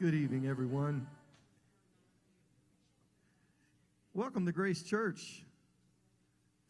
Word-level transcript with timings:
Good 0.00 0.14
evening, 0.14 0.46
everyone. 0.46 1.06
Welcome 4.14 4.46
to 4.46 4.52
Grace 4.52 4.82
Church. 4.82 5.42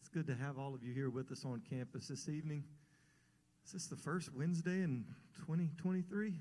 It's 0.00 0.08
good 0.08 0.26
to 0.26 0.34
have 0.34 0.58
all 0.58 0.74
of 0.74 0.82
you 0.82 0.92
here 0.92 1.10
with 1.10 1.30
us 1.30 1.44
on 1.44 1.62
campus 1.70 2.08
this 2.08 2.28
evening. 2.28 2.64
Is 3.64 3.70
this 3.70 3.86
the 3.86 3.94
first 3.94 4.34
Wednesday 4.34 4.82
in 4.82 5.04
2023? 5.46 6.34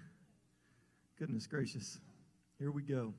Goodness 1.20 1.46
gracious. 1.46 2.00
Here 2.58 2.72
we 2.72 2.82
go. 2.82 3.14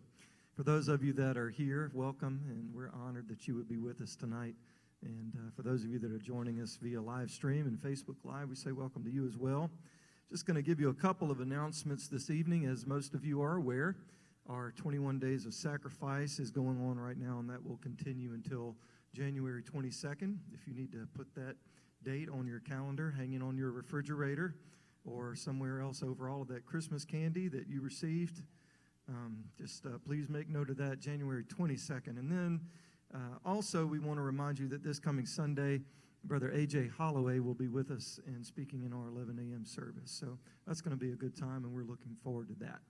For 0.57 0.65
those 0.65 0.89
of 0.89 1.05
you 1.05 1.13
that 1.13 1.37
are 1.37 1.51
here, 1.51 1.93
welcome, 1.95 2.41
and 2.49 2.75
we're 2.75 2.91
honored 2.93 3.29
that 3.29 3.47
you 3.47 3.55
would 3.55 3.69
be 3.69 3.79
with 3.79 4.01
us 4.01 4.17
tonight. 4.17 4.57
And 5.05 5.33
uh, 5.37 5.51
for 5.55 5.63
those 5.63 5.85
of 5.85 5.91
you 5.91 6.01
that 6.01 6.11
are 6.11 6.19
joining 6.19 6.61
us 6.61 6.77
via 6.83 7.01
live 7.01 7.31
stream 7.31 7.69
and 7.69 7.79
Facebook 7.79 8.17
Live, 8.25 8.49
we 8.49 8.57
say 8.57 8.73
welcome 8.73 9.05
to 9.05 9.11
you 9.13 9.29
as 9.29 9.37
well. 9.37 9.71
Just 10.31 10.47
going 10.47 10.55
to 10.55 10.63
give 10.63 10.79
you 10.79 10.91
a 10.91 10.95
couple 10.95 11.33
of 11.33 11.41
announcements 11.41 12.07
this 12.07 12.31
evening. 12.31 12.65
As 12.65 12.87
most 12.87 13.15
of 13.15 13.25
you 13.25 13.43
are 13.43 13.57
aware, 13.57 13.97
our 14.49 14.71
21 14.77 15.19
Days 15.19 15.45
of 15.45 15.53
Sacrifice 15.53 16.39
is 16.39 16.53
going 16.53 16.81
on 16.89 17.01
right 17.01 17.19
now, 17.19 17.41
and 17.41 17.51
that 17.51 17.67
will 17.67 17.79
continue 17.79 18.33
until 18.33 18.77
January 19.13 19.61
22nd. 19.61 20.37
If 20.55 20.69
you 20.69 20.75
need 20.75 20.93
to 20.93 21.09
put 21.17 21.35
that 21.35 21.57
date 22.05 22.29
on 22.29 22.47
your 22.47 22.61
calendar, 22.61 23.11
hanging 23.11 23.43
on 23.43 23.57
your 23.57 23.73
refrigerator, 23.73 24.55
or 25.05 25.35
somewhere 25.35 25.81
else 25.81 26.01
over 26.01 26.29
all 26.29 26.43
of 26.43 26.49
that 26.49 26.65
Christmas 26.65 27.05
candy 27.05 27.49
that 27.49 27.67
you 27.67 27.81
received, 27.81 28.43
um, 29.09 29.43
just 29.59 29.85
uh, 29.85 29.99
please 30.07 30.29
make 30.29 30.49
note 30.49 30.71
of 30.71 30.77
that, 30.77 31.01
January 31.01 31.43
22nd. 31.43 32.21
And 32.21 32.31
then 32.31 32.61
uh, 33.13 33.19
also, 33.45 33.85
we 33.85 33.99
want 33.99 34.19
to 34.19 34.23
remind 34.23 34.61
you 34.61 34.69
that 34.69 34.85
this 34.85 35.01
coming 35.01 35.27
Sunday, 35.27 35.81
Brother 36.25 36.51
A.J. 36.51 36.89
Holloway 36.89 37.39
will 37.39 37.55
be 37.55 37.69
with 37.69 37.91
us 37.91 38.21
and 38.27 38.45
speaking 38.45 38.85
in 38.85 38.93
our 38.93 39.09
11 39.09 39.39
a.m. 39.39 39.65
service. 39.65 40.11
So 40.11 40.39
that's 40.67 40.81
going 40.81 40.97
to 40.97 41.03
be 41.03 41.13
a 41.13 41.17
good 41.17 41.37
time, 41.37 41.65
and 41.65 41.73
we're 41.73 41.83
looking 41.83 42.17
forward 42.23 42.49
to 42.49 42.55
that. 42.65 42.81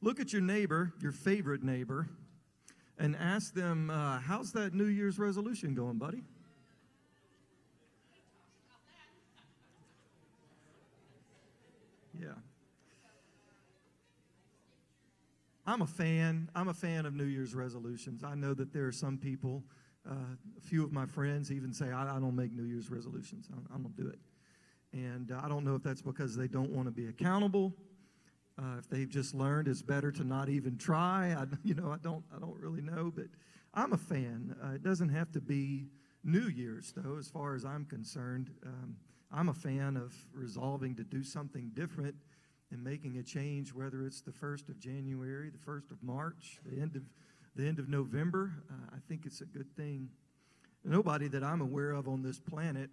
Look 0.00 0.20
at 0.20 0.32
your 0.32 0.42
neighbor, 0.42 0.92
your 1.00 1.12
favorite 1.12 1.62
neighbor, 1.62 2.08
and 2.98 3.16
ask 3.16 3.54
them, 3.54 3.90
uh, 3.90 4.18
How's 4.20 4.52
that 4.52 4.74
New 4.74 4.86
Year's 4.86 5.18
resolution 5.18 5.74
going, 5.74 5.98
buddy? 5.98 6.22
Yeah. 12.20 12.28
I'm 15.66 15.82
a 15.82 15.86
fan. 15.86 16.50
I'm 16.54 16.68
a 16.68 16.74
fan 16.74 17.06
of 17.06 17.14
New 17.14 17.24
Year's 17.24 17.54
resolutions. 17.54 18.24
I 18.24 18.34
know 18.34 18.54
that 18.54 18.72
there 18.72 18.86
are 18.86 18.92
some 18.92 19.18
people 19.18 19.62
a 20.12 20.60
few 20.60 20.84
of 20.84 20.92
my 20.92 21.06
friends 21.06 21.52
even 21.52 21.72
say, 21.72 21.90
I, 21.90 22.16
I 22.16 22.18
don't 22.18 22.36
make 22.36 22.52
New 22.52 22.64
Year's 22.64 22.90
resolutions. 22.90 23.48
I, 23.52 23.74
I 23.74 23.78
don't 23.78 23.96
do 23.96 24.08
it. 24.08 24.18
And 24.92 25.32
uh, 25.32 25.40
I 25.42 25.48
don't 25.48 25.64
know 25.64 25.74
if 25.74 25.82
that's 25.82 26.02
because 26.02 26.36
they 26.36 26.48
don't 26.48 26.70
want 26.70 26.86
to 26.86 26.92
be 26.92 27.08
accountable. 27.08 27.74
Uh, 28.58 28.78
if 28.78 28.88
they've 28.88 29.08
just 29.08 29.34
learned 29.34 29.68
it's 29.68 29.82
better 29.82 30.10
to 30.10 30.24
not 30.24 30.48
even 30.48 30.76
try, 30.76 31.36
I, 31.38 31.44
you 31.64 31.74
know, 31.74 31.90
I 31.90 31.98
don't, 31.98 32.24
I 32.34 32.38
don't 32.38 32.58
really 32.58 32.80
know. 32.80 33.12
But 33.14 33.26
I'm 33.74 33.92
a 33.92 33.98
fan. 33.98 34.56
Uh, 34.62 34.72
it 34.72 34.82
doesn't 34.82 35.10
have 35.10 35.30
to 35.32 35.40
be 35.40 35.86
New 36.24 36.48
Year's, 36.48 36.92
though, 36.96 37.16
as 37.18 37.28
far 37.28 37.54
as 37.54 37.64
I'm 37.64 37.84
concerned. 37.84 38.50
Um, 38.66 38.96
I'm 39.30 39.50
a 39.50 39.54
fan 39.54 39.96
of 39.96 40.14
resolving 40.32 40.94
to 40.96 41.04
do 41.04 41.22
something 41.22 41.70
different 41.74 42.16
and 42.70 42.82
making 42.82 43.18
a 43.18 43.22
change, 43.22 43.72
whether 43.72 44.04
it's 44.04 44.20
the 44.20 44.30
1st 44.30 44.68
of 44.68 44.78
January, 44.78 45.50
the 45.50 45.70
1st 45.70 45.90
of 45.90 46.02
March, 46.02 46.58
the 46.66 46.80
end 46.80 46.96
of 46.96 47.02
the 47.58 47.66
end 47.66 47.80
of 47.80 47.88
November. 47.88 48.52
Uh, 48.70 48.94
I 48.94 48.98
think 49.08 49.26
it's 49.26 49.40
a 49.40 49.44
good 49.44 49.74
thing. 49.76 50.10
Nobody 50.84 51.26
that 51.26 51.42
I'm 51.42 51.60
aware 51.60 51.90
of 51.90 52.06
on 52.06 52.22
this 52.22 52.38
planet 52.38 52.88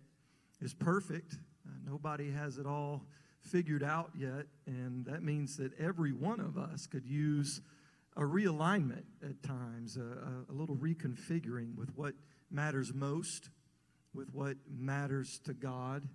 is 0.60 0.74
perfect. 0.74 1.36
Uh, 1.66 1.72
nobody 1.88 2.32
has 2.32 2.58
it 2.58 2.66
all 2.66 3.04
figured 3.42 3.84
out 3.84 4.10
yet, 4.18 4.48
and 4.66 5.06
that 5.06 5.22
means 5.22 5.58
that 5.58 5.72
every 5.80 6.12
one 6.12 6.40
of 6.40 6.58
us 6.58 6.88
could 6.88 7.06
use 7.06 7.62
a 8.18 8.22
realignment 8.22 9.04
at 9.24 9.44
times, 9.44 9.98
a, 9.98 10.52
a, 10.52 10.54
little 10.54 10.76
reconfiguring 10.76 11.76
with 11.76 11.96
what 11.96 12.16
matters 12.50 12.92
most, 12.92 13.50
with 14.16 14.34
what 14.34 14.58
matters 14.68 15.40
to 15.46 15.54
God, 15.54 16.08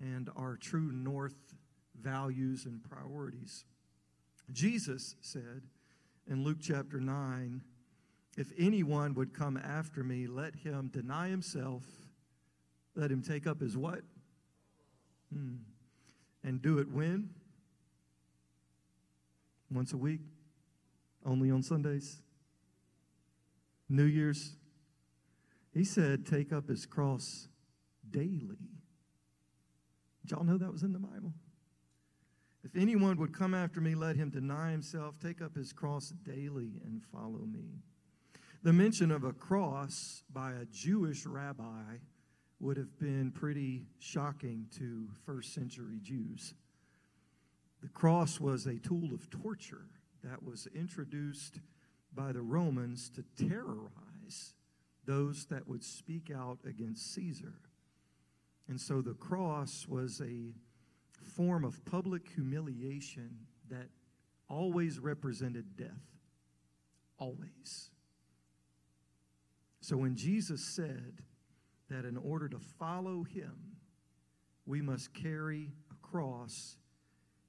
and 0.00 0.28
our 0.36 0.56
true 0.56 0.90
north 0.90 1.54
values 2.00 2.64
and 2.64 2.82
priorities. 2.82 3.64
Jesus 4.50 5.14
said 5.20 5.62
in 6.26 6.42
Luke 6.42 6.58
chapter 6.60 6.98
9, 6.98 7.60
if 8.36 8.52
anyone 8.58 9.14
would 9.14 9.32
come 9.32 9.56
after 9.56 10.02
me, 10.02 10.26
let 10.26 10.54
him 10.56 10.90
deny 10.92 11.28
himself. 11.28 11.82
Let 12.96 13.10
him 13.10 13.22
take 13.22 13.46
up 13.46 13.60
his 13.60 13.76
what? 13.76 14.00
Hmm. 15.32 15.56
And 16.42 16.60
do 16.60 16.78
it 16.78 16.90
when? 16.90 17.30
Once 19.70 19.92
a 19.92 19.96
week? 19.96 20.20
Only 21.24 21.50
on 21.50 21.62
Sundays? 21.62 22.22
New 23.88 24.04
Year's? 24.04 24.56
He 25.72 25.84
said, 25.84 26.26
take 26.26 26.52
up 26.52 26.68
his 26.68 26.86
cross 26.86 27.48
daily. 28.10 28.70
Did 30.22 30.30
y'all 30.30 30.44
know 30.44 30.58
that 30.58 30.72
was 30.72 30.82
in 30.82 30.92
the 30.92 30.98
Bible? 30.98 31.32
If 32.62 32.76
anyone 32.76 33.18
would 33.18 33.36
come 33.36 33.54
after 33.54 33.80
me, 33.80 33.94
let 33.94 34.16
him 34.16 34.30
deny 34.30 34.70
himself, 34.70 35.16
take 35.20 35.42
up 35.42 35.54
his 35.54 35.72
cross 35.72 36.14
daily, 36.24 36.80
and 36.84 37.02
follow 37.12 37.44
me. 37.44 37.82
The 38.64 38.72
mention 38.72 39.10
of 39.10 39.24
a 39.24 39.32
cross 39.34 40.22
by 40.32 40.52
a 40.52 40.64
Jewish 40.64 41.26
rabbi 41.26 41.98
would 42.60 42.78
have 42.78 42.98
been 42.98 43.30
pretty 43.30 43.84
shocking 43.98 44.68
to 44.78 45.06
first 45.26 45.52
century 45.52 45.98
Jews. 46.02 46.54
The 47.82 47.90
cross 47.90 48.40
was 48.40 48.64
a 48.64 48.78
tool 48.78 49.12
of 49.12 49.28
torture 49.28 49.84
that 50.22 50.42
was 50.42 50.66
introduced 50.74 51.60
by 52.14 52.32
the 52.32 52.40
Romans 52.40 53.10
to 53.10 53.24
terrorize 53.36 54.54
those 55.04 55.44
that 55.50 55.68
would 55.68 55.84
speak 55.84 56.30
out 56.34 56.60
against 56.66 57.12
Caesar. 57.12 57.56
And 58.66 58.80
so 58.80 59.02
the 59.02 59.12
cross 59.12 59.84
was 59.86 60.22
a 60.22 60.54
form 61.36 61.66
of 61.66 61.84
public 61.84 62.30
humiliation 62.34 63.40
that 63.68 63.90
always 64.48 64.98
represented 64.98 65.76
death. 65.76 66.00
Always. 67.18 67.90
So 69.84 69.98
when 69.98 70.16
Jesus 70.16 70.64
said 70.64 71.18
that 71.90 72.06
in 72.06 72.16
order 72.16 72.48
to 72.48 72.58
follow 72.58 73.22
him, 73.22 73.76
we 74.64 74.80
must 74.80 75.12
carry 75.12 75.72
a 75.90 75.94
cross, 76.06 76.78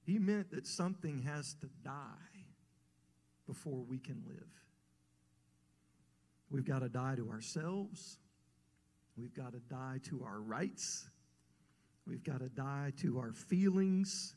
he 0.06 0.20
meant 0.20 0.52
that 0.52 0.68
something 0.68 1.22
has 1.22 1.54
to 1.62 1.70
die 1.82 2.44
before 3.48 3.86
we 3.88 4.00
can 4.00 4.22
live. 4.28 4.52
We've 6.50 6.66
got 6.66 6.80
to 6.80 6.90
die 6.90 7.16
to 7.16 7.30
ourselves. 7.30 8.18
We've 9.16 9.34
got 9.34 9.54
to 9.54 9.62
die 9.70 10.02
to 10.10 10.26
our 10.26 10.42
rights. 10.42 11.08
We've 12.06 12.24
got 12.24 12.42
to 12.42 12.50
die 12.50 12.92
to 12.98 13.18
our 13.18 13.32
feelings, 13.32 14.36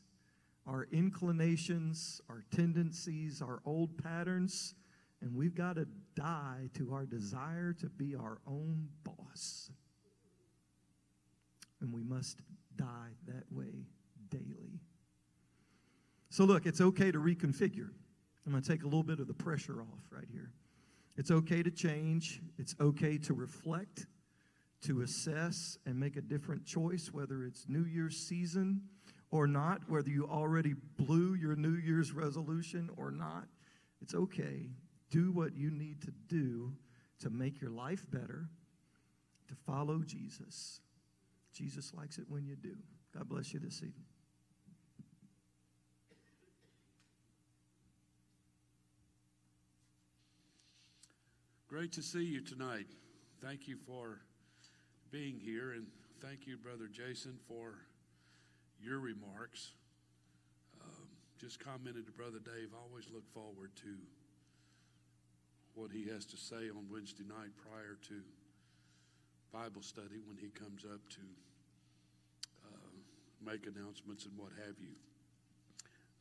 our 0.65 0.87
inclinations, 0.93 2.21
our 2.29 2.45
tendencies, 2.55 3.41
our 3.41 3.59
old 3.65 4.01
patterns, 4.01 4.73
and 5.21 5.35
we've 5.35 5.55
got 5.55 5.75
to 5.75 5.87
die 6.15 6.69
to 6.75 6.93
our 6.93 7.05
desire 7.05 7.73
to 7.73 7.89
be 7.89 8.15
our 8.15 8.39
own 8.47 8.87
boss. 9.03 9.71
And 11.81 11.93
we 11.93 12.03
must 12.03 12.41
die 12.75 13.11
that 13.27 13.43
way 13.51 13.87
daily. 14.29 14.79
So, 16.29 16.45
look, 16.45 16.65
it's 16.65 16.81
okay 16.81 17.11
to 17.11 17.19
reconfigure. 17.19 17.89
I'm 18.45 18.51
going 18.51 18.63
to 18.63 18.69
take 18.69 18.83
a 18.83 18.85
little 18.85 19.03
bit 19.03 19.19
of 19.19 19.27
the 19.27 19.33
pressure 19.33 19.81
off 19.81 20.03
right 20.11 20.27
here. 20.31 20.51
It's 21.17 21.31
okay 21.31 21.61
to 21.63 21.71
change, 21.71 22.41
it's 22.57 22.75
okay 22.79 23.17
to 23.19 23.33
reflect, 23.33 24.07
to 24.83 25.01
assess, 25.01 25.77
and 25.85 25.99
make 25.99 26.15
a 26.15 26.21
different 26.21 26.65
choice, 26.65 27.09
whether 27.11 27.43
it's 27.43 27.65
New 27.67 27.83
Year's 27.83 28.15
season 28.15 28.81
or 29.31 29.45
not, 29.45 29.81
whether 29.89 30.09
you 30.09 30.27
already 30.27 30.75
blew 30.97 31.33
your 31.33 31.55
New 31.55 31.75
Year's 31.75 32.13
resolution 32.13 32.89
or 32.95 33.11
not. 33.11 33.45
It's 34.01 34.15
okay 34.15 34.69
do 35.09 35.31
what 35.31 35.55
you 35.55 35.71
need 35.71 36.01
to 36.01 36.11
do 36.27 36.73
to 37.19 37.29
make 37.29 37.61
your 37.61 37.71
life 37.71 38.05
better, 38.09 38.49
to 39.47 39.55
follow 39.65 39.99
Jesus. 39.99 40.81
Jesus 41.53 41.93
likes 41.93 42.17
it 42.17 42.25
when 42.29 42.45
you 42.45 42.55
do. 42.55 42.75
God 43.15 43.27
bless 43.27 43.53
you 43.53 43.59
this 43.59 43.77
evening. 43.77 44.05
Great 51.67 51.91
to 51.93 52.01
see 52.01 52.23
you 52.23 52.41
tonight. 52.41 52.87
Thank 53.41 53.67
you 53.67 53.77
for 53.85 54.21
being 55.11 55.39
here, 55.39 55.71
and 55.71 55.85
thank 56.19 56.47
you, 56.47 56.57
Brother 56.57 56.87
Jason, 56.91 57.37
for 57.47 57.75
your 58.81 58.99
remarks. 58.99 59.73
Um, 60.81 61.07
just 61.39 61.63
commented 61.63 62.05
to 62.07 62.11
Brother 62.11 62.39
Dave, 62.43 62.69
I 62.73 62.81
always 62.81 63.05
look 63.13 63.27
forward 63.33 63.71
to 63.83 63.97
what 65.79 65.91
he 65.91 66.11
has 66.11 66.25
to 66.25 66.35
say 66.35 66.67
on 66.75 66.83
Wednesday 66.91 67.23
night 67.23 67.55
prior 67.55 67.95
to 68.03 68.19
Bible 69.53 69.81
study 69.81 70.19
when 70.27 70.35
he 70.35 70.49
comes 70.49 70.83
up 70.83 70.99
to 71.07 71.23
uh, 72.67 72.91
make 73.39 73.65
announcements 73.65 74.25
and 74.25 74.37
what 74.37 74.51
have 74.67 74.75
you. 74.77 74.99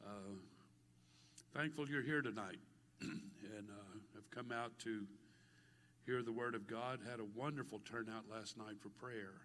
Uh, 0.07 0.39
thankful 1.57 1.89
you're 1.91 2.07
here 2.07 2.23
tonight 2.23 2.63
and 3.03 3.67
uh, 3.69 3.99
have 4.15 4.31
come 4.31 4.53
out 4.53 4.79
to 4.79 5.03
hear 6.07 6.23
the 6.23 6.31
Word 6.31 6.55
of 6.55 6.69
God. 6.69 7.01
Had 7.11 7.19
a 7.19 7.27
wonderful 7.35 7.81
turnout 7.81 8.31
last 8.31 8.57
night 8.57 8.79
for 8.81 8.91
prayer, 8.91 9.43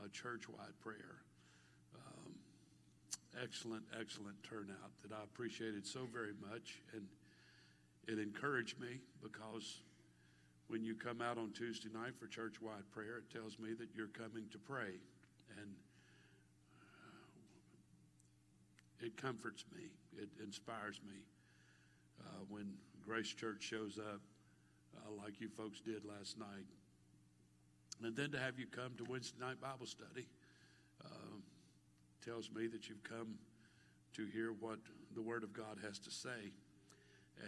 uh, 0.00 0.08
church 0.10 0.48
wide 0.48 0.72
prayer. 0.80 1.20
Um, 1.94 2.32
excellent, 3.44 3.84
excellent 4.00 4.42
turnout 4.42 4.96
that 5.02 5.12
I 5.12 5.22
appreciated 5.22 5.86
so 5.86 6.08
very 6.10 6.32
much. 6.50 6.80
And 6.94 7.04
it 8.08 8.18
encouraged 8.18 8.80
me 8.80 9.00
because 9.22 9.82
when 10.68 10.82
you 10.82 10.94
come 10.94 11.20
out 11.20 11.38
on 11.38 11.52
Tuesday 11.52 11.90
night 11.92 12.16
for 12.18 12.26
church 12.26 12.60
wide 12.60 12.90
prayer, 12.90 13.18
it 13.18 13.30
tells 13.32 13.58
me 13.58 13.74
that 13.78 13.88
you're 13.94 14.08
coming 14.08 14.46
to 14.50 14.58
pray. 14.58 14.98
And 15.58 15.70
uh, 16.82 17.26
it 19.06 19.16
comforts 19.16 19.64
me, 19.74 19.84
it 20.16 20.28
inspires 20.42 21.00
me 21.06 21.20
uh, 22.20 22.44
when 22.48 22.72
Grace 23.02 23.32
Church 23.32 23.62
shows 23.62 23.98
up 23.98 24.20
uh, 24.96 25.10
like 25.22 25.40
you 25.40 25.48
folks 25.48 25.80
did 25.80 26.04
last 26.04 26.38
night. 26.38 26.66
And 28.02 28.16
then 28.16 28.30
to 28.32 28.38
have 28.38 28.58
you 28.58 28.66
come 28.66 28.92
to 28.98 29.04
Wednesday 29.04 29.38
night 29.40 29.60
Bible 29.60 29.86
study 29.86 30.26
uh, 31.04 31.36
tells 32.24 32.50
me 32.50 32.66
that 32.68 32.88
you've 32.88 33.04
come 33.04 33.34
to 34.14 34.26
hear 34.26 34.52
what 34.52 34.78
the 35.14 35.22
Word 35.22 35.42
of 35.42 35.52
God 35.52 35.78
has 35.84 35.98
to 36.00 36.10
say. 36.10 36.52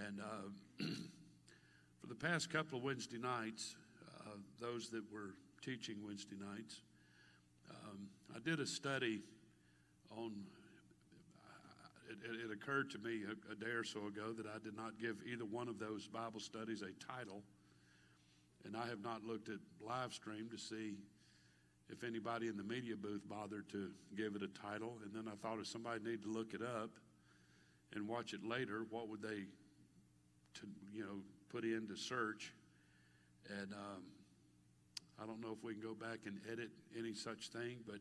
And 0.07 0.21
uh, 0.21 0.85
for 2.01 2.07
the 2.07 2.15
past 2.15 2.51
couple 2.51 2.79
of 2.79 2.85
Wednesday 2.85 3.19
nights, 3.19 3.77
uh, 4.21 4.37
those 4.61 4.89
that 4.91 5.03
were 5.13 5.35
teaching 5.65 5.97
Wednesday 6.05 6.37
nights, 6.37 6.83
um, 7.71 8.09
I 8.35 8.39
did 8.39 8.61
a 8.61 8.67
study 8.67 9.23
on. 10.17 10.33
It, 12.11 12.51
it, 12.51 12.53
occurred 12.53 12.91
to 12.91 12.99
me 12.99 13.23
a, 13.23 13.53
a, 13.53 13.55
day 13.55 13.71
or 13.71 13.85
so 13.85 14.09
ago 14.09 14.33
that 14.33 14.45
I 14.45 14.59
did 14.65 14.77
not 14.77 14.99
give 15.01 15.19
either 15.25 15.45
one 15.45 15.69
of 15.69 15.79
those 15.79 16.09
Bible 16.09 16.41
studies 16.41 16.83
a 16.83 16.91
title, 17.01 17.45
and 18.65 18.77
I 18.77 18.87
have 18.89 19.01
not 19.01 19.23
looked 19.23 19.49
at 19.49 19.59
live 19.81 20.13
stream 20.13 20.49
to 20.51 20.59
see 20.59 20.97
if 21.93 22.05
anybody 22.05 22.49
in 22.49 22.57
the 22.57 22.63
media 22.63 22.97
booth 22.97 23.23
bothered 23.29 23.69
to 23.71 23.91
give 24.17 24.35
it 24.37 24.43
a 24.43 24.49
title. 24.49 24.99
And 25.05 25.15
then 25.15 25.33
I 25.33 25.37
thought 25.37 25.59
if 25.59 25.67
somebody 25.67 26.03
needed 26.03 26.23
to 26.23 26.31
look 26.31 26.55
it 26.55 26.63
up 26.63 26.91
and 27.95 28.07
watch 28.07 28.33
it 28.33 28.45
later, 28.45 28.87
what 28.91 29.09
would 29.09 29.23
they, 29.23 29.45
to 30.55 30.67
you 30.93 31.03
know, 31.03 31.23
put 31.51 31.65
into 31.65 31.97
search? 31.97 32.53
And 33.49 33.73
um, 33.73 34.03
I 35.21 35.27
don't 35.27 35.41
know 35.41 35.53
if 35.53 35.63
we 35.65 35.75
can 35.75 35.83
go 35.83 35.95
back 35.95 36.21
and 36.27 36.41
edit 36.51 36.71
any 36.99 37.15
such 37.15 37.49
thing, 37.49 37.79
but 37.87 37.99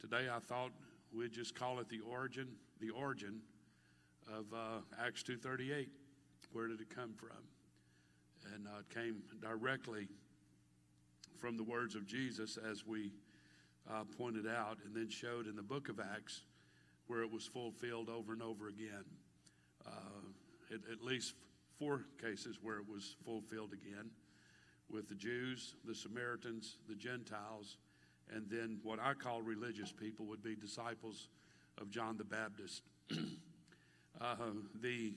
today 0.00 0.28
I 0.32 0.38
thought 0.38 0.70
we'd 1.14 1.32
just 1.32 1.54
call 1.54 1.78
it 1.80 1.88
the 1.88 2.00
origin, 2.00 2.48
the 2.80 2.90
origin 2.90 3.40
of 4.28 4.46
uh, 4.52 4.80
Acts 5.04 5.22
2:38. 5.22 5.88
Where 6.52 6.66
did 6.68 6.80
it 6.80 6.88
come 6.94 7.12
from? 7.14 7.36
And 8.54 8.66
uh, 8.66 8.80
it 8.80 8.94
came 8.94 9.22
directly 9.42 10.08
from 11.36 11.56
the 11.56 11.62
words 11.62 11.94
of 11.94 12.06
Jesus, 12.06 12.56
as 12.56 12.86
we 12.86 13.12
uh, 13.90 14.04
pointed 14.16 14.46
out, 14.46 14.78
and 14.84 14.94
then 14.94 15.08
showed 15.08 15.46
in 15.46 15.56
the 15.56 15.62
book 15.62 15.88
of 15.88 16.00
Acts 16.00 16.42
where 17.06 17.22
it 17.22 17.30
was 17.30 17.46
fulfilled 17.46 18.08
over 18.08 18.32
and 18.32 18.42
over 18.42 18.68
again. 18.68 19.04
Uh, 19.86 20.74
at, 20.74 20.80
at 20.92 21.02
least 21.02 21.34
four 21.78 22.04
cases 22.20 22.58
where 22.62 22.78
it 22.78 22.88
was 22.88 23.16
fulfilled 23.24 23.72
again 23.72 24.10
with 24.90 25.08
the 25.08 25.14
Jews, 25.14 25.74
the 25.84 25.94
Samaritans, 25.94 26.78
the 26.88 26.94
Gentiles, 26.94 27.76
and 28.34 28.48
then 28.50 28.78
what 28.82 28.98
I 29.00 29.14
call 29.14 29.42
religious 29.42 29.92
people 29.92 30.26
would 30.26 30.42
be 30.42 30.54
disciples 30.54 31.28
of 31.78 31.90
John 31.90 32.16
the 32.16 32.24
Baptist. 32.24 32.82
uh, 34.20 34.36
the 34.80 35.14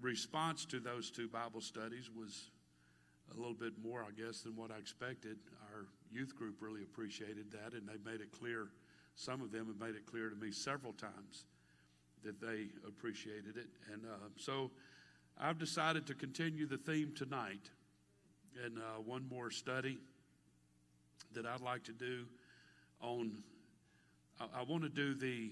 response 0.00 0.64
to 0.66 0.80
those 0.80 1.10
two 1.10 1.28
Bible 1.28 1.60
studies 1.60 2.10
was 2.14 2.50
a 3.34 3.36
little 3.36 3.54
bit 3.54 3.72
more, 3.82 4.04
I 4.04 4.10
guess, 4.20 4.42
than 4.42 4.54
what 4.54 4.70
I 4.70 4.78
expected. 4.78 5.38
Our 5.72 5.86
youth 6.12 6.36
group 6.36 6.56
really 6.60 6.82
appreciated 6.82 7.50
that, 7.52 7.72
and 7.72 7.88
they 7.88 7.98
made 8.08 8.20
it 8.20 8.32
clear. 8.32 8.68
Some 9.14 9.40
of 9.40 9.50
them 9.50 9.66
have 9.66 9.80
made 9.80 9.96
it 9.96 10.06
clear 10.06 10.28
to 10.28 10.36
me 10.36 10.52
several 10.52 10.92
times 10.92 11.44
that 12.22 12.40
they 12.40 12.68
appreciated 12.86 13.56
it. 13.56 13.68
And 13.92 14.04
uh, 14.04 14.28
so 14.36 14.70
I've 15.38 15.58
decided 15.58 16.06
to 16.06 16.14
continue 16.14 16.66
the 16.66 16.78
theme 16.78 17.12
tonight 17.14 17.70
and 18.64 18.78
uh, 18.78 19.02
one 19.04 19.28
more 19.28 19.50
study 19.50 19.98
that 21.34 21.44
I'd 21.44 21.60
like 21.60 21.84
to 21.84 21.92
do 21.92 22.24
on. 23.02 23.42
I, 24.40 24.60
I 24.60 24.62
want 24.62 24.82
to 24.84 24.88
do 24.88 25.14
the. 25.14 25.50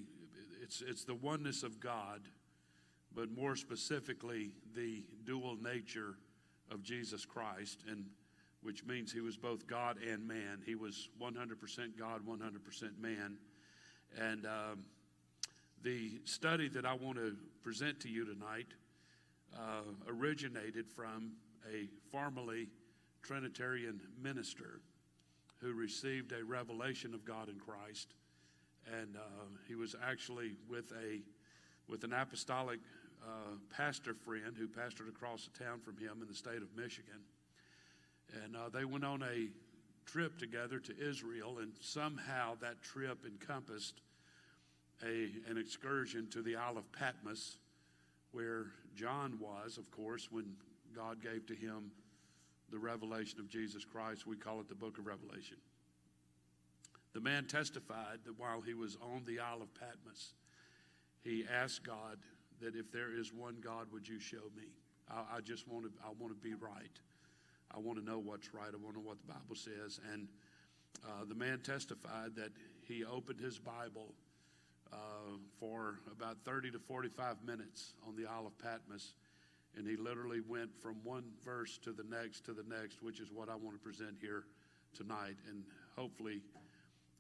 It's 0.63 0.81
it's 0.81 1.05
the 1.05 1.15
oneness 1.15 1.63
of 1.63 1.81
God, 1.81 2.23
but 3.15 3.31
more 3.31 3.57
specifically 3.57 4.53
the 4.75 5.05
dual 5.27 5.57
nature 5.63 6.15
of 6.71 6.83
Jesus 6.83 7.27
Christ, 7.27 7.85
and 7.87 8.07
which 8.63 8.87
means 8.87 9.13
he 9.13 9.21
was 9.21 9.37
both 9.37 9.67
God 9.67 9.99
and 9.99 10.27
man. 10.27 10.63
He 10.65 10.75
was 10.75 11.11
100% 11.21 11.99
God, 11.99 12.23
100% 12.27 12.99
man, 12.99 13.37
and 14.19 14.47
um, 14.47 14.85
the 15.83 16.13
study 16.25 16.69
that 16.71 16.87
I 16.87 16.95
want 16.95 17.19
to 17.19 17.37
present 17.63 18.01
to 18.01 18.09
you 18.09 18.25
tonight 18.25 18.69
uh, 19.57 19.83
originated 20.09 20.89
from 20.89 21.33
a 21.73 21.89
formerly 22.11 22.69
Trinitarian 23.23 24.01
minister 24.21 24.81
who 25.61 25.73
received 25.73 26.33
a 26.33 26.45
revelation 26.45 27.15
of 27.15 27.25
God 27.25 27.49
in 27.49 27.59
Christ, 27.59 28.15
and 29.01 29.17
uh, 29.17 29.47
he 29.67 29.75
was 29.75 29.95
actually 30.07 30.57
with 30.69 30.93
a 30.93 31.21
with 31.89 32.05
an 32.05 32.13
apostolic 32.13 32.81
uh, 33.23 33.57
pastor 33.71 34.15
friend 34.15 34.57
who 34.59 34.67
pastored 34.67 35.09
across 35.09 35.47
the 35.47 35.65
town 35.65 35.81
from 35.81 35.97
him 35.97 36.21
in 36.21 36.29
the 36.29 36.35
state 36.35 36.63
of 36.63 36.75
Michigan, 36.77 37.21
and 38.45 38.57
uh, 38.57 38.69
they 38.73 38.85
went 38.85 39.05
on 39.05 39.23
a 39.23 39.49
trip 40.07 40.39
together 40.39 40.79
to 40.79 40.93
Israel, 40.99 41.59
and 41.61 41.73
somehow 41.81 42.57
that 42.61 42.83
trip 42.83 43.25
encompassed 43.27 44.01
a 45.03 45.31
an 45.49 45.57
excursion 45.57 46.29
to 46.31 46.43
the 46.43 46.57
Isle 46.57 46.79
of 46.79 46.93
Patmos, 46.93 47.57
where 48.33 48.67
John 48.95 49.39
was, 49.41 49.79
of 49.79 49.91
course, 49.91 50.29
when 50.31 50.55
God 50.95 51.23
gave 51.23 51.47
to 51.47 51.55
him 51.55 51.91
the 52.71 52.79
revelation 52.79 53.41
of 53.41 53.49
Jesus 53.49 53.85
Christ. 53.85 54.27
We 54.27 54.37
call 54.37 54.61
it 54.61 54.69
the 54.69 54.75
book 54.75 54.99
of 54.99 55.07
Revelation. 55.07 55.59
The 57.13 57.21
man 57.21 57.47
testified 57.47 58.19
that 58.25 58.39
while 58.39 58.61
he 58.61 58.75
was 58.75 58.97
on 59.01 59.23
the 59.27 59.39
Isle 59.39 59.63
of 59.63 59.75
Patmos, 59.75 60.35
he 61.23 61.45
asked 61.51 61.87
God 61.87 62.19
that 62.61 62.75
if 62.75 62.91
there 62.91 63.17
is 63.17 63.33
one 63.33 63.57
God, 63.63 63.87
would 63.93 64.09
you 64.09 64.19
show 64.19 64.51
me? 64.57 64.65
I, 65.11 65.37
I 65.37 65.41
just 65.41 65.69
want 65.69 65.85
to, 65.85 65.91
I 66.05 66.09
want 66.19 66.33
to 66.33 66.49
be 66.49 66.55
right. 66.55 66.99
I 67.75 67.79
want 67.79 67.99
to 67.99 68.05
know 68.05 68.19
what's 68.19 68.53
right. 68.53 68.69
I 68.73 68.77
want 68.77 68.97
to 68.97 69.01
know 69.01 69.07
what 69.07 69.19
the 69.19 69.33
Bible 69.33 69.55
says. 69.55 70.01
And 70.13 70.29
uh, 71.05 71.25
the 71.29 71.35
man 71.35 71.61
testified 71.61 72.35
that 72.37 72.51
he 72.83 73.05
opened 73.05 73.41
his 73.41 73.59
Bible 73.59 74.15
for 75.59 76.01
about 76.11 76.37
30 76.45 76.73
to 76.73 76.79
45 76.79 77.37
minutes 77.45 77.95
on 78.07 78.17
the 78.17 78.27
Isle 78.27 78.47
of 78.47 78.59
Patmos 78.59 79.15
and 79.77 79.87
he 79.87 79.97
literally 79.97 80.41
went 80.41 80.71
from 80.81 80.97
one 81.03 81.25
verse 81.45 81.79
to 81.79 81.93
the 81.93 82.05
next 82.05 82.45
to 82.45 82.53
the 82.53 82.65
next, 82.69 83.03
which 83.03 83.21
is 83.21 83.31
what 83.33 83.49
I 83.49 83.57
want 83.57 83.77
to 83.77 83.83
present 83.83 84.17
here 84.21 84.45
tonight. 84.95 85.37
And 85.49 85.65
hopefully, 85.97 86.43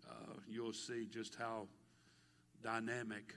uh, 0.08 0.34
you'll 0.48 0.72
see 0.72 1.06
just 1.06 1.34
how 1.34 1.66
dynamic 2.62 3.34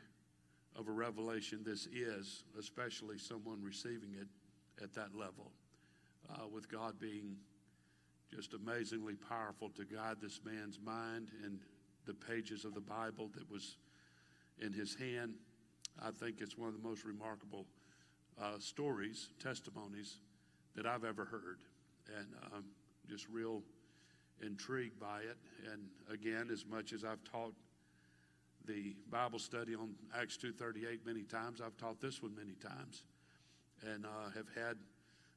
of 0.75 0.87
a 0.87 0.91
revelation 0.91 1.63
this 1.65 1.87
is, 1.87 2.43
especially 2.59 3.17
someone 3.17 3.63
receiving 3.63 4.13
it 4.19 4.27
at 4.83 4.93
that 4.93 5.15
level, 5.15 5.51
uh, 6.29 6.47
with 6.51 6.69
God 6.69 6.99
being 6.99 7.37
just 8.33 8.53
amazingly 8.53 9.15
powerful 9.15 9.69
to 9.69 9.85
guide 9.85 10.17
this 10.21 10.41
man's 10.43 10.79
mind 10.79 11.29
and 11.43 11.59
the 12.05 12.13
pages 12.13 12.65
of 12.65 12.73
the 12.73 12.81
Bible 12.81 13.31
that 13.33 13.49
was 13.49 13.77
in 14.59 14.73
his 14.73 14.95
hand. 14.95 15.35
I 16.01 16.11
think 16.11 16.37
it's 16.41 16.57
one 16.57 16.69
of 16.69 16.81
the 16.81 16.87
most 16.87 17.03
remarkable 17.05 17.65
uh, 18.41 18.59
stories, 18.59 19.29
testimonies 19.41 20.17
that 20.75 20.85
I've 20.85 21.03
ever 21.03 21.25
heard, 21.25 21.59
and 22.17 22.27
um, 22.53 22.65
just 23.09 23.27
real 23.29 23.63
intrigued 24.41 24.99
by 24.99 25.21
it. 25.21 25.37
And 25.71 25.87
again, 26.11 26.49
as 26.51 26.65
much 26.65 26.93
as 26.93 27.03
I've 27.03 27.23
taught 27.23 27.53
the 28.65 28.95
Bible 29.09 29.39
study 29.39 29.75
on 29.75 29.95
Acts 30.15 30.37
2:38 30.37 31.05
many 31.05 31.23
times, 31.23 31.61
I've 31.61 31.77
taught 31.77 31.99
this 31.99 32.21
one 32.21 32.35
many 32.35 32.53
times, 32.53 33.03
and 33.81 34.05
uh, 34.05 34.29
have 34.35 34.47
had 34.55 34.77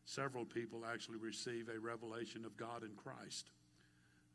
several 0.05 0.45
people 0.45 0.85
actually 0.85 1.19
receive 1.19 1.69
a 1.69 1.79
revelation 1.79 2.45
of 2.45 2.57
God 2.57 2.83
in 2.83 2.91
Christ 2.97 3.50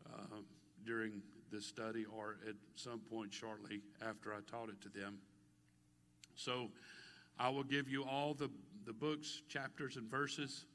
uh, 0.08 0.38
during 0.86 1.22
this 1.55 1.65
study 1.65 2.05
or 2.05 2.35
at 2.47 2.55
some 2.75 3.00
point 3.00 3.33
shortly 3.33 3.79
after 4.01 4.33
I 4.33 4.39
taught 4.50 4.69
it 4.69 4.81
to 4.81 4.89
them. 4.89 5.17
So 6.35 6.69
I 7.39 7.50
will 7.50 7.63
give 7.63 7.88
you 7.88 8.03
all 8.03 8.33
the, 8.33 8.50
the 8.85 8.91
books, 8.91 9.41
chapters, 9.47 9.95
and 9.95 10.09
verses. 10.09 10.65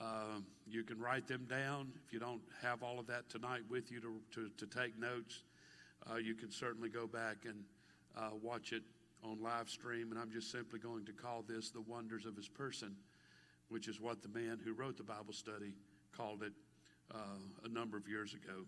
Uh, 0.00 0.40
you 0.66 0.84
can 0.84 1.00
write 1.00 1.26
them 1.26 1.46
down. 1.50 1.88
If 2.06 2.12
you 2.12 2.20
don't 2.20 2.42
have 2.62 2.82
all 2.82 3.00
of 3.00 3.06
that 3.08 3.28
tonight 3.28 3.62
with 3.68 3.90
you 3.90 4.00
to, 4.00 4.20
to, 4.34 4.50
to 4.64 4.66
take 4.66 4.98
notes, 4.98 5.42
uh, 6.10 6.16
you 6.16 6.34
can 6.34 6.50
certainly 6.50 6.88
go 6.88 7.06
back 7.06 7.38
and 7.44 7.64
uh, 8.16 8.30
watch 8.40 8.72
it 8.72 8.82
on 9.24 9.42
live 9.42 9.68
stream, 9.68 10.10
and 10.10 10.20
I'm 10.20 10.30
just 10.30 10.50
simply 10.50 10.78
going 10.78 11.04
to 11.06 11.12
call 11.12 11.44
this 11.46 11.70
the 11.70 11.80
wonders 11.80 12.26
of 12.26 12.36
his 12.36 12.48
person, 12.48 12.94
which 13.68 13.88
is 13.88 14.00
what 14.00 14.22
the 14.22 14.28
man 14.28 14.60
who 14.64 14.72
wrote 14.72 14.96
the 14.96 15.04
Bible 15.04 15.32
study 15.32 15.74
called 16.16 16.42
it 16.42 16.52
uh, 17.12 17.64
a 17.64 17.68
number 17.68 17.96
of 17.96 18.08
years 18.08 18.34
ago. 18.34 18.64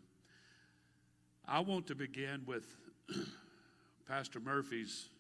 I 1.46 1.60
want 1.60 1.86
to 1.88 1.94
begin 1.94 2.42
with 2.46 2.64
Pastor 4.08 4.40
Murphy's 4.40 5.10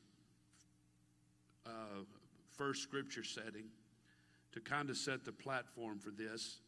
uh, 1.66 2.00
first 2.56 2.82
scripture 2.82 3.22
setting 3.22 3.66
to 4.52 4.60
kind 4.60 4.88
of 4.88 4.96
set 4.96 5.26
the 5.26 5.32
platform 5.32 5.98
for 5.98 6.10
this, 6.10 6.60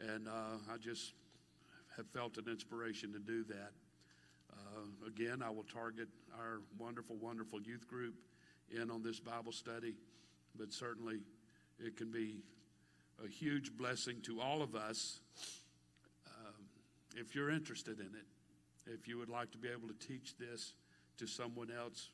and 0.00 0.26
uh, 0.26 0.72
I 0.72 0.78
just 0.78 1.12
have 1.98 2.06
felt 2.14 2.38
an 2.38 2.48
inspiration 2.48 3.12
to 3.12 3.18
do 3.18 3.44
that. 3.44 3.72
Uh, 4.50 5.06
again, 5.06 5.42
I 5.42 5.50
will 5.50 5.64
target 5.64 6.08
our 6.38 6.62
wonderful, 6.78 7.16
wonderful 7.16 7.60
youth 7.60 7.86
group 7.86 8.14
in 8.70 8.90
on 8.90 9.02
this 9.02 9.20
Bible 9.20 9.52
study, 9.52 9.96
but 10.56 10.72
certainly 10.72 11.18
it 11.78 11.98
can 11.98 12.10
be 12.10 12.38
a 13.22 13.28
huge 13.28 13.76
blessing 13.76 14.22
to 14.22 14.40
all 14.40 14.62
of 14.62 14.74
us 14.74 15.20
uh, 16.26 16.62
if 17.16 17.34
you're 17.34 17.50
interested 17.50 18.00
in 18.00 18.06
it. 18.06 18.33
If 18.86 19.08
you 19.08 19.18
would 19.18 19.28
like 19.28 19.50
to 19.52 19.58
be 19.58 19.68
able 19.68 19.88
to 19.88 20.06
teach 20.06 20.36
this 20.36 20.74
to 21.18 21.26
someone 21.26 21.70
else, 21.70 22.10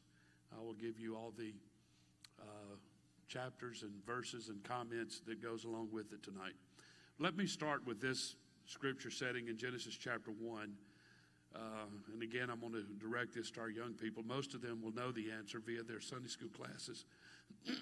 I 0.57 0.62
will 0.62 0.75
give 0.75 0.99
you 0.99 1.17
all 1.17 1.33
the 1.37 1.53
uh, 2.41 2.77
chapters 3.29 3.83
and 3.83 3.93
verses 4.05 4.49
and 4.49 4.62
comments 4.65 5.21
that 5.27 5.43
goes 5.43 5.65
along 5.65 5.89
with 5.93 6.12
it 6.12 6.23
tonight. 6.23 6.55
Let 7.19 7.37
me 7.37 7.47
start 7.47 7.87
with 7.87 8.00
this 8.00 8.37
scripture 8.67 9.11
setting 9.11 9.49
in 9.49 9.57
Genesis 9.57 9.97
chapter 9.97 10.31
1. 10.31 10.73
Uh, 11.55 11.59
and 12.12 12.23
again, 12.23 12.49
I'm 12.50 12.61
going 12.61 12.73
to 12.73 12.85
direct 12.99 13.35
this 13.35 13.50
to 13.53 13.61
our 13.61 13.71
young 13.71 13.95
people. 13.95 14.23
Most 14.23 14.55
of 14.55 14.62
them 14.62 14.81
will 14.83 14.93
know 14.93 15.11
the 15.11 15.31
answer 15.33 15.61
via 15.65 15.83
their 15.83 16.00
Sunday 16.00 16.29
school 16.29 16.49
classes. 16.49 17.05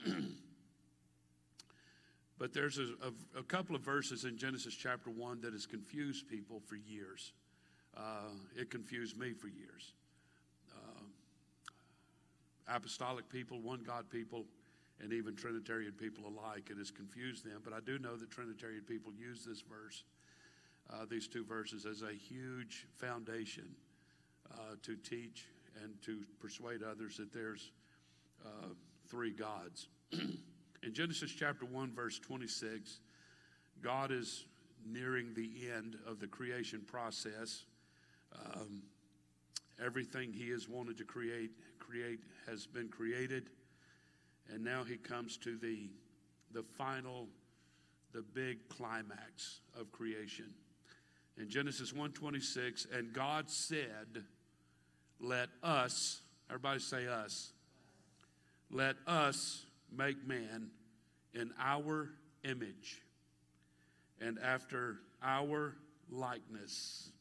but 2.38 2.54
there's 2.54 2.78
a, 2.78 2.88
a, 3.36 3.40
a, 3.40 3.42
couple 3.42 3.76
of 3.76 3.82
verses 3.82 4.24
in 4.24 4.38
Genesis 4.38 4.74
chapter 4.74 5.10
1 5.10 5.42
that 5.42 5.52
has 5.52 5.66
confused 5.66 6.28
people 6.28 6.60
for 6.66 6.76
years. 6.76 7.32
Uh, 7.98 8.30
it 8.56 8.70
confused 8.70 9.18
me 9.18 9.32
for 9.32 9.48
years. 9.48 9.92
Uh, 10.72 11.02
apostolic 12.76 13.28
people, 13.28 13.60
one 13.60 13.82
God 13.84 14.08
people, 14.08 14.44
and 15.00 15.12
even 15.12 15.34
Trinitarian 15.34 15.92
people 15.92 16.24
alike, 16.26 16.70
it 16.70 16.78
has 16.78 16.90
confused 16.90 17.44
them. 17.44 17.60
But 17.64 17.72
I 17.72 17.80
do 17.80 17.98
know 17.98 18.16
that 18.16 18.30
Trinitarian 18.30 18.84
people 18.84 19.12
use 19.12 19.44
this 19.44 19.62
verse 19.62 20.04
uh, 20.90 21.04
these 21.08 21.28
two 21.28 21.44
verses 21.44 21.86
as 21.86 22.02
a 22.02 22.12
huge 22.12 22.86
foundation 22.96 23.68
uh, 24.52 24.74
to 24.82 24.96
teach 24.96 25.46
and 25.82 26.00
to 26.02 26.20
persuade 26.40 26.82
others 26.82 27.16
that 27.16 27.32
there's 27.32 27.70
uh, 28.44 28.68
three 29.08 29.32
gods. 29.32 29.88
In 30.12 30.94
Genesis 30.94 31.32
chapter 31.32 31.66
1, 31.66 31.92
verse 31.94 32.18
26, 32.18 33.00
God 33.82 34.10
is 34.10 34.46
nearing 34.86 35.34
the 35.34 35.50
end 35.74 35.96
of 36.06 36.20
the 36.20 36.26
creation 36.26 36.80
process. 36.86 37.64
Um, 38.34 38.82
everything 39.82 40.32
He 40.32 40.50
has 40.50 40.68
wanted 40.68 40.98
to 40.98 41.04
create, 41.04 41.50
create 41.78 42.20
has 42.46 42.66
been 42.66 42.88
created, 42.88 43.50
and 44.48 44.64
now 44.64 44.84
He 44.84 44.96
comes 44.96 45.36
to 45.38 45.56
the 45.56 45.90
the 46.52 46.62
final, 46.62 47.28
the 48.12 48.22
big 48.22 48.68
climax 48.70 49.60
of 49.78 49.92
creation 49.92 50.54
in 51.38 51.48
Genesis 51.48 51.92
1:26, 51.92 52.86
and 52.86 53.12
God 53.12 53.50
said, 53.50 54.26
"Let 55.20 55.50
us, 55.62 56.22
everybody 56.48 56.80
say 56.80 57.06
us. 57.06 57.52
Let 58.70 58.96
us 59.06 59.66
make 59.90 60.24
man 60.26 60.70
in 61.32 61.54
our 61.58 62.10
image 62.42 63.02
and 64.20 64.38
after 64.38 65.00
our 65.22 65.76
likeness." 66.08 67.12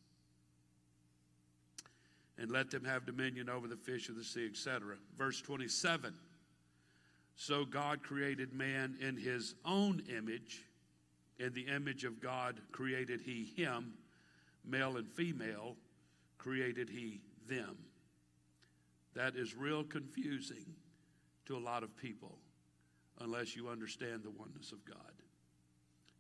And 2.40 2.52
let 2.52 2.70
them 2.70 2.86
have 2.86 3.06
dominion 3.06 3.50
over 3.50 3.68
the 3.68 3.76
fish 3.76 4.10
of 4.10 4.16
the 4.16 4.24
sea, 4.24 4.46
etc. 4.46 4.96
Verse 5.18 5.42
27 5.42 6.14
So 7.36 7.66
God 7.66 8.04
created 8.04 8.54
man 8.54 8.96
in 9.02 9.18
his 9.18 9.56
own 9.66 10.04
image. 10.16 10.64
In 11.40 11.54
the 11.54 11.68
image 11.68 12.04
of 12.04 12.20
God 12.20 12.60
created 12.72 13.22
he 13.22 13.54
him 13.56 13.94
male 14.68 14.98
and 14.98 15.08
female, 15.08 15.76
created 16.38 16.90
he 16.90 17.22
them. 17.48 17.78
That 19.16 19.36
is 19.36 19.56
real 19.56 19.84
confusing 19.84 20.66
to 21.46 21.58
a 21.58 21.60
lot 21.60 21.84
of 21.84 21.96
people 21.98 22.38
unless 23.20 23.56
you 23.56 23.70
understand 23.70 24.24
the 24.24 24.30
oneness 24.30 24.72
of 24.72 24.86
God. 24.86 24.98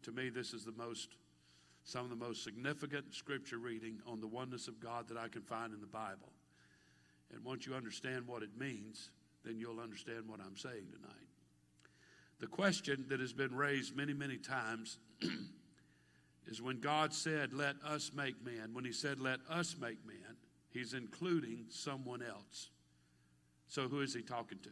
To 0.04 0.12
me, 0.12 0.30
this 0.30 0.54
is 0.54 0.64
the 0.64 0.72
most, 0.72 1.10
some 1.88 2.04
of 2.04 2.10
the 2.10 2.18
most 2.18 2.44
significant 2.44 3.16
scripture 3.16 3.60
reading 3.60 3.98
on 4.06 4.20
the 4.20 4.28
oneness 4.28 4.68
of 4.68 4.78
God 4.78 5.08
that 5.08 5.18
I 5.18 5.30
can 5.30 5.42
find 5.42 5.74
in 5.74 5.80
the 5.80 5.88
Bible. 5.88 6.34
And 7.34 7.42
once 7.46 7.66
you 7.66 7.76
understand 7.76 8.28
what 8.28 8.44
it 8.44 8.50
means, 8.60 9.10
then 9.46 9.58
you'll 9.58 9.80
understand 9.80 10.28
what 10.28 10.42
I'm 10.42 10.58
saying 10.58 10.88
tonight. 10.94 11.28
The 12.42 12.48
question 12.48 13.06
that 13.08 13.22
has 13.22 13.32
been 13.32 13.56
raised 13.56 13.96
many, 13.96 14.14
many 14.14 14.36
times 14.36 14.98
is 16.48 16.62
when 16.62 16.82
God 16.82 17.14
said, 17.14 17.54
Let 17.54 17.78
us 17.86 18.12
make 18.14 18.46
man, 18.46 18.74
when 18.74 18.84
he 18.84 18.92
said, 18.92 19.22
Let 19.22 19.40
us 19.50 19.78
make 19.80 20.06
man, 20.06 20.36
he's 20.70 20.94
including 20.94 21.68
someone 21.70 22.22
else. 22.22 22.70
So 23.70 23.88
who 23.88 24.02
is 24.02 24.14
he 24.14 24.24
talking 24.24 24.60
to? 24.64 24.70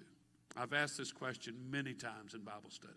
I've 0.57 0.73
asked 0.73 0.97
this 0.97 1.13
question 1.13 1.55
many 1.69 1.93
times 1.93 2.33
in 2.33 2.41
Bible 2.41 2.71
study. 2.71 2.93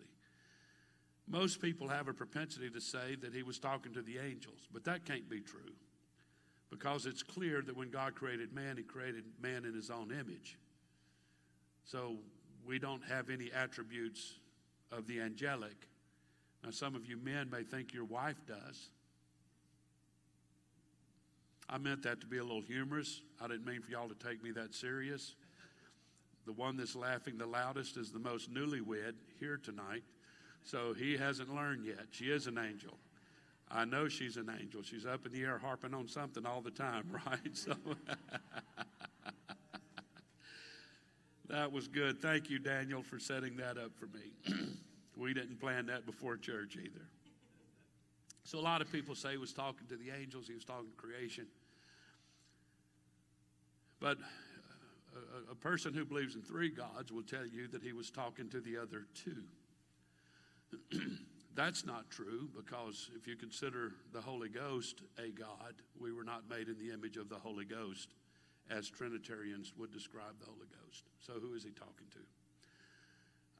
Most 1.29 1.61
people 1.61 1.87
have 1.87 2.07
a 2.07 2.13
propensity 2.13 2.69
to 2.71 2.81
say 2.81 3.15
that 3.21 3.33
he 3.33 3.43
was 3.43 3.59
talking 3.59 3.93
to 3.93 4.01
the 4.01 4.17
angels, 4.17 4.67
but 4.73 4.83
that 4.85 5.05
can't 5.05 5.29
be 5.29 5.41
true 5.41 5.73
because 6.71 7.05
it's 7.05 7.23
clear 7.23 7.61
that 7.61 7.77
when 7.77 7.91
God 7.91 8.15
created 8.15 8.53
man, 8.53 8.77
he 8.77 8.83
created 8.83 9.23
man 9.41 9.65
in 9.65 9.73
his 9.73 9.89
own 9.89 10.11
image. 10.11 10.57
So 11.85 12.17
we 12.65 12.79
don't 12.79 13.03
have 13.03 13.29
any 13.29 13.51
attributes 13.51 14.39
of 14.91 15.07
the 15.07 15.21
angelic 15.21 15.87
now, 16.63 16.71
some 16.71 16.95
of 16.95 17.05
you 17.05 17.17
men 17.17 17.49
may 17.49 17.63
think 17.63 17.93
your 17.93 18.05
wife 18.05 18.37
does. 18.47 18.89
I 21.69 21.77
meant 21.77 22.03
that 22.03 22.19
to 22.21 22.27
be 22.27 22.37
a 22.37 22.43
little 22.43 22.61
humorous. 22.61 23.21
I 23.39 23.47
didn't 23.47 23.65
mean 23.65 23.81
for 23.81 23.91
y'all 23.91 24.09
to 24.09 24.15
take 24.15 24.43
me 24.43 24.51
that 24.51 24.73
serious. 24.73 25.35
The 26.45 26.53
one 26.53 26.77
that's 26.77 26.95
laughing 26.95 27.37
the 27.37 27.45
loudest 27.45 27.95
is 27.95 28.11
the 28.11 28.19
most 28.19 28.51
newlywed 28.51 29.13
here 29.39 29.57
tonight. 29.57 30.03
So 30.63 30.93
he 30.93 31.17
hasn't 31.17 31.53
learned 31.53 31.85
yet. 31.85 32.05
She 32.11 32.25
is 32.25 32.47
an 32.47 32.57
angel. 32.57 32.97
I 33.71 33.85
know 33.85 34.07
she's 34.07 34.37
an 34.37 34.51
angel. 34.59 34.81
She's 34.81 35.05
up 35.05 35.25
in 35.25 35.31
the 35.31 35.41
air 35.41 35.59
harping 35.59 35.93
on 35.93 36.07
something 36.07 36.45
all 36.45 36.61
the 36.61 36.71
time, 36.71 37.05
right? 37.25 37.55
So 37.55 37.75
that 41.49 41.71
was 41.71 41.87
good. 41.87 42.21
Thank 42.21 42.49
you, 42.49 42.59
Daniel, 42.59 43.01
for 43.03 43.19
setting 43.19 43.57
that 43.57 43.77
up 43.77 43.91
for 43.97 44.07
me. 44.07 44.55
We 45.19 45.33
didn't 45.33 45.59
plan 45.59 45.87
that 45.87 46.05
before 46.05 46.37
church 46.37 46.77
either. 46.77 47.05
So 48.45 48.57
a 48.57 48.61
lot 48.61 48.81
of 48.81 48.89
people 48.89 49.15
say 49.15 49.31
he 49.31 49.37
was 49.37 49.51
talking 49.51 49.85
to 49.87 49.97
the 49.97 50.11
angels, 50.17 50.47
he 50.47 50.53
was 50.53 50.63
talking 50.63 50.89
to 50.89 50.95
creation. 50.95 51.45
But 53.99 54.17
a, 55.13 55.51
a, 55.51 55.55
person 55.55 55.93
who 55.93 56.05
believes 56.05 56.35
in 56.35 56.41
three 56.41 56.69
gods 56.69 57.11
will 57.11 57.23
tell 57.23 57.45
you 57.45 57.67
that 57.67 57.83
he 57.83 57.91
was 57.91 58.09
talking 58.09 58.49
to 58.49 58.61
the 58.61 58.77
other 58.77 59.07
two. 59.13 59.43
That's 61.55 61.85
not 61.85 62.09
true 62.09 62.49
because 62.55 63.09
if 63.15 63.27
you 63.27 63.35
consider 63.35 63.91
the 64.13 64.21
Holy 64.21 64.49
Ghost 64.49 65.01
a 65.17 65.29
God, 65.29 65.73
we 65.99 66.13
were 66.13 66.23
not 66.23 66.49
made 66.49 66.67
in 66.69 66.77
the 66.77 66.93
image 66.93 67.17
of 67.17 67.27
the 67.27 67.35
Holy 67.35 67.65
Ghost 67.65 68.13
as 68.69 68.89
Trinitarians 68.89 69.73
would 69.77 69.91
describe 69.91 70.39
the 70.39 70.45
Holy 70.45 70.67
Ghost. 70.85 71.03
So 71.19 71.33
who 71.33 71.55
is 71.55 71.63
he 71.63 71.71
talking 71.71 72.07
to? 72.11 72.19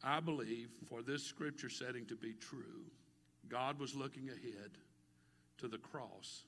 I 0.03 0.19
believe 0.19 0.69
for 0.87 1.01
this 1.01 1.23
scripture 1.23 1.69
setting 1.69 2.05
to 2.05 2.15
be 2.15 2.33
true, 2.33 2.85
God 3.49 3.79
was 3.79 3.95
looking 3.95 4.29
ahead 4.29 4.71
to 5.57 5.67
the 5.67 5.77
cross. 5.77 6.43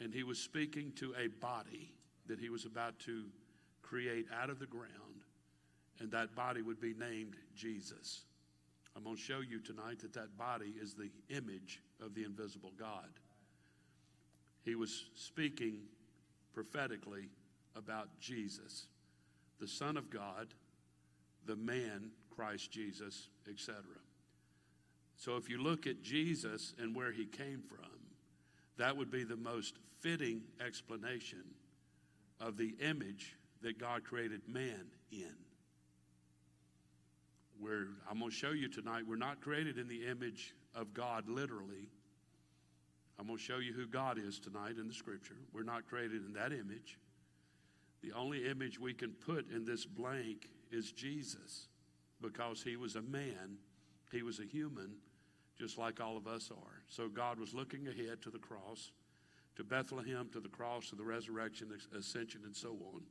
And 0.00 0.12
he 0.12 0.22
was 0.22 0.38
speaking 0.38 0.92
to 0.96 1.14
a 1.16 1.28
body 1.40 1.92
that 2.26 2.40
he 2.40 2.48
was 2.50 2.64
about 2.64 2.98
to 3.00 3.24
create 3.82 4.26
out 4.40 4.50
of 4.50 4.58
the 4.58 4.66
ground, 4.66 5.24
and 6.00 6.10
that 6.10 6.34
body 6.34 6.62
would 6.62 6.80
be 6.80 6.94
named 6.94 7.36
Jesus. 7.54 8.22
I'm 8.98 9.04
going 9.04 9.16
to 9.16 9.22
show 9.22 9.40
you 9.40 9.60
tonight 9.60 10.00
that 10.00 10.12
that 10.14 10.36
body 10.36 10.74
is 10.80 10.94
the 10.94 11.10
image 11.30 11.80
of 12.02 12.14
the 12.14 12.24
invisible 12.24 12.72
God. 12.76 13.08
He 14.64 14.74
was 14.74 15.04
speaking 15.14 15.82
prophetically 16.52 17.28
about 17.76 18.08
Jesus, 18.20 18.88
the 19.60 19.68
Son 19.68 19.96
of 19.96 20.10
God 20.10 20.48
the 21.48 21.56
man, 21.56 22.10
Christ 22.30 22.70
Jesus, 22.70 23.30
etc. 23.48 23.82
So 25.16 25.36
if 25.36 25.48
you 25.48 25.60
look 25.60 25.88
at 25.88 26.02
Jesus 26.02 26.74
and 26.78 26.94
where 26.94 27.10
he 27.10 27.24
came 27.24 27.62
from, 27.68 27.88
that 28.76 28.96
would 28.96 29.10
be 29.10 29.24
the 29.24 29.36
most 29.36 29.74
fitting 29.98 30.42
explanation 30.64 31.42
of 32.38 32.56
the 32.56 32.76
image 32.80 33.34
that 33.62 33.80
God 33.80 34.04
created 34.04 34.42
man 34.46 34.86
in. 35.10 35.34
Where 37.58 37.88
I'm 38.08 38.18
going 38.18 38.30
to 38.30 38.36
show 38.36 38.50
you 38.50 38.68
tonight, 38.68 39.02
we're 39.06 39.16
not 39.16 39.40
created 39.40 39.78
in 39.78 39.88
the 39.88 40.06
image 40.06 40.54
of 40.74 40.94
God 40.94 41.28
literally. 41.28 41.88
I'm 43.18 43.26
going 43.26 43.38
to 43.38 43.44
show 43.44 43.58
you 43.58 43.72
who 43.72 43.86
God 43.86 44.18
is 44.18 44.38
tonight 44.38 44.76
in 44.78 44.86
the 44.86 44.94
scripture. 44.94 45.36
We're 45.52 45.64
not 45.64 45.86
created 45.86 46.24
in 46.24 46.32
that 46.34 46.52
image. 46.52 46.98
The 48.02 48.12
only 48.12 48.48
image 48.48 48.78
we 48.78 48.94
can 48.94 49.10
put 49.10 49.50
in 49.50 49.64
this 49.64 49.84
blank 49.84 50.48
is 50.70 50.92
Jesus 50.92 51.68
because 52.20 52.62
he 52.62 52.76
was 52.76 52.94
a 52.94 53.02
man, 53.02 53.58
he 54.12 54.22
was 54.22 54.38
a 54.38 54.44
human, 54.44 54.94
just 55.58 55.78
like 55.78 56.00
all 56.00 56.16
of 56.16 56.26
us 56.26 56.50
are. 56.50 56.82
So 56.88 57.08
God 57.08 57.40
was 57.40 57.54
looking 57.54 57.88
ahead 57.88 58.22
to 58.22 58.30
the 58.30 58.38
cross, 58.38 58.92
to 59.56 59.64
Bethlehem, 59.64 60.28
to 60.32 60.40
the 60.40 60.48
cross, 60.48 60.90
to 60.90 60.96
the 60.96 61.04
resurrection, 61.04 61.68
ascension, 61.96 62.42
and 62.44 62.54
so 62.54 62.76
on. 62.94 63.02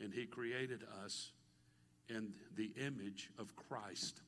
And 0.00 0.12
he 0.14 0.26
created 0.26 0.84
us 1.04 1.32
in 2.08 2.32
the 2.56 2.72
image 2.76 3.30
of 3.38 3.54
Christ. 3.56 4.20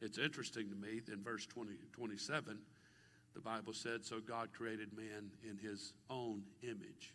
It's 0.00 0.18
interesting 0.18 0.68
to 0.68 0.74
me 0.74 1.00
in 1.12 1.22
verse 1.22 1.46
20, 1.46 1.72
27, 1.92 2.58
the 3.34 3.40
Bible 3.40 3.72
said, 3.72 4.04
So 4.04 4.20
God 4.20 4.48
created 4.52 4.88
man 4.96 5.30
in 5.48 5.56
his 5.58 5.92
own 6.10 6.42
image. 6.62 7.14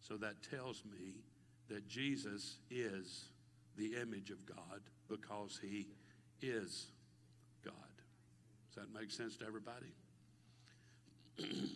So 0.00 0.16
that 0.16 0.34
tells 0.50 0.82
me 0.84 1.22
that 1.68 1.88
Jesus 1.88 2.58
is 2.70 3.30
the 3.76 3.94
image 4.00 4.30
of 4.30 4.44
God 4.46 4.80
because 5.08 5.58
he 5.62 5.86
is 6.42 6.86
God. 7.64 7.74
Does 8.74 8.84
that 8.84 8.98
make 8.98 9.10
sense 9.10 9.36
to 9.38 9.46
everybody? 9.46 9.92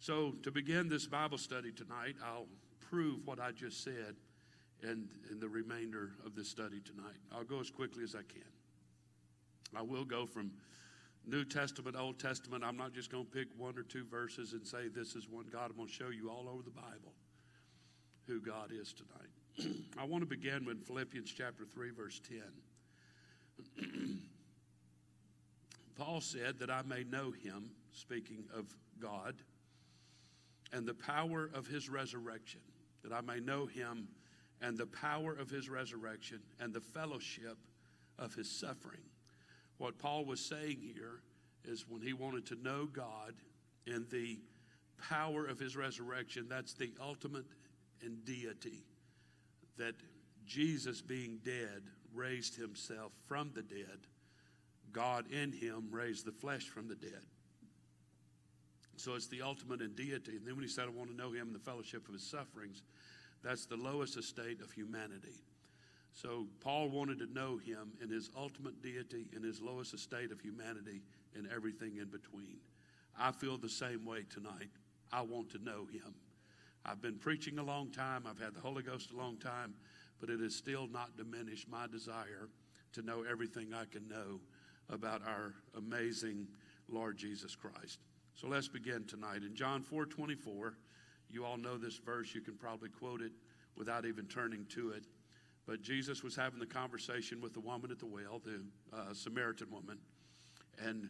so, 0.00 0.32
to 0.42 0.50
begin 0.50 0.88
this 0.88 1.06
Bible 1.06 1.38
study 1.38 1.70
tonight, 1.70 2.16
I'll 2.24 2.46
prove 2.80 3.20
what 3.24 3.40
I 3.40 3.52
just 3.52 3.84
said 3.84 4.16
in 4.82 5.08
the 5.40 5.48
remainder 5.48 6.12
of 6.24 6.34
this 6.34 6.48
study 6.48 6.80
tonight. 6.80 7.16
I'll 7.32 7.44
go 7.44 7.60
as 7.60 7.70
quickly 7.70 8.04
as 8.04 8.14
I 8.14 8.22
can. 8.22 8.42
I 9.76 9.82
will 9.82 10.04
go 10.04 10.24
from 10.26 10.52
New 11.26 11.44
Testament, 11.44 11.96
Old 11.98 12.18
Testament. 12.18 12.64
I'm 12.64 12.76
not 12.76 12.92
just 12.92 13.10
going 13.10 13.24
to 13.24 13.30
pick 13.30 13.48
one 13.56 13.76
or 13.76 13.82
two 13.82 14.04
verses 14.04 14.52
and 14.52 14.66
say 14.66 14.88
this 14.88 15.14
is 15.14 15.28
one 15.28 15.46
God. 15.52 15.70
I'm 15.70 15.76
going 15.76 15.88
to 15.88 15.92
show 15.94 16.08
you 16.08 16.30
all 16.30 16.48
over 16.48 16.62
the 16.62 16.70
Bible 16.70 17.12
who 18.26 18.40
God 18.40 18.70
is 18.72 18.94
tonight. 18.94 19.76
I 19.98 20.04
want 20.04 20.22
to 20.22 20.26
begin 20.26 20.64
with 20.64 20.86
Philippians 20.86 21.32
chapter 21.32 21.64
3, 21.64 21.90
verse 21.90 22.20
10. 23.76 24.18
Paul 25.96 26.20
said 26.20 26.58
that 26.60 26.70
I 26.70 26.82
may 26.82 27.04
know 27.04 27.32
him, 27.32 27.70
speaking 27.92 28.44
of 28.54 28.66
God, 29.00 29.34
and 30.72 30.86
the 30.86 30.94
power 30.94 31.50
of 31.54 31.66
his 31.66 31.88
resurrection, 31.88 32.60
that 33.02 33.12
I 33.12 33.20
may 33.20 33.40
know 33.40 33.66
him 33.66 34.08
and 34.60 34.76
the 34.76 34.86
power 34.86 35.32
of 35.32 35.50
his 35.50 35.68
resurrection 35.68 36.40
and 36.60 36.72
the 36.72 36.80
fellowship 36.80 37.56
of 38.18 38.34
his 38.34 38.50
suffering. 38.50 39.02
What 39.78 39.98
Paul 39.98 40.24
was 40.24 40.40
saying 40.40 40.78
here 40.80 41.20
is 41.64 41.86
when 41.88 42.02
he 42.02 42.12
wanted 42.12 42.46
to 42.46 42.56
know 42.56 42.86
God 42.86 43.34
in 43.86 44.06
the 44.10 44.38
power 45.08 45.46
of 45.46 45.58
his 45.58 45.76
resurrection, 45.76 46.46
that's 46.48 46.74
the 46.74 46.92
ultimate 47.00 47.46
in 48.04 48.18
deity. 48.24 48.84
That 49.76 49.94
Jesus, 50.46 51.00
being 51.00 51.38
dead, 51.44 51.82
raised 52.12 52.56
himself 52.56 53.12
from 53.26 53.52
the 53.54 53.62
dead. 53.62 54.06
God 54.92 55.30
in 55.30 55.52
him 55.52 55.88
raised 55.90 56.24
the 56.24 56.32
flesh 56.32 56.64
from 56.64 56.88
the 56.88 56.96
dead. 56.96 57.22
So 58.96 59.14
it's 59.14 59.28
the 59.28 59.42
ultimate 59.42 59.80
in 59.80 59.94
deity. 59.94 60.36
And 60.36 60.46
then 60.46 60.56
when 60.56 60.64
he 60.64 60.70
said, 60.70 60.86
I 60.86 60.90
want 60.90 61.10
to 61.10 61.16
know 61.16 61.30
him 61.30 61.48
in 61.48 61.52
the 61.52 61.60
fellowship 61.60 62.08
of 62.08 62.14
his 62.14 62.28
sufferings, 62.28 62.82
that's 63.42 63.66
the 63.66 63.76
lowest 63.76 64.16
estate 64.16 64.60
of 64.60 64.72
humanity. 64.72 65.44
So 66.12 66.46
Paul 66.60 66.88
wanted 66.88 67.18
to 67.20 67.32
know 67.32 67.58
him 67.58 67.92
in 68.02 68.10
his 68.10 68.30
ultimate 68.36 68.82
deity, 68.82 69.26
in 69.36 69.42
his 69.42 69.60
lowest 69.60 69.94
estate 69.94 70.32
of 70.32 70.40
humanity, 70.40 71.02
and 71.34 71.48
everything 71.54 71.96
in 71.96 72.08
between. 72.08 72.58
I 73.18 73.32
feel 73.32 73.56
the 73.56 73.68
same 73.68 74.04
way 74.04 74.24
tonight. 74.28 74.70
I 75.12 75.22
want 75.22 75.50
to 75.50 75.58
know 75.62 75.86
him. 75.86 76.14
I've 76.84 77.02
been 77.02 77.18
preaching 77.18 77.58
a 77.58 77.62
long 77.62 77.90
time, 77.90 78.24
I've 78.28 78.40
had 78.40 78.54
the 78.54 78.60
Holy 78.60 78.82
Ghost 78.82 79.10
a 79.12 79.16
long 79.16 79.36
time, 79.36 79.74
but 80.20 80.30
it 80.30 80.40
has 80.40 80.54
still 80.54 80.86
not 80.86 81.16
diminished 81.16 81.68
my 81.68 81.86
desire 81.86 82.48
to 82.94 83.02
know 83.02 83.24
everything 83.30 83.74
I 83.74 83.84
can 83.84 84.08
know 84.08 84.40
about 84.88 85.22
our 85.26 85.54
amazing 85.76 86.46
Lord 86.88 87.18
Jesus 87.18 87.54
Christ. 87.54 88.00
So 88.34 88.48
let's 88.48 88.68
begin 88.68 89.04
tonight. 89.04 89.42
In 89.42 89.54
John 89.54 89.82
4 89.82 90.06
24, 90.06 90.74
you 91.30 91.44
all 91.44 91.56
know 91.56 91.76
this 91.76 91.96
verse, 91.96 92.34
you 92.34 92.40
can 92.40 92.54
probably 92.54 92.88
quote 92.88 93.20
it 93.20 93.32
without 93.76 94.04
even 94.04 94.26
turning 94.26 94.66
to 94.70 94.90
it. 94.90 95.04
But 95.66 95.82
Jesus 95.82 96.22
was 96.22 96.34
having 96.34 96.58
the 96.58 96.66
conversation 96.66 97.40
with 97.40 97.52
the 97.52 97.60
woman 97.60 97.90
at 97.90 97.98
the 97.98 98.06
well, 98.06 98.40
the 98.44 98.62
uh, 98.96 99.12
Samaritan 99.12 99.70
woman, 99.70 99.98
and 100.82 101.08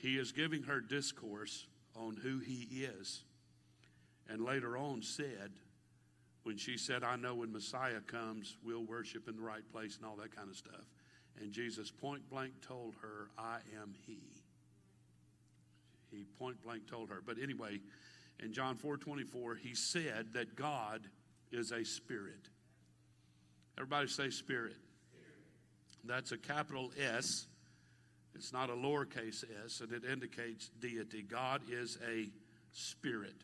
he 0.00 0.16
is 0.16 0.32
giving 0.32 0.62
her 0.64 0.80
discourse 0.80 1.66
on 1.94 2.16
who 2.16 2.38
he 2.38 2.66
is. 2.84 3.22
And 4.28 4.42
later 4.42 4.76
on 4.76 5.02
said, 5.02 5.52
when 6.42 6.56
she 6.56 6.78
said, 6.78 7.04
I 7.04 7.16
know 7.16 7.34
when 7.34 7.52
Messiah 7.52 8.00
comes, 8.06 8.56
we'll 8.64 8.84
worship 8.84 9.28
in 9.28 9.36
the 9.36 9.42
right 9.42 9.66
place 9.72 9.96
and 9.96 10.06
all 10.06 10.16
that 10.16 10.34
kind 10.34 10.48
of 10.48 10.56
stuff. 10.56 10.86
And 11.40 11.52
Jesus 11.52 11.90
point 11.90 12.28
blank 12.30 12.52
told 12.66 12.94
her, 13.02 13.28
I 13.38 13.58
am 13.80 13.94
he. 14.06 14.39
Point 16.38 16.62
blank 16.62 16.88
told 16.88 17.08
her. 17.10 17.22
But 17.24 17.36
anyway, 17.42 17.80
in 18.42 18.52
John 18.52 18.76
4 18.76 18.96
24, 18.96 19.56
he 19.56 19.74
said 19.74 20.28
that 20.34 20.56
God 20.56 21.02
is 21.52 21.72
a 21.72 21.84
spirit. 21.84 22.48
Everybody 23.76 24.08
say 24.08 24.30
spirit. 24.30 24.76
That's 26.04 26.32
a 26.32 26.38
capital 26.38 26.92
S. 26.98 27.46
It's 28.34 28.52
not 28.52 28.70
a 28.70 28.74
lowercase 28.74 29.44
s, 29.64 29.80
and 29.80 29.92
it 29.92 30.04
indicates 30.04 30.70
deity. 30.80 31.22
God 31.22 31.62
is 31.70 31.98
a 32.08 32.30
spirit. 32.72 33.34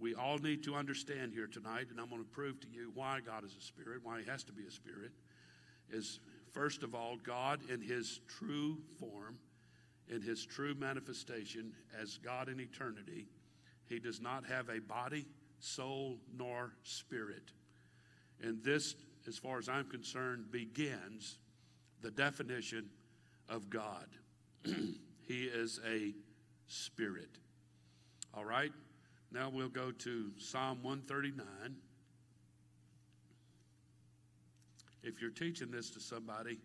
We 0.00 0.14
all 0.14 0.38
need 0.38 0.62
to 0.64 0.74
understand 0.74 1.32
here 1.32 1.46
tonight, 1.46 1.86
and 1.90 2.00
I'm 2.00 2.08
going 2.08 2.22
to 2.22 2.28
prove 2.28 2.60
to 2.60 2.68
you 2.68 2.90
why 2.94 3.20
God 3.24 3.44
is 3.44 3.54
a 3.56 3.60
spirit, 3.60 4.00
why 4.02 4.20
he 4.20 4.30
has 4.30 4.44
to 4.44 4.52
be 4.52 4.64
a 4.66 4.70
spirit, 4.70 5.10
is 5.90 6.20
first 6.52 6.82
of 6.82 6.94
all, 6.94 7.16
God 7.22 7.60
in 7.68 7.80
his 7.80 8.20
true 8.28 8.78
form 8.98 9.38
in 10.10 10.22
his 10.22 10.44
true 10.44 10.74
manifestation 10.74 11.72
as 12.00 12.18
God 12.18 12.48
in 12.48 12.60
eternity, 12.60 13.26
he 13.86 13.98
does 13.98 14.20
not 14.20 14.44
have 14.46 14.68
a 14.68 14.80
body, 14.80 15.26
soul, 15.60 16.18
nor 16.36 16.72
spirit. 16.82 17.52
And 18.42 18.62
this, 18.62 18.94
as 19.26 19.38
far 19.38 19.58
as 19.58 19.68
I'm 19.68 19.88
concerned, 19.88 20.50
begins 20.50 21.38
the 22.02 22.10
definition 22.10 22.88
of 23.48 23.68
God. 23.70 24.06
he 24.64 25.44
is 25.44 25.80
a 25.86 26.14
spirit. 26.66 27.38
All 28.34 28.44
right? 28.44 28.72
Now 29.32 29.50
we'll 29.50 29.68
go 29.68 29.90
to 29.90 30.30
Psalm 30.38 30.78
139. 30.82 31.76
If 35.02 35.20
you're 35.20 35.30
teaching 35.30 35.70
this 35.70 35.90
to 35.90 36.00
somebody, 36.00 36.58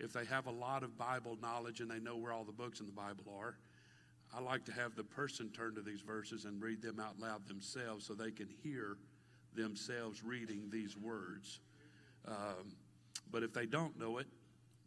if 0.00 0.12
they 0.12 0.24
have 0.24 0.46
a 0.46 0.50
lot 0.50 0.82
of 0.82 0.98
Bible 0.98 1.38
knowledge 1.40 1.80
and 1.80 1.90
they 1.90 2.00
know 2.00 2.16
where 2.16 2.32
all 2.32 2.44
the 2.44 2.52
books 2.52 2.80
in 2.80 2.86
the 2.86 2.92
Bible 2.92 3.24
are, 3.38 3.56
I 4.36 4.40
like 4.40 4.64
to 4.64 4.72
have 4.72 4.96
the 4.96 5.04
person 5.04 5.50
turn 5.50 5.74
to 5.76 5.82
these 5.82 6.00
verses 6.00 6.44
and 6.44 6.60
read 6.60 6.82
them 6.82 6.98
out 6.98 7.20
loud 7.20 7.46
themselves 7.46 8.06
so 8.06 8.14
they 8.14 8.32
can 8.32 8.48
hear 8.62 8.96
themselves 9.54 10.24
reading 10.24 10.68
these 10.70 10.96
words. 10.96 11.60
Um, 12.26 12.72
but 13.30 13.42
if 13.42 13.52
they 13.52 13.66
don't 13.66 13.98
know 13.98 14.18
it, 14.18 14.26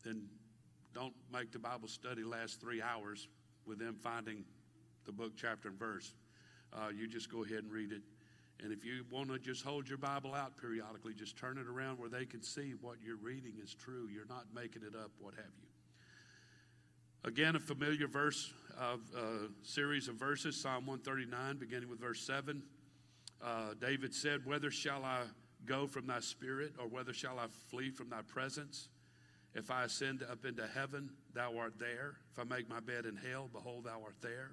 then 0.03 0.23
don't 0.93 1.13
make 1.31 1.51
the 1.51 1.59
Bible 1.59 1.87
study 1.87 2.23
last 2.23 2.59
three 2.59 2.81
hours 2.81 3.27
with 3.65 3.79
them 3.79 3.95
finding 4.01 4.43
the 5.05 5.11
book, 5.11 5.33
chapter, 5.37 5.69
and 5.69 5.79
verse. 5.79 6.13
Uh, 6.73 6.89
you 6.89 7.07
just 7.07 7.31
go 7.31 7.43
ahead 7.43 7.59
and 7.59 7.71
read 7.71 7.91
it 7.91 8.01
and 8.63 8.71
if 8.71 8.83
you 8.83 9.05
want 9.11 9.29
to 9.29 9.37
just 9.37 9.63
hold 9.63 9.87
your 9.87 9.99
Bible 9.99 10.33
out 10.33 10.57
periodically, 10.57 11.13
just 11.13 11.37
turn 11.37 11.57
it 11.57 11.67
around 11.67 11.99
where 11.99 12.09
they 12.09 12.25
can 12.25 12.41
see 12.41 12.73
what 12.81 12.97
you're 13.03 13.17
reading 13.17 13.53
is 13.63 13.73
true. 13.73 14.07
You're 14.11 14.25
not 14.27 14.45
making 14.53 14.81
it 14.81 14.95
up, 14.95 15.11
what 15.19 15.35
have 15.35 15.45
you. 15.61 15.67
Again, 17.23 17.55
a 17.55 17.59
familiar 17.59 18.07
verse 18.07 18.53
of 18.79 19.01
a 19.15 19.19
uh, 19.19 19.23
series 19.61 20.07
of 20.07 20.15
verses, 20.15 20.59
Psalm 20.59 20.85
139, 20.85 21.57
beginning 21.57 21.89
with 21.89 21.99
verse 21.99 22.21
7. 22.21 22.63
Uh, 23.43 23.73
David 23.79 24.13
said, 24.15 24.45
Whether 24.45 24.71
shall 24.71 25.03
I 25.03 25.21
go 25.65 25.87
from 25.87 26.07
thy 26.07 26.19
spirit, 26.19 26.73
or 26.79 26.87
whether 26.87 27.13
shall 27.13 27.37
I 27.37 27.47
flee 27.69 27.89
from 27.89 28.09
thy 28.09 28.21
presence? 28.21 28.89
If 29.53 29.71
I 29.71 29.83
ascend 29.83 30.23
up 30.23 30.45
into 30.45 30.65
heaven, 30.67 31.09
thou 31.33 31.57
art 31.57 31.73
there. 31.79 32.15
If 32.31 32.39
I 32.39 32.43
make 32.43 32.69
my 32.69 32.79
bed 32.79 33.05
in 33.05 33.15
hell, 33.15 33.49
behold, 33.51 33.85
thou 33.85 34.01
art 34.03 34.15
there. 34.21 34.51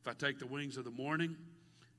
If 0.00 0.08
I 0.08 0.12
take 0.12 0.38
the 0.38 0.46
wings 0.46 0.76
of 0.76 0.84
the 0.84 0.90
morning, 0.90 1.36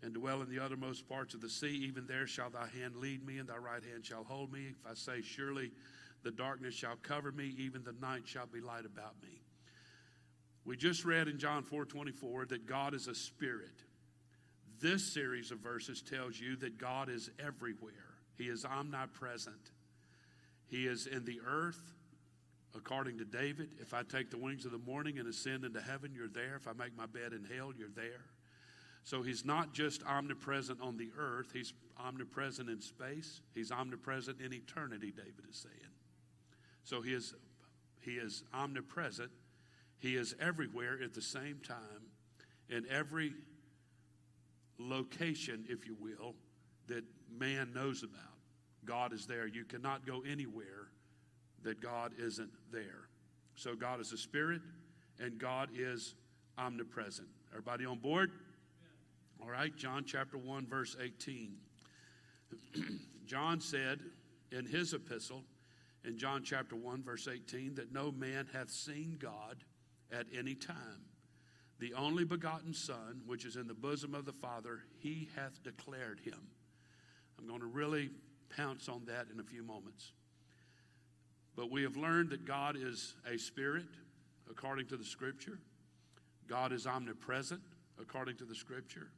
and 0.04 0.13
dwell 0.13 0.42
in 0.42 0.50
the 0.50 0.60
uttermost 0.60 1.08
parts 1.08 1.34
of 1.34 1.42
the 1.42 1.50
sea, 1.50 1.86
even 1.88 2.06
there 2.06 2.28
shall 2.28 2.50
thy 2.50 2.68
hand 2.68 2.98
lead 2.98 3.26
me, 3.26 3.39
and 3.39 3.48
thy 3.48 3.58
right 3.58 3.84
hand 3.84 4.06
shall 4.06 4.24
hold 4.24 4.52
me. 4.52 4.68
If 4.70 4.89
I 4.89 4.94
say, 4.94 5.22
Surely 5.22 5.72
the 6.24 6.32
darkness 6.32 6.74
shall 6.74 6.98
cover 7.02 7.32
me, 7.32 7.56
even 7.58 7.84
the 7.84 7.96
night 8.02 8.24
shall 8.26 8.46
be 8.46 8.62
light 8.62 8.86
about 8.86 9.16
me. 9.22 9.42
We 10.66 10.78
just 10.78 11.04
read 11.04 11.28
in 11.28 11.39
John 11.39 11.63
4 11.63 11.86
24 11.86 12.46
that 12.48 12.66
God 12.66 12.94
is 12.94 13.08
a 13.08 13.16
spirit. 13.16 13.84
this 14.80 15.13
series 15.13 15.52
of 15.52 15.60
verses 15.60 16.02
tells 16.02 16.39
you 16.39 16.58
that 16.58 16.78
God 16.78 17.10
is 17.10 17.30
everywhere. 17.39 17.94
He 18.38 18.46
is 18.46 18.66
omnipresent. 18.66 19.72
He 20.68 20.88
is 20.88 21.08
in 21.08 21.24
the 21.24 21.39
earth, 21.48 21.94
according 22.76 23.18
to 23.20 23.26
David. 23.26 23.70
If 23.80 23.94
I 23.94 24.04
take 24.04 24.32
the 24.32 24.38
wings 24.38 24.66
of 24.66 24.72
the 24.72 24.78
morning 24.80 25.20
and 25.20 25.28
ascend 25.28 25.63
into 25.63 25.80
heaven, 25.82 26.12
you're 26.13 26.28
there. 26.28 26.56
If 26.56 26.68
I 26.68 26.74
make 26.74 26.98
my 26.98 27.06
bed 27.06 27.32
in 27.32 27.46
hell, 27.46 27.72
you're 27.78 27.89
there. 27.96 28.26
So 29.04 29.22
he's 29.22 29.44
not 29.44 29.74
just 29.74 30.04
omnipresent 30.06 30.80
on 30.82 30.98
the 30.98 31.10
earth, 31.18 31.52
he's 31.54 31.74
omnipresent 32.00 32.70
in 32.70 32.82
space, 32.82 33.42
he's 33.54 33.72
omnipresent 33.72 34.39
in 34.39 34.54
eternity, 34.54 35.12
David 35.12 35.46
is 35.50 35.58
saying. 35.58 35.92
So 36.84 37.02
he 37.02 37.13
is, 37.13 37.34
he 38.02 38.12
is 38.12 38.44
omnipresent, 38.54 39.32
he 40.00 40.16
is 40.16 40.36
everywhere 40.39 41.00
at 41.04 41.13
the 41.13 41.22
same 41.22 41.60
time, 41.66 42.08
in 42.70 42.86
every 42.89 43.34
location, 44.80 45.66
if 45.68 45.86
you 45.86 45.96
will, 46.00 46.36
that 46.88 47.04
man 47.30 47.72
knows 47.74 48.04
about. 48.04 48.20
God 48.86 49.13
is 49.13 49.26
there. 49.26 49.48
You 49.48 49.63
cannot 49.66 50.06
go 50.06 50.24
anywhere 50.30 50.89
that 51.63 51.82
God 51.82 52.12
isn't 52.18 52.52
there. 52.72 53.08
So 53.56 53.76
God 53.76 54.02
is 54.02 54.12
a 54.12 54.18
spirit 54.18 54.62
and 55.20 55.38
God 55.38 55.70
is 55.76 56.16
omnipresent. 56.58 57.28
Everybody 57.52 57.86
on 57.86 58.00
board? 58.00 58.32
All 59.41 59.50
right, 59.50 59.76
John 59.76 60.04
chapter 60.06 60.38
1, 60.38 60.67
verse 60.67 60.96
18. 61.02 61.56
John 63.26 63.60
said 63.60 64.00
in 64.52 64.65
his 64.65 64.93
epistle, 64.93 65.43
in 66.06 66.17
John 66.17 66.43
chapter 66.43 66.76
1, 66.76 67.04
verse 67.04 67.28
18, 67.32 67.76
that 67.76 67.93
no 67.93 68.12
man 68.12 68.48
hath 68.54 68.69
seen 68.69 69.17
God 69.19 69.63
at 70.12 70.26
any 70.38 70.56
time. 70.56 71.06
The 71.80 71.93
only 71.93 72.24
begotten 72.24 72.74
Son, 72.74 73.22
which 73.26 73.46
is 73.46 73.56
in 73.56 73.67
the 73.67 73.74
bosom 73.74 74.13
of 74.13 74.26
the 74.26 74.34
Father, 74.34 74.82
he 75.00 75.30
hath 75.36 75.63
declared 75.63 76.19
him. 76.19 76.48
I'm 77.38 77.48
going 77.48 77.62
to 77.62 77.65
really 77.65 78.10
pounce 78.56 78.88
on 78.88 79.04
that 79.06 79.28
in 79.34 79.39
a 79.39 79.43
few 79.43 79.63
moments. 79.63 80.12
But 81.56 81.72
we 81.72 81.84
have 81.84 81.98
learned 81.98 82.30
that 82.30 82.46
God 82.46 82.76
is 82.78 83.15
a 83.32 83.38
spirit, 83.38 83.86
according 84.50 84.88
to 84.88 84.98
the 84.98 85.06
Scripture. 85.06 85.60
God 86.48 86.72
is 86.72 86.88
omnipresent, 86.88 87.62
according 88.00 88.38
to 88.38 88.46
the 88.46 88.56
Scripture. 88.56 89.10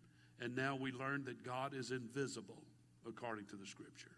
And 0.41 0.55
now 0.55 0.75
we 0.75 0.91
learn 0.91 1.23
that 1.25 1.43
God 1.43 1.73
is 1.73 1.91
invisible 1.91 2.61
according 3.07 3.45
to 3.47 3.55
the 3.55 3.65
scripture. 3.65 4.11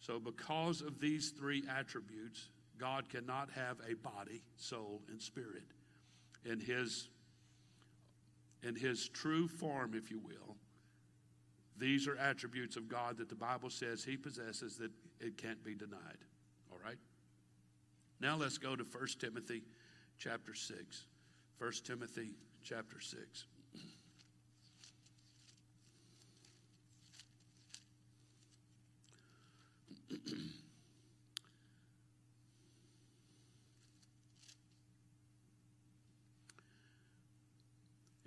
So, 0.00 0.18
because 0.18 0.80
of 0.80 1.00
these 1.00 1.30
three 1.30 1.64
attributes, 1.68 2.48
God 2.78 3.08
cannot 3.08 3.50
have 3.50 3.78
a 3.88 3.94
body, 3.94 4.42
soul, 4.56 5.02
and 5.10 5.20
spirit. 5.20 5.64
In 6.44 6.60
his, 6.60 7.08
in 8.62 8.76
his 8.76 9.08
true 9.08 9.48
form, 9.48 9.94
if 9.94 10.10
you 10.10 10.20
will, 10.20 10.56
these 11.76 12.06
are 12.08 12.16
attributes 12.16 12.76
of 12.76 12.88
God 12.88 13.18
that 13.18 13.28
the 13.28 13.34
Bible 13.34 13.70
says 13.70 14.04
he 14.04 14.16
possesses 14.16 14.76
that 14.78 14.90
it 15.20 15.36
can't 15.36 15.62
be 15.64 15.74
denied. 15.74 16.18
All 16.70 16.78
right? 16.84 16.98
Now 18.20 18.36
let's 18.36 18.58
go 18.58 18.74
to 18.76 18.84
1 18.84 19.06
Timothy 19.20 19.62
chapter 20.18 20.54
6. 20.54 21.04
1 21.58 21.72
Timothy 21.84 22.30
chapter 22.62 23.00
6. 23.00 23.46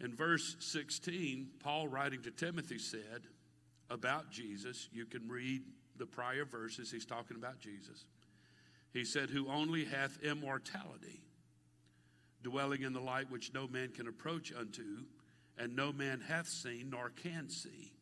In 0.03 0.15
verse 0.15 0.55
16, 0.59 1.47
Paul, 1.63 1.87
writing 1.87 2.23
to 2.23 2.31
Timothy, 2.31 2.79
said 2.79 3.27
about 3.89 4.31
Jesus, 4.31 4.89
you 4.91 5.05
can 5.05 5.27
read 5.29 5.61
the 5.97 6.07
prior 6.07 6.43
verses, 6.43 6.91
he's 6.91 7.05
talking 7.05 7.37
about 7.37 7.59
Jesus. 7.59 8.05
He 8.93 9.05
said, 9.05 9.29
Who 9.29 9.47
only 9.47 9.85
hath 9.85 10.23
immortality, 10.23 11.21
dwelling 12.41 12.81
in 12.81 12.93
the 12.93 12.99
light 12.99 13.29
which 13.29 13.53
no 13.53 13.67
man 13.67 13.89
can 13.89 14.07
approach 14.07 14.51
unto, 14.51 15.03
and 15.59 15.75
no 15.75 15.93
man 15.93 16.19
hath 16.27 16.47
seen 16.47 16.89
nor 16.89 17.09
can 17.09 17.47
see, 17.47 17.93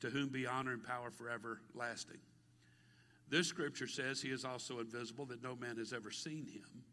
to 0.00 0.08
whom 0.08 0.30
be 0.30 0.46
honor 0.46 0.72
and 0.72 0.82
power 0.82 1.10
forever 1.10 1.60
lasting. 1.74 2.20
This 3.28 3.46
scripture 3.46 3.86
says 3.86 4.22
he 4.22 4.30
is 4.30 4.46
also 4.46 4.80
invisible, 4.80 5.26
that 5.26 5.42
no 5.42 5.54
man 5.54 5.76
has 5.76 5.92
ever 5.92 6.10
seen 6.10 6.46
him, 6.46 6.84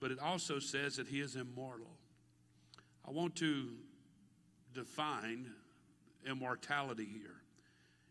but 0.00 0.10
it 0.10 0.18
also 0.18 0.58
says 0.58 0.96
that 0.96 1.08
he 1.08 1.20
is 1.20 1.36
immortal. 1.36 1.98
I 3.06 3.10
want 3.10 3.36
to 3.36 3.68
define 4.72 5.50
immortality 6.28 7.06
here. 7.12 7.42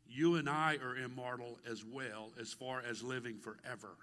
You 0.07 0.35
and 0.35 0.47
I 0.47 0.77
are 0.83 0.95
immortal 0.95 1.57
as 1.69 1.83
well 1.83 2.31
as 2.39 2.53
far 2.53 2.83
as 2.87 3.01
living 3.01 3.39
forever. 3.39 3.95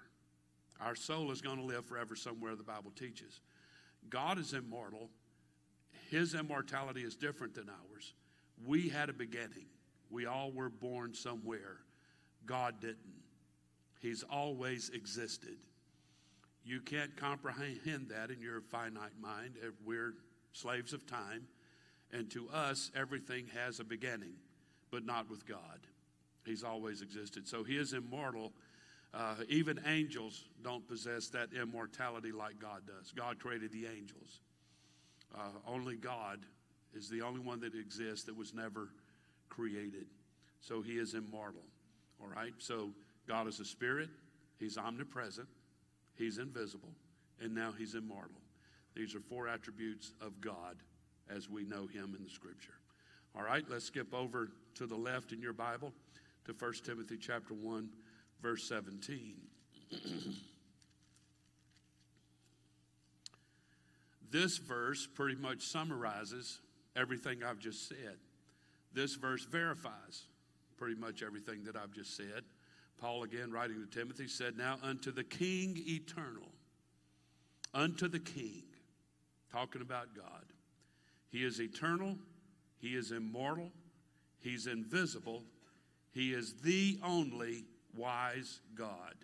Our 0.81 0.95
soul 0.95 1.31
is 1.31 1.41
going 1.41 1.57
to 1.57 1.63
live 1.63 1.85
forever 1.85 2.15
somewhere, 2.15 2.55
the 2.55 2.63
Bible 2.63 2.91
teaches. 2.91 3.39
God 4.09 4.37
is 4.37 4.53
immortal. 4.53 5.09
His 6.09 6.33
immortality 6.33 7.03
is 7.03 7.15
different 7.15 7.55
than 7.55 7.69
ours. 7.69 8.13
We 8.65 8.89
had 8.89 9.09
a 9.09 9.13
beginning. 9.13 9.67
We 10.09 10.25
all 10.25 10.51
were 10.51 10.69
born 10.69 11.13
somewhere. 11.13 11.77
God 12.45 12.81
didn't. 12.81 12.97
He's 14.01 14.23
always 14.23 14.89
existed. 14.89 15.57
You 16.65 16.81
can't 16.81 17.15
comprehend 17.15 18.09
that 18.09 18.29
in 18.29 18.41
your 18.41 18.61
finite 18.61 19.19
mind. 19.21 19.53
We're 19.85 20.15
slaves 20.53 20.93
of 20.93 21.05
time. 21.05 21.47
And 22.11 22.29
to 22.31 22.49
us, 22.49 22.91
everything 22.95 23.47
has 23.55 23.79
a 23.79 23.83
beginning, 23.83 24.33
but 24.91 25.05
not 25.05 25.29
with 25.29 25.47
God. 25.47 25.79
He's 26.45 26.63
always 26.63 27.01
existed. 27.01 27.47
So 27.47 27.63
he 27.63 27.77
is 27.77 27.93
immortal. 27.93 28.51
Uh, 29.13 29.35
even 29.47 29.79
angels 29.87 30.45
don't 30.63 30.87
possess 30.87 31.29
that 31.29 31.49
immortality 31.53 32.31
like 32.31 32.59
God 32.59 32.81
does. 32.85 33.11
God 33.11 33.39
created 33.39 33.71
the 33.71 33.85
angels. 33.85 34.41
Uh, 35.33 35.51
only 35.67 35.95
God 35.95 36.39
is 36.93 37.09
the 37.09 37.21
only 37.21 37.39
one 37.39 37.59
that 37.61 37.75
exists 37.75 38.25
that 38.25 38.35
was 38.35 38.53
never 38.53 38.89
created. 39.49 40.05
So 40.59 40.81
he 40.81 40.93
is 40.93 41.13
immortal. 41.13 41.63
All 42.21 42.27
right? 42.27 42.53
So 42.57 42.89
God 43.27 43.47
is 43.47 43.59
a 43.59 43.65
spirit, 43.65 44.09
he's 44.59 44.77
omnipresent, 44.77 45.47
he's 46.15 46.37
invisible, 46.37 46.93
and 47.39 47.55
now 47.55 47.73
he's 47.77 47.95
immortal. 47.95 48.41
These 48.95 49.15
are 49.15 49.21
four 49.21 49.47
attributes 49.47 50.13
of 50.21 50.41
God 50.41 50.77
as 51.29 51.49
we 51.49 51.63
know 51.63 51.87
him 51.87 52.15
in 52.17 52.23
the 52.23 52.29
scripture. 52.29 52.73
All 53.35 53.43
right, 53.43 53.63
let's 53.69 53.85
skip 53.85 54.13
over 54.13 54.49
to 54.75 54.85
the 54.85 54.95
left 54.95 55.31
in 55.31 55.41
your 55.41 55.53
Bible 55.53 55.93
to 56.45 56.53
1 56.53 56.73
Timothy 56.85 57.17
chapter 57.17 57.53
1 57.53 57.89
verse 58.41 58.67
17. 58.67 59.35
this 64.31 64.57
verse 64.57 65.07
pretty 65.13 65.39
much 65.39 65.61
summarizes 65.61 66.59
everything 66.95 67.43
I've 67.43 67.59
just 67.59 67.87
said. 67.87 68.17
This 68.93 69.15
verse 69.15 69.45
verifies 69.45 70.25
pretty 70.77 70.99
much 70.99 71.23
everything 71.23 71.63
that 71.65 71.77
I've 71.77 71.93
just 71.93 72.17
said. 72.17 72.43
Paul, 72.99 73.23
again, 73.23 73.51
writing 73.51 73.79
to 73.79 73.99
Timothy, 73.99 74.27
said, 74.27 74.57
Now 74.57 74.77
unto 74.83 75.11
the 75.11 75.23
King 75.23 75.81
eternal, 75.87 76.49
unto 77.73 78.07
the 78.07 78.19
King 78.19 78.63
talking 79.51 79.81
about 79.81 80.15
God. 80.15 80.45
He 81.29 81.43
is 81.43 81.59
eternal, 81.59 82.17
He 82.79 82.95
is 82.95 83.11
immortal, 83.11 83.71
He's 84.39 84.67
invisible, 84.67 85.43
He 86.11 86.33
is 86.33 86.53
the 86.61 86.99
only 87.03 87.65
wise 87.95 88.61
God. 88.75 89.15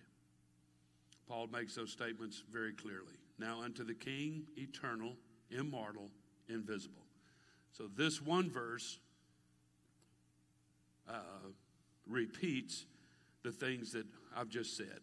Paul 1.28 1.48
makes 1.48 1.76
those 1.76 1.92
statements 1.92 2.44
very 2.52 2.74
clearly. 2.74 3.16
Now, 3.38 3.62
unto 3.62 3.84
the 3.84 3.94
King, 3.94 4.44
eternal, 4.56 5.13
immortal, 5.52 6.10
invisible. 6.50 7.04
So, 7.72 7.88
this 7.96 8.22
one 8.22 8.50
verse 8.50 9.00
uh, 11.10 11.52
repeats 12.08 12.86
the 13.44 13.52
things 13.52 13.92
that 13.92 14.06
I've 14.36 14.50
just 14.50 14.76
said. 14.76 15.00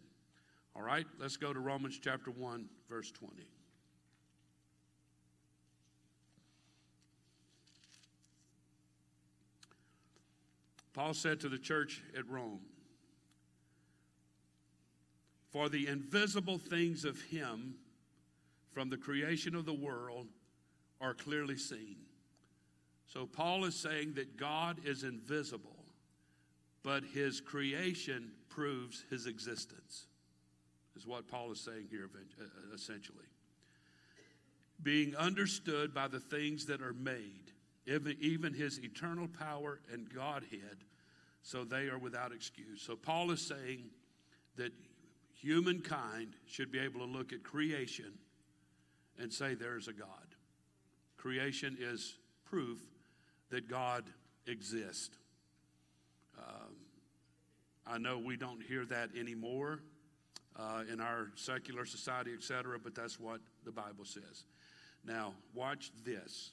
All 0.75 0.81
right, 0.81 1.05
let's 1.19 1.37
go 1.37 1.53
to 1.53 1.59
Romans 1.59 1.99
chapter 2.01 2.31
1, 2.31 2.65
verse 2.89 3.11
20. 3.11 3.43
Paul 10.95 11.13
said 11.13 11.41
to 11.41 11.49
the 11.49 11.57
church 11.57 12.01
at 12.17 12.27
Rome, 12.29 12.61
For 15.51 15.67
the 15.67 15.87
invisible 15.87 16.57
things 16.57 17.03
of 17.03 17.21
him 17.23 17.75
from 18.71 18.89
the 18.89 18.97
creation 18.97 19.55
of 19.55 19.65
the 19.65 19.73
world 19.73 20.27
are 21.01 21.13
clearly 21.13 21.57
seen. 21.57 21.97
So 23.07 23.25
Paul 23.25 23.65
is 23.65 23.75
saying 23.75 24.13
that 24.13 24.37
God 24.37 24.79
is 24.85 25.03
invisible, 25.03 25.83
but 26.81 27.03
his 27.03 27.41
creation 27.41 28.31
proves 28.47 29.03
his 29.09 29.27
existence, 29.27 30.07
is 30.95 31.05
what 31.05 31.27
Paul 31.27 31.51
is 31.51 31.59
saying 31.59 31.87
here 31.89 32.09
uh, 32.15 32.43
uh, 32.43 32.73
essentially. 32.73 33.25
Being 34.81 35.13
understood 35.17 35.93
by 35.93 36.07
the 36.07 36.21
things 36.21 36.65
that 36.67 36.81
are 36.81 36.93
made 36.93 37.44
even, 37.87 38.53
his 38.53 38.79
eternal 38.79 39.27
power 39.27 39.79
and 39.91 40.11
Godhead, 40.13 40.83
so 41.41 41.63
they 41.63 41.87
are 41.87 41.99
without 41.99 42.31
excuse. 42.31 42.81
So 42.81 42.95
Paul 42.95 43.31
is 43.31 43.41
saying 43.41 43.85
that 44.57 44.71
humankind 45.33 46.35
should 46.47 46.71
be 46.71 46.79
able 46.79 47.01
to 47.01 47.05
look 47.05 47.33
at 47.33 47.43
creation 47.43 48.13
and 49.19 49.31
say 49.31 49.53
there's 49.53 49.87
a 49.87 49.93
God. 49.93 50.07
Creation 51.17 51.77
is 51.79 52.15
proof 52.45 52.79
that 53.49 53.69
God 53.69 54.03
exists. 54.47 55.15
Um, 56.37 56.75
I 57.87 57.97
know 57.97 58.17
we 58.17 58.35
don't 58.35 58.61
hear 58.61 58.85
that 58.85 59.09
anymore 59.17 59.79
uh, 60.57 60.83
in 60.91 60.99
our 60.99 61.31
secular 61.35 61.85
society, 61.85 62.31
etc., 62.33 62.79
but 62.83 62.95
that's 62.95 63.19
what 63.19 63.41
the 63.63 63.71
Bible 63.71 64.05
says. 64.05 64.45
Now, 65.05 65.33
watch 65.53 65.91
this. 66.03 66.51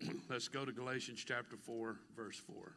Let's 0.30 0.48
go 0.48 0.64
to 0.64 0.72
Galatians 0.72 1.24
chapter 1.26 1.56
4, 1.56 1.96
verse 2.16 2.38
4. 2.38 2.72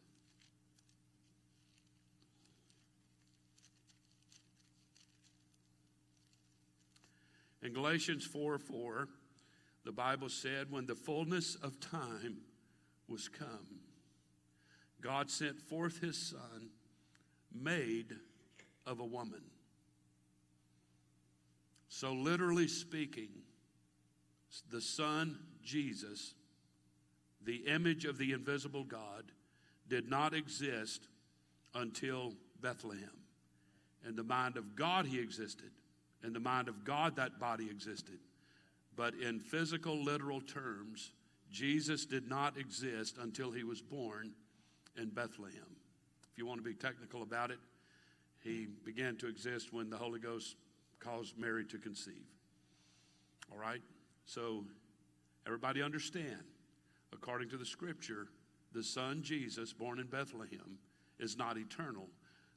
In 7.62 7.73
Galatians 7.73 8.25
4 8.25 8.58
4, 8.58 9.10
the 9.84 9.91
Bible 9.91 10.29
said, 10.29 10.71
When 10.71 10.86
the 10.86 10.95
fullness 10.95 11.55
of 11.55 11.79
time 11.79 12.38
was 13.08 13.27
come, 13.27 13.82
God 15.01 15.29
sent 15.29 15.60
forth 15.60 15.99
his 15.99 16.17
Son, 16.17 16.69
made 17.53 18.15
of 18.86 18.99
a 18.99 19.05
woman. 19.05 19.41
So, 21.89 22.13
literally 22.13 22.67
speaking, 22.67 23.29
the 24.71 24.82
Son, 24.82 25.39
Jesus, 25.63 26.34
the 27.43 27.58
image 27.67 28.06
of 28.06 28.17
the 28.17 28.34
invisible 28.34 28.84
God, 28.84 29.32
did 29.88 30.10
not 30.10 30.34
exist 30.34 31.08
until 31.73 32.34
Bethlehem. 32.62 33.10
In 34.08 34.15
the 34.15 34.23
mind 34.23 34.58
of 34.58 34.75
God, 34.75 35.06
he 35.06 35.19
existed. 35.19 35.71
In 36.23 36.34
the 36.34 36.39
mind 36.39 36.67
of 36.67 36.84
God, 36.84 37.15
that 37.15 37.39
body 37.39 37.69
existed. 37.69 38.19
But 38.95 39.13
in 39.15 39.39
physical, 39.39 40.04
literal 40.04 40.41
terms, 40.41 41.12
Jesus 41.52 42.06
did 42.06 42.28
not 42.28 42.58
exist 42.58 43.17
until 43.19 43.52
he 43.52 43.63
was 43.63 43.82
born 43.82 44.34
in 44.97 45.10
Bethlehem. 45.10 45.75
If 46.32 46.38
you 46.38 46.45
want 46.45 46.60
to 46.60 46.63
be 46.63 46.73
technical 46.75 47.23
about 47.23 47.52
it, 47.52 47.60
he 48.43 48.67
began 48.86 49.15
to 49.17 49.28
exist 49.28 49.73
when 49.73 49.89
the 49.89 49.97
Holy 49.97 50.19
Ghost 50.19 50.56
caused 50.99 51.38
Mary 51.38 51.65
to 51.65 51.78
conceive. 51.78 52.28
All 53.52 53.58
right? 53.58 53.82
So, 54.25 54.65
everybody 55.45 55.82
understand, 55.82 56.43
according 57.13 57.49
to 57.49 57.57
the 57.57 57.65
scripture, 57.65 58.27
the 58.73 58.83
son 58.83 59.21
Jesus, 59.23 59.73
born 59.73 59.99
in 59.99 60.07
Bethlehem, 60.07 60.77
is 61.19 61.37
not 61.37 61.57
eternal. 61.57 62.07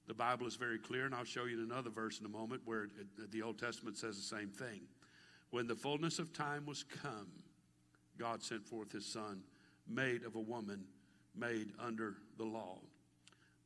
The 0.06 0.14
Bible 0.14 0.46
is 0.46 0.56
very 0.56 0.78
clear, 0.78 1.06
and 1.06 1.14
I'll 1.14 1.24
show 1.24 1.44
you 1.44 1.62
another 1.62 1.90
verse 1.90 2.18
in 2.20 2.26
a 2.26 2.28
moment 2.28 2.62
where 2.64 2.84
it, 2.84 3.30
the 3.30 3.42
Old 3.42 3.58
Testament 3.58 3.96
says 3.96 4.16
the 4.16 4.36
same 4.36 4.48
thing. 4.48 4.82
When 5.50 5.66
the 5.66 5.74
fullness 5.74 6.18
of 6.18 6.32
time 6.32 6.66
was 6.66 6.82
come, 6.82 7.30
God 8.18 8.42
sent 8.42 8.66
forth 8.66 8.92
his 8.92 9.06
son, 9.06 9.42
made 9.88 10.24
of 10.24 10.34
a 10.34 10.40
woman, 10.40 10.84
made 11.34 11.72
under 11.78 12.16
the 12.36 12.44
law. 12.44 12.78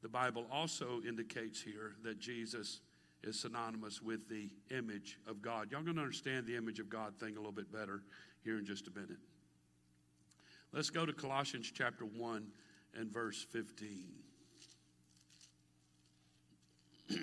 The 0.03 0.09
Bible 0.09 0.47
also 0.53 1.01
indicates 1.07 1.61
here 1.61 1.97
that 2.05 2.19
Jesus 2.21 2.81
is 3.25 3.41
synonymous 3.41 4.03
with 4.03 4.29
the 4.29 4.51
image 4.71 5.19
of 5.27 5.43
God. 5.43 5.71
Y'all 5.71 5.83
to 5.83 5.91
understand 5.91 6.47
the 6.47 6.57
image 6.57 6.79
of 6.79 6.89
God 6.89 7.19
thing 7.19 7.35
a 7.35 7.39
little 7.39 7.51
bit 7.51 7.73
better 7.73 8.03
here 8.45 8.59
in 8.59 8.65
just 8.65 8.87
a 8.87 8.91
minute. 8.91 9.19
Let's 10.77 10.91
go 10.91 11.07
to 11.07 11.13
Colossians 11.15 11.73
chapter 11.75 12.05
1 12.05 12.47
and 12.99 13.11
verse 13.11 13.47
15. 13.51 14.09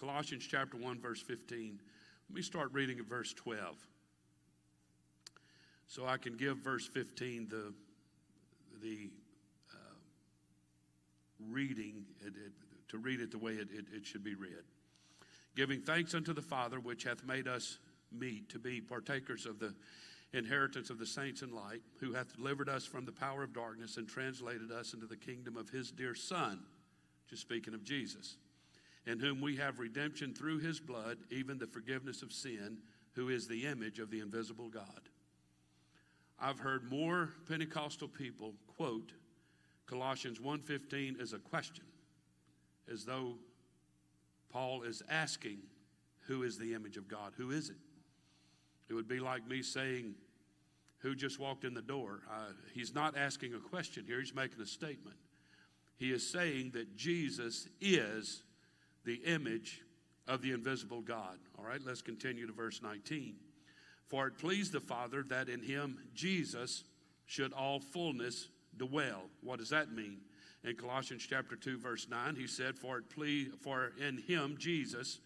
Colossians 0.00 0.46
chapter 0.50 0.78
1, 0.78 1.02
verse 1.02 1.20
15. 1.20 1.80
Let 2.30 2.34
me 2.34 2.40
start 2.40 2.70
reading 2.72 2.98
at 2.98 3.04
verse 3.04 3.34
12. 3.34 3.76
So 5.86 6.06
I 6.06 6.16
can 6.16 6.38
give 6.38 6.56
verse 6.56 6.86
15 6.86 7.48
the, 7.50 7.74
the 8.80 9.10
uh, 9.70 9.76
reading, 11.50 12.06
it, 12.22 12.28
it, 12.28 12.52
to 12.88 12.96
read 12.96 13.20
it 13.20 13.30
the 13.30 13.38
way 13.38 13.52
it, 13.52 13.68
it 13.70 14.06
should 14.06 14.24
be 14.24 14.34
read 14.34 14.64
giving 15.54 15.80
thanks 15.80 16.14
unto 16.14 16.32
the 16.32 16.42
Father, 16.42 16.80
which 16.80 17.04
hath 17.04 17.24
made 17.24 17.46
us 17.46 17.78
meet 18.10 18.48
to 18.48 18.58
be 18.58 18.80
partakers 18.80 19.46
of 19.46 19.60
the 19.60 19.72
inheritance 20.34 20.90
of 20.90 20.98
the 20.98 21.06
saints 21.06 21.42
in 21.42 21.54
light, 21.54 21.82
who 22.00 22.12
hath 22.12 22.36
delivered 22.36 22.68
us 22.68 22.84
from 22.84 23.04
the 23.04 23.12
power 23.12 23.42
of 23.42 23.54
darkness 23.54 23.96
and 23.96 24.08
translated 24.08 24.70
us 24.72 24.92
into 24.92 25.06
the 25.06 25.16
kingdom 25.16 25.56
of 25.56 25.70
his 25.70 25.90
dear 25.90 26.14
Son, 26.14 26.60
just 27.28 27.42
speaking 27.42 27.74
of 27.74 27.84
Jesus, 27.84 28.36
in 29.06 29.18
whom 29.18 29.40
we 29.40 29.56
have 29.56 29.78
redemption 29.78 30.34
through 30.34 30.58
his 30.58 30.80
blood, 30.80 31.18
even 31.30 31.58
the 31.58 31.66
forgiveness 31.66 32.22
of 32.22 32.32
sin, 32.32 32.78
who 33.12 33.28
is 33.28 33.46
the 33.46 33.66
image 33.66 33.98
of 33.98 34.10
the 34.10 34.20
invisible 34.20 34.68
God. 34.68 35.08
I've 36.40 36.58
heard 36.58 36.90
more 36.90 37.30
Pentecostal 37.48 38.08
people 38.08 38.54
quote 38.76 39.12
Colossians 39.86 40.40
1:15 40.40 41.20
as 41.20 41.32
a 41.32 41.38
question, 41.38 41.84
as 42.90 43.04
though 43.04 43.38
Paul 44.50 44.82
is 44.82 45.02
asking, 45.08 45.58
Who 46.26 46.42
is 46.42 46.58
the 46.58 46.72
image 46.72 46.96
of 46.96 47.06
God? 47.06 47.34
Who 47.36 47.50
is 47.50 47.68
it? 47.68 47.76
It 48.88 48.94
would 48.94 49.08
be 49.08 49.20
like 49.20 49.46
me 49.46 49.62
saying, 49.62 50.14
Who 51.04 51.14
just 51.14 51.38
walked 51.38 51.64
in 51.64 51.74
the 51.74 51.82
door? 51.82 52.22
Uh, 52.28 52.52
he's 52.72 52.94
not 52.94 53.16
asking 53.16 53.54
a 53.54 53.58
question 53.58 54.04
here, 54.06 54.18
he's 54.20 54.34
making 54.34 54.60
a 54.60 54.66
statement. 54.66 55.16
He 55.96 56.10
is 56.10 56.28
saying 56.28 56.72
that 56.72 56.96
Jesus 56.96 57.68
is 57.80 58.42
the 59.04 59.20
image 59.26 59.82
of 60.26 60.42
the 60.42 60.52
invisible 60.52 61.02
God. 61.02 61.38
All 61.56 61.64
right, 61.64 61.80
let's 61.84 62.02
continue 62.02 62.46
to 62.46 62.52
verse 62.52 62.80
19. 62.82 63.36
For 64.06 64.26
it 64.26 64.38
pleased 64.38 64.72
the 64.72 64.80
Father 64.80 65.22
that 65.28 65.48
in 65.48 65.62
him, 65.62 65.98
Jesus, 66.14 66.84
should 67.26 67.52
all 67.52 67.80
fullness 67.80 68.48
dwell. 68.76 69.24
What 69.42 69.58
does 69.58 69.70
that 69.70 69.92
mean? 69.92 70.18
in 70.64 70.76
Colossians 70.76 71.26
chapter 71.28 71.56
2, 71.56 71.78
verse 71.78 72.08
9, 72.08 72.36
he 72.36 72.46
said, 72.46 72.78
For 72.78 72.98
it 72.98 73.10
please, 73.10 73.48
for 73.60 73.92
in 74.00 74.18
him, 74.18 74.56
Jesus, 74.58 75.20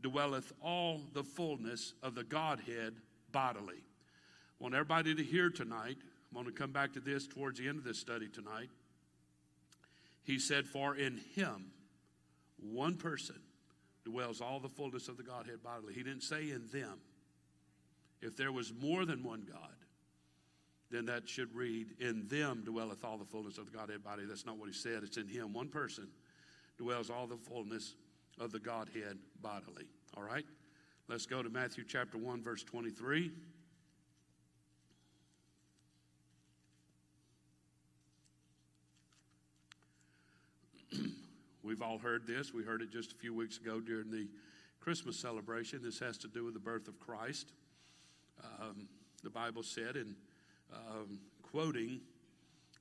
dwelleth 0.00 0.52
all 0.62 1.02
the 1.12 1.22
fullness 1.22 1.92
of 2.02 2.14
the 2.14 2.24
Godhead 2.24 2.94
bodily. 3.32 3.85
I 4.58 4.64
want 4.64 4.74
everybody 4.74 5.14
to 5.14 5.22
hear 5.22 5.50
tonight. 5.50 5.96
I'm 6.30 6.42
going 6.42 6.46
to 6.46 6.52
come 6.52 6.72
back 6.72 6.92
to 6.94 7.00
this 7.00 7.26
towards 7.26 7.58
the 7.58 7.68
end 7.68 7.78
of 7.78 7.84
this 7.84 7.98
study 7.98 8.28
tonight. 8.28 8.70
He 10.22 10.38
said, 10.38 10.66
For 10.66 10.96
in 10.96 11.20
him, 11.34 11.72
one 12.58 12.96
person, 12.96 13.36
dwells 14.04 14.40
all 14.40 14.60
the 14.60 14.68
fullness 14.68 15.08
of 15.08 15.16
the 15.16 15.22
Godhead 15.22 15.62
bodily. 15.62 15.92
He 15.92 16.02
didn't 16.02 16.22
say 16.22 16.50
in 16.50 16.68
them. 16.72 17.00
If 18.22 18.36
there 18.36 18.52
was 18.52 18.72
more 18.72 19.04
than 19.04 19.22
one 19.22 19.46
God, 19.50 19.74
then 20.90 21.06
that 21.06 21.28
should 21.28 21.54
read, 21.54 21.88
In 22.00 22.26
them 22.28 22.62
dwelleth 22.64 23.04
all 23.04 23.18
the 23.18 23.24
fullness 23.24 23.58
of 23.58 23.70
the 23.70 23.76
Godhead 23.76 24.02
body. 24.02 24.22
That's 24.26 24.46
not 24.46 24.56
what 24.56 24.68
he 24.68 24.74
said. 24.74 25.02
It's 25.02 25.16
in 25.16 25.28
him. 25.28 25.52
One 25.52 25.68
person 25.68 26.08
dwells 26.78 27.10
all 27.10 27.26
the 27.26 27.36
fullness 27.36 27.94
of 28.38 28.52
the 28.52 28.60
Godhead 28.60 29.18
bodily. 29.42 29.84
All 30.16 30.22
right? 30.22 30.44
Let's 31.08 31.26
go 31.26 31.42
to 31.42 31.50
Matthew 31.50 31.84
chapter 31.86 32.18
1, 32.18 32.42
verse 32.42 32.62
23. 32.64 33.30
We've 41.66 41.82
all 41.82 41.98
heard 41.98 42.28
this. 42.28 42.54
We 42.54 42.62
heard 42.62 42.80
it 42.80 42.92
just 42.92 43.10
a 43.10 43.16
few 43.16 43.34
weeks 43.34 43.58
ago 43.58 43.80
during 43.80 44.08
the 44.08 44.28
Christmas 44.78 45.18
celebration. 45.18 45.80
This 45.82 45.98
has 45.98 46.16
to 46.18 46.28
do 46.28 46.44
with 46.44 46.54
the 46.54 46.60
birth 46.60 46.86
of 46.86 47.00
Christ. 47.00 47.50
Um, 48.62 48.86
the 49.24 49.30
Bible 49.30 49.64
said 49.64 49.96
in 49.96 50.14
um, 50.72 51.18
quoting 51.42 52.02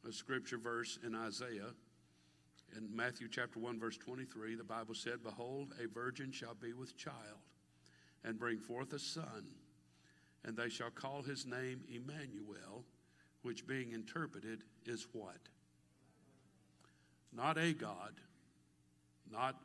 a 0.08 0.12
scripture 0.12 0.60
verse 0.60 1.00
in 1.04 1.16
Isaiah. 1.16 1.72
In 2.78 2.96
Matthew 2.96 3.28
chapter 3.28 3.58
1, 3.58 3.80
verse 3.80 3.98
23, 3.98 4.54
the 4.54 4.64
Bible 4.64 4.94
said, 4.94 5.24
Behold, 5.24 5.74
a 5.84 5.88
virgin 5.88 6.32
shall 6.32 6.54
be 6.54 6.74
with 6.74 6.96
child 6.96 7.42
and 8.24 8.38
bring 8.38 8.60
forth 8.60 8.94
a 8.94 9.00
son, 9.00 9.48
and 10.44 10.56
they 10.56 10.70
shall 10.70 10.92
call 10.92 11.24
his 11.24 11.48
name 11.48 11.82
Emmanuel, 11.92 12.84
which 13.42 13.66
being 13.66 13.94
interpreted 13.94 14.62
is 14.86 15.08
what? 15.12 15.40
Not 17.36 17.58
a 17.58 17.74
God, 17.74 18.14
not 19.32 19.56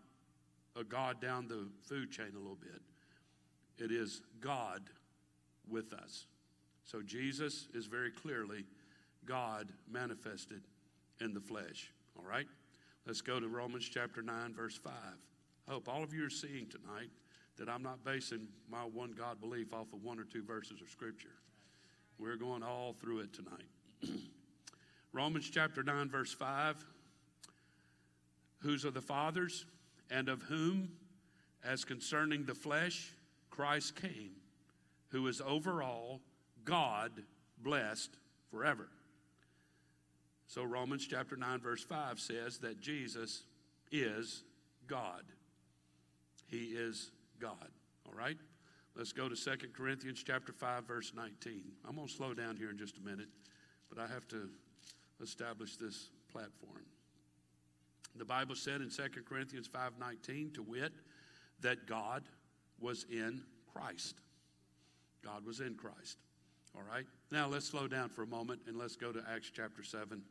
a 0.76 0.84
God 0.84 1.20
down 1.20 1.48
the 1.48 1.68
food 1.82 2.10
chain 2.10 2.32
a 2.34 2.38
little 2.38 2.56
bit. 2.56 2.80
It 3.78 3.90
is 3.90 4.22
God 4.40 4.82
with 5.68 5.92
us. 5.92 6.26
So 6.84 7.02
Jesus 7.02 7.68
is 7.74 7.86
very 7.86 8.10
clearly 8.10 8.64
God 9.24 9.72
manifested 9.90 10.62
in 11.20 11.34
the 11.34 11.40
flesh. 11.40 11.92
All 12.18 12.24
right? 12.24 12.46
Let's 13.06 13.20
go 13.20 13.40
to 13.40 13.48
Romans 13.48 13.88
chapter 13.88 14.22
9, 14.22 14.54
verse 14.54 14.76
5. 14.76 14.92
I 15.68 15.72
hope 15.72 15.88
all 15.88 16.02
of 16.02 16.12
you 16.12 16.24
are 16.26 16.30
seeing 16.30 16.66
tonight 16.66 17.10
that 17.58 17.68
I'm 17.68 17.82
not 17.82 18.04
basing 18.04 18.48
my 18.70 18.78
one 18.82 19.12
God 19.16 19.40
belief 19.40 19.72
off 19.72 19.92
of 19.92 20.02
one 20.02 20.18
or 20.18 20.24
two 20.24 20.42
verses 20.42 20.80
of 20.80 20.88
Scripture. 20.88 21.28
We're 22.18 22.36
going 22.36 22.62
all 22.62 22.94
through 23.00 23.20
it 23.20 23.32
tonight. 23.32 23.68
Romans 25.12 25.48
chapter 25.50 25.82
9, 25.82 26.08
verse 26.08 26.32
5 26.32 26.84
Whose 28.60 28.84
are 28.84 28.90
the 28.90 29.00
fathers, 29.00 29.64
and 30.10 30.28
of 30.28 30.42
whom, 30.42 30.90
as 31.64 31.84
concerning 31.84 32.44
the 32.44 32.54
flesh, 32.54 33.12
Christ 33.50 33.96
came, 34.00 34.32
who 35.08 35.26
is 35.26 35.40
over 35.40 35.82
all, 35.82 36.20
God 36.64 37.10
blessed 37.58 38.10
forever. 38.50 38.88
So 40.46 40.64
Romans 40.64 41.06
chapter 41.06 41.36
9, 41.36 41.60
verse 41.60 41.84
5 41.84 42.18
says 42.18 42.58
that 42.58 42.80
Jesus 42.80 43.44
is 43.92 44.42
God. 44.86 45.22
He 46.48 46.74
is 46.74 47.12
God. 47.38 47.68
All 48.06 48.14
right? 48.18 48.36
Let's 48.96 49.12
go 49.12 49.28
to 49.28 49.36
2 49.36 49.68
Corinthians 49.72 50.22
chapter 50.26 50.52
5, 50.52 50.84
verse 50.84 51.12
19. 51.14 51.62
I'm 51.88 51.94
going 51.94 52.08
to 52.08 52.12
slow 52.12 52.34
down 52.34 52.56
here 52.56 52.70
in 52.70 52.78
just 52.78 52.98
a 52.98 53.00
minute, 53.00 53.28
but 53.88 53.98
I 54.02 54.12
have 54.12 54.26
to 54.28 54.48
establish 55.22 55.76
this 55.76 56.10
platform. 56.32 56.82
The 58.16 58.24
Bible 58.24 58.54
said 58.54 58.80
in 58.80 58.90
2 58.90 59.24
Corinthians 59.24 59.68
5:19 59.68 60.52
to 60.54 60.62
wit 60.62 60.92
that 61.60 61.86
God 61.86 62.28
was 62.78 63.04
in 63.04 63.44
Christ. 63.72 64.20
God 65.22 65.44
was 65.44 65.60
in 65.60 65.76
Christ. 65.76 66.18
All 66.74 66.82
right? 66.82 67.06
Now 67.30 67.48
let's 67.48 67.66
slow 67.66 67.88
down 67.88 68.08
for 68.08 68.22
a 68.22 68.26
moment 68.26 68.62
and 68.66 68.76
let's 68.76 68.96
go 68.96 69.12
to 69.12 69.22
Acts 69.28 69.50
chapter 69.50 69.82
7. 69.82 70.22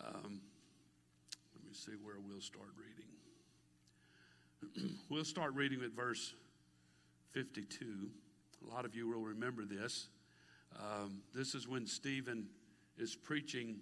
Um, 0.00 0.40
let 1.54 1.64
me 1.64 1.72
see 1.72 1.92
where 2.02 2.18
we'll 2.18 2.40
start 2.40 2.70
reading. 2.76 3.06
we'll 5.08 5.24
start 5.24 5.54
reading 5.54 5.82
at 5.82 5.92
verse 5.92 6.34
52. 7.32 8.10
A 8.62 8.74
lot 8.74 8.84
of 8.84 8.94
you 8.94 9.08
will 9.08 9.24
remember 9.24 9.64
this. 9.64 10.08
Um, 10.78 11.22
this 11.34 11.54
is 11.54 11.66
when 11.66 11.86
Stephen 11.86 12.46
is 12.98 13.16
preaching 13.16 13.76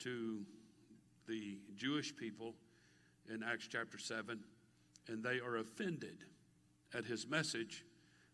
to 0.00 0.44
the 1.26 1.58
Jewish 1.76 2.14
people 2.14 2.54
in 3.32 3.42
Acts 3.42 3.68
chapter 3.68 3.98
7, 3.98 4.38
and 5.08 5.22
they 5.22 5.38
are 5.40 5.56
offended 5.56 6.24
at 6.94 7.04
his 7.04 7.26
message, 7.26 7.84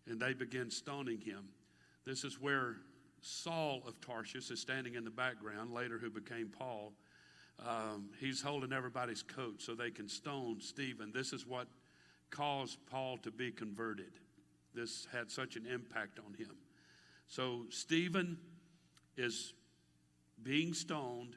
and 0.06 0.20
they 0.20 0.32
begin 0.32 0.70
stoning 0.70 1.20
him. 1.20 1.48
This 2.04 2.24
is 2.24 2.40
where 2.40 2.76
Saul 3.22 3.82
of 3.86 4.00
Tarsus 4.00 4.50
is 4.50 4.60
standing 4.60 4.94
in 4.94 5.04
the 5.04 5.10
background, 5.10 5.72
later 5.72 5.98
who 5.98 6.10
became 6.10 6.48
Paul. 6.48 6.92
Um, 7.66 8.08
he's 8.18 8.40
holding 8.40 8.72
everybody's 8.72 9.22
coat 9.22 9.60
so 9.60 9.74
they 9.74 9.90
can 9.90 10.08
stone 10.08 10.60
Stephen. 10.60 11.12
This 11.14 11.32
is 11.32 11.46
what 11.46 11.68
caused 12.30 12.78
Paul 12.86 13.18
to 13.18 13.30
be 13.30 13.50
converted. 13.50 14.12
This 14.74 15.06
had 15.12 15.30
such 15.30 15.56
an 15.56 15.66
impact 15.66 16.18
on 16.18 16.34
him. 16.34 16.56
So 17.26 17.66
Stephen 17.70 18.38
is 19.16 19.52
being 20.42 20.72
stoned, 20.72 21.36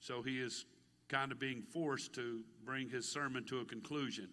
so 0.00 0.22
he 0.22 0.40
is 0.40 0.64
kind 1.12 1.30
of 1.30 1.38
being 1.38 1.60
forced 1.60 2.14
to 2.14 2.40
bring 2.64 2.88
his 2.88 3.06
sermon 3.06 3.44
to 3.44 3.60
a 3.60 3.64
conclusion. 3.66 4.28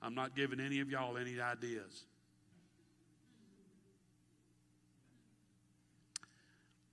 I'm 0.00 0.14
not 0.14 0.36
giving 0.36 0.60
any 0.60 0.78
of 0.78 0.88
y'all 0.88 1.18
any 1.18 1.40
ideas. 1.40 2.06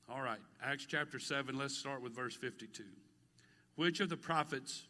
All 0.09 0.21
right, 0.21 0.39
Acts 0.63 0.87
chapter 0.87 1.19
7, 1.19 1.55
let's 1.55 1.77
start 1.77 2.01
with 2.01 2.15
verse 2.15 2.35
52. 2.35 2.83
Which 3.75 3.99
of 3.99 4.09
the 4.09 4.17
prophets 4.17 4.87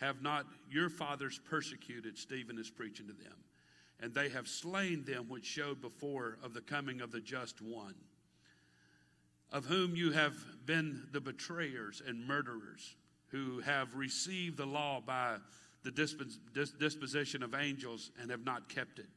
have 0.00 0.20
not 0.20 0.44
your 0.68 0.90
fathers 0.90 1.40
persecuted? 1.48 2.18
Stephen 2.18 2.58
is 2.58 2.68
preaching 2.68 3.06
to 3.06 3.14
them. 3.14 3.38
And 4.00 4.12
they 4.12 4.28
have 4.30 4.48
slain 4.48 5.04
them 5.04 5.28
which 5.28 5.46
showed 5.46 5.80
before 5.80 6.38
of 6.42 6.52
the 6.52 6.60
coming 6.60 7.00
of 7.00 7.12
the 7.12 7.20
just 7.20 7.62
one, 7.62 7.94
of 9.50 9.64
whom 9.64 9.94
you 9.94 10.10
have 10.10 10.34
been 10.66 11.04
the 11.12 11.20
betrayers 11.20 12.02
and 12.04 12.26
murderers, 12.26 12.96
who 13.32 13.60
have 13.60 13.94
received 13.94 14.58
the 14.58 14.66
law 14.66 15.00
by 15.04 15.36
the 15.82 15.90
disposition 15.90 17.42
of 17.42 17.54
angels 17.54 18.12
and 18.20 18.30
have 18.30 18.44
not 18.44 18.68
kept 18.68 18.98
it. 18.98 19.08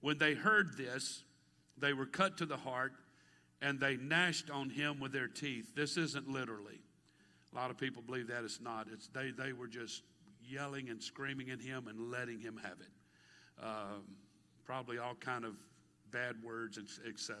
When 0.00 0.18
they 0.18 0.34
heard 0.34 0.76
this, 0.76 1.22
they 1.76 1.92
were 1.92 2.06
cut 2.06 2.38
to 2.38 2.46
the 2.46 2.56
heart 2.56 2.92
and 3.60 3.78
they 3.78 3.96
gnashed 3.96 4.50
on 4.50 4.70
him 4.70 4.98
with 4.98 5.12
their 5.12 5.28
teeth. 5.28 5.74
This 5.74 5.96
isn't 5.96 6.28
literally. 6.28 6.80
A 7.52 7.56
lot 7.56 7.70
of 7.70 7.78
people 7.78 8.02
believe 8.02 8.28
that 8.28 8.44
it's 8.44 8.60
not. 8.60 8.88
It's 8.92 9.08
they, 9.08 9.30
they 9.30 9.52
were 9.52 9.68
just 9.68 10.02
yelling 10.42 10.88
and 10.88 11.02
screaming 11.02 11.50
at 11.50 11.60
him 11.60 11.86
and 11.88 12.10
letting 12.10 12.40
him 12.40 12.58
have 12.62 12.78
it. 12.80 13.64
Um, 13.64 14.04
probably 14.64 14.98
all 14.98 15.14
kind 15.14 15.44
of 15.44 15.54
bad 16.10 16.36
words, 16.42 16.78
etc. 17.06 17.40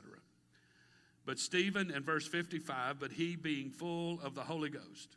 But 1.24 1.38
Stephen 1.38 1.90
in 1.90 2.02
verse 2.02 2.26
55, 2.26 2.98
but 2.98 3.12
he 3.12 3.36
being 3.36 3.70
full 3.70 4.20
of 4.22 4.34
the 4.34 4.42
Holy 4.42 4.70
Ghost, 4.70 5.16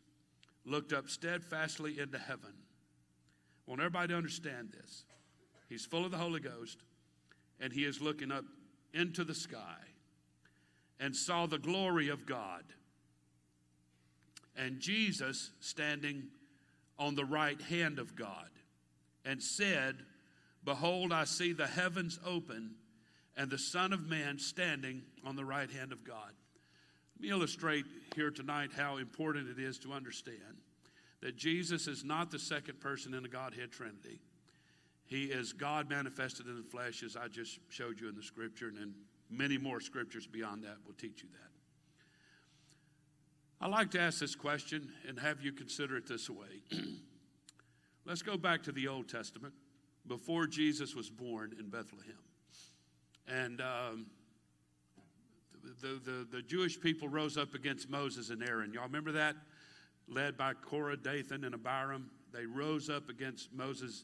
looked 0.66 0.94
up 0.94 1.10
steadfastly 1.10 2.00
into 2.00 2.18
heaven. 2.18 2.54
I 3.68 3.72
want 3.72 3.82
everybody 3.82 4.10
to 4.10 4.18
understand 4.18 4.72
this. 4.72 5.06
He's 5.70 5.86
full 5.86 6.06
of 6.06 6.12
the 6.12 6.18
Holy 6.18 6.40
Ghost, 6.40 6.80
and 7.60 7.72
he 7.72 7.86
is 7.86 8.02
looking 8.02 8.32
up 8.32 8.46
into 8.94 9.24
the 9.24 9.36
sky 9.36 9.78
and 11.00 11.16
saw 11.16 11.46
the 11.46 11.58
glory 11.58 12.10
of 12.10 12.26
God 12.26 12.64
and 14.56 14.80
Jesus 14.80 15.52
standing 15.60 16.24
on 17.00 17.16
the 17.16 17.26
right 17.26 17.62
hand 17.62 18.00
of 18.00 18.16
God 18.16 18.50
and 19.26 19.42
said, 19.42 19.98
Behold, 20.64 21.12
I 21.12 21.24
see 21.24 21.54
the 21.54 21.68
heavens 21.68 22.20
open 22.26 22.76
and 23.36 23.50
the 23.50 23.58
Son 23.58 23.94
of 23.94 24.08
Man 24.08 24.38
standing 24.38 25.04
on 25.26 25.36
the 25.36 25.46
right 25.46 25.70
hand 25.70 25.92
of 25.92 26.04
God. 26.04 26.32
Let 27.22 27.28
me 27.28 27.34
illustrate 27.34 27.86
here 28.16 28.32
tonight 28.32 28.72
how 28.76 28.98
important 28.98 29.48
it 29.48 29.62
is 29.62 29.78
to 29.80 29.94
understand 29.94 30.58
that 31.22 31.38
Jesus 31.38 31.86
is 31.86 32.04
not 32.04 32.32
the 32.32 32.40
second 32.40 32.80
person 32.80 33.14
in 33.14 33.22
the 33.22 33.30
Godhead 33.30 33.72
Trinity. 33.72 34.20
He 35.06 35.26
is 35.26 35.54
God 35.54 35.88
manifested 35.88 36.48
in 36.48 36.58
the 36.58 36.64
flesh, 36.64 37.04
as 37.04 37.16
I 37.16 37.28
just 37.28 37.60
showed 37.70 38.02
you 38.02 38.10
in 38.10 38.16
the 38.16 38.24
scripture, 38.24 38.70
and 38.70 38.78
in 38.80 38.96
many 39.30 39.60
more 39.60 39.80
scriptures 39.80 40.26
beyond 40.26 40.64
that 40.64 40.78
will 40.84 40.96
teach 40.96 41.22
you 41.22 41.30
that. 41.30 41.52
I 43.64 43.68
like 43.68 43.92
to 43.92 44.00
ask 44.00 44.20
this 44.20 44.34
question 44.34 44.92
and 45.08 45.20
have 45.20 45.42
you 45.42 45.52
consider 45.52 45.98
it 45.98 46.08
this 46.08 46.28
way. 46.28 46.64
Let's 48.08 48.24
go 48.24 48.36
back 48.36 48.64
to 48.64 48.72
the 48.72 48.88
Old 48.88 49.08
Testament 49.08 49.54
before 50.08 50.48
Jesus 50.48 50.96
was 50.96 51.12
born 51.12 51.54
in 51.60 51.70
Bethlehem. 51.70 52.18
And 53.28 53.62
um, 53.62 54.08
the, 55.82 56.00
the, 56.04 56.28
the 56.32 56.42
Jewish 56.42 56.80
people 56.80 57.08
rose 57.08 57.38
up 57.38 57.54
against 57.54 57.90
Moses 57.90 58.30
and 58.30 58.44
Aaron. 58.44 58.74
Y'all 58.74 58.84
remember 58.84 59.12
that? 59.14 59.36
Led 60.08 60.38
by 60.38 60.54
Korah, 60.54 60.98
Dathan, 60.98 61.44
and 61.44 61.54
Abiram. 61.54 62.10
They 62.34 62.46
rose 62.46 62.90
up 62.90 63.10
against 63.10 63.54
Moses 63.54 64.04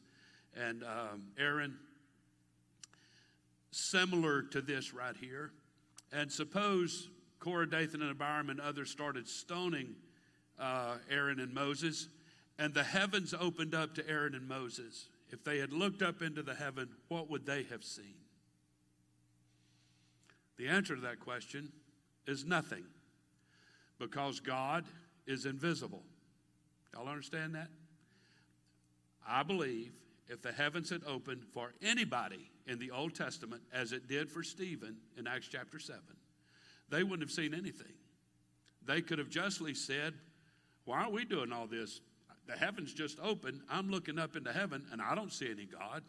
and 0.56 0.82
um, 0.84 1.24
Aaron 1.38 1.76
similar 3.70 4.42
to 4.42 4.60
this 4.60 4.92
right 4.92 5.16
here. 5.16 5.52
And 6.12 6.30
suppose 6.30 7.08
Korah, 7.38 7.68
Dathan, 7.68 8.02
and 8.02 8.10
Abiram 8.10 8.50
and 8.50 8.60
others 8.60 8.90
started 8.90 9.28
stoning 9.28 9.94
uh, 10.58 10.96
Aaron 11.10 11.38
and 11.40 11.54
Moses, 11.54 12.08
and 12.58 12.74
the 12.74 12.82
heavens 12.82 13.34
opened 13.38 13.74
up 13.74 13.94
to 13.94 14.08
Aaron 14.08 14.34
and 14.34 14.48
Moses. 14.48 15.08
If 15.30 15.44
they 15.44 15.58
had 15.58 15.72
looked 15.72 16.02
up 16.02 16.22
into 16.22 16.42
the 16.42 16.54
heaven, 16.54 16.88
what 17.08 17.30
would 17.30 17.46
they 17.46 17.64
have 17.64 17.84
seen? 17.84 18.14
The 20.58 20.68
answer 20.68 20.96
to 20.96 21.02
that 21.02 21.20
question 21.20 21.72
is 22.26 22.44
nothing, 22.44 22.84
because 23.98 24.40
God 24.40 24.84
is 25.26 25.46
invisible. 25.46 26.02
Y'all 26.92 27.08
understand 27.08 27.54
that? 27.54 27.68
I 29.26 29.42
believe 29.42 29.92
if 30.28 30.42
the 30.42 30.52
heavens 30.52 30.90
had 30.90 31.02
opened 31.06 31.44
for 31.54 31.72
anybody 31.82 32.50
in 32.66 32.78
the 32.78 32.90
Old 32.90 33.14
Testament, 33.14 33.62
as 33.72 33.92
it 33.92 34.08
did 34.08 34.30
for 34.30 34.42
Stephen 34.42 34.96
in 35.16 35.26
Acts 35.26 35.48
chapter 35.48 35.78
7, 35.78 36.00
they 36.90 37.02
wouldn't 37.02 37.22
have 37.22 37.30
seen 37.30 37.54
anything. 37.54 37.92
They 38.84 39.00
could 39.00 39.18
have 39.18 39.30
justly 39.30 39.74
said, 39.74 40.14
Why 40.84 41.00
aren't 41.00 41.12
we 41.12 41.24
doing 41.24 41.52
all 41.52 41.66
this? 41.66 42.00
The 42.46 42.54
heavens 42.54 42.94
just 42.94 43.18
opened. 43.20 43.60
I'm 43.70 43.90
looking 43.90 44.18
up 44.18 44.34
into 44.34 44.52
heaven 44.52 44.86
and 44.90 45.02
I 45.02 45.14
don't 45.14 45.32
see 45.32 45.50
any 45.50 45.66
God. 45.66 46.02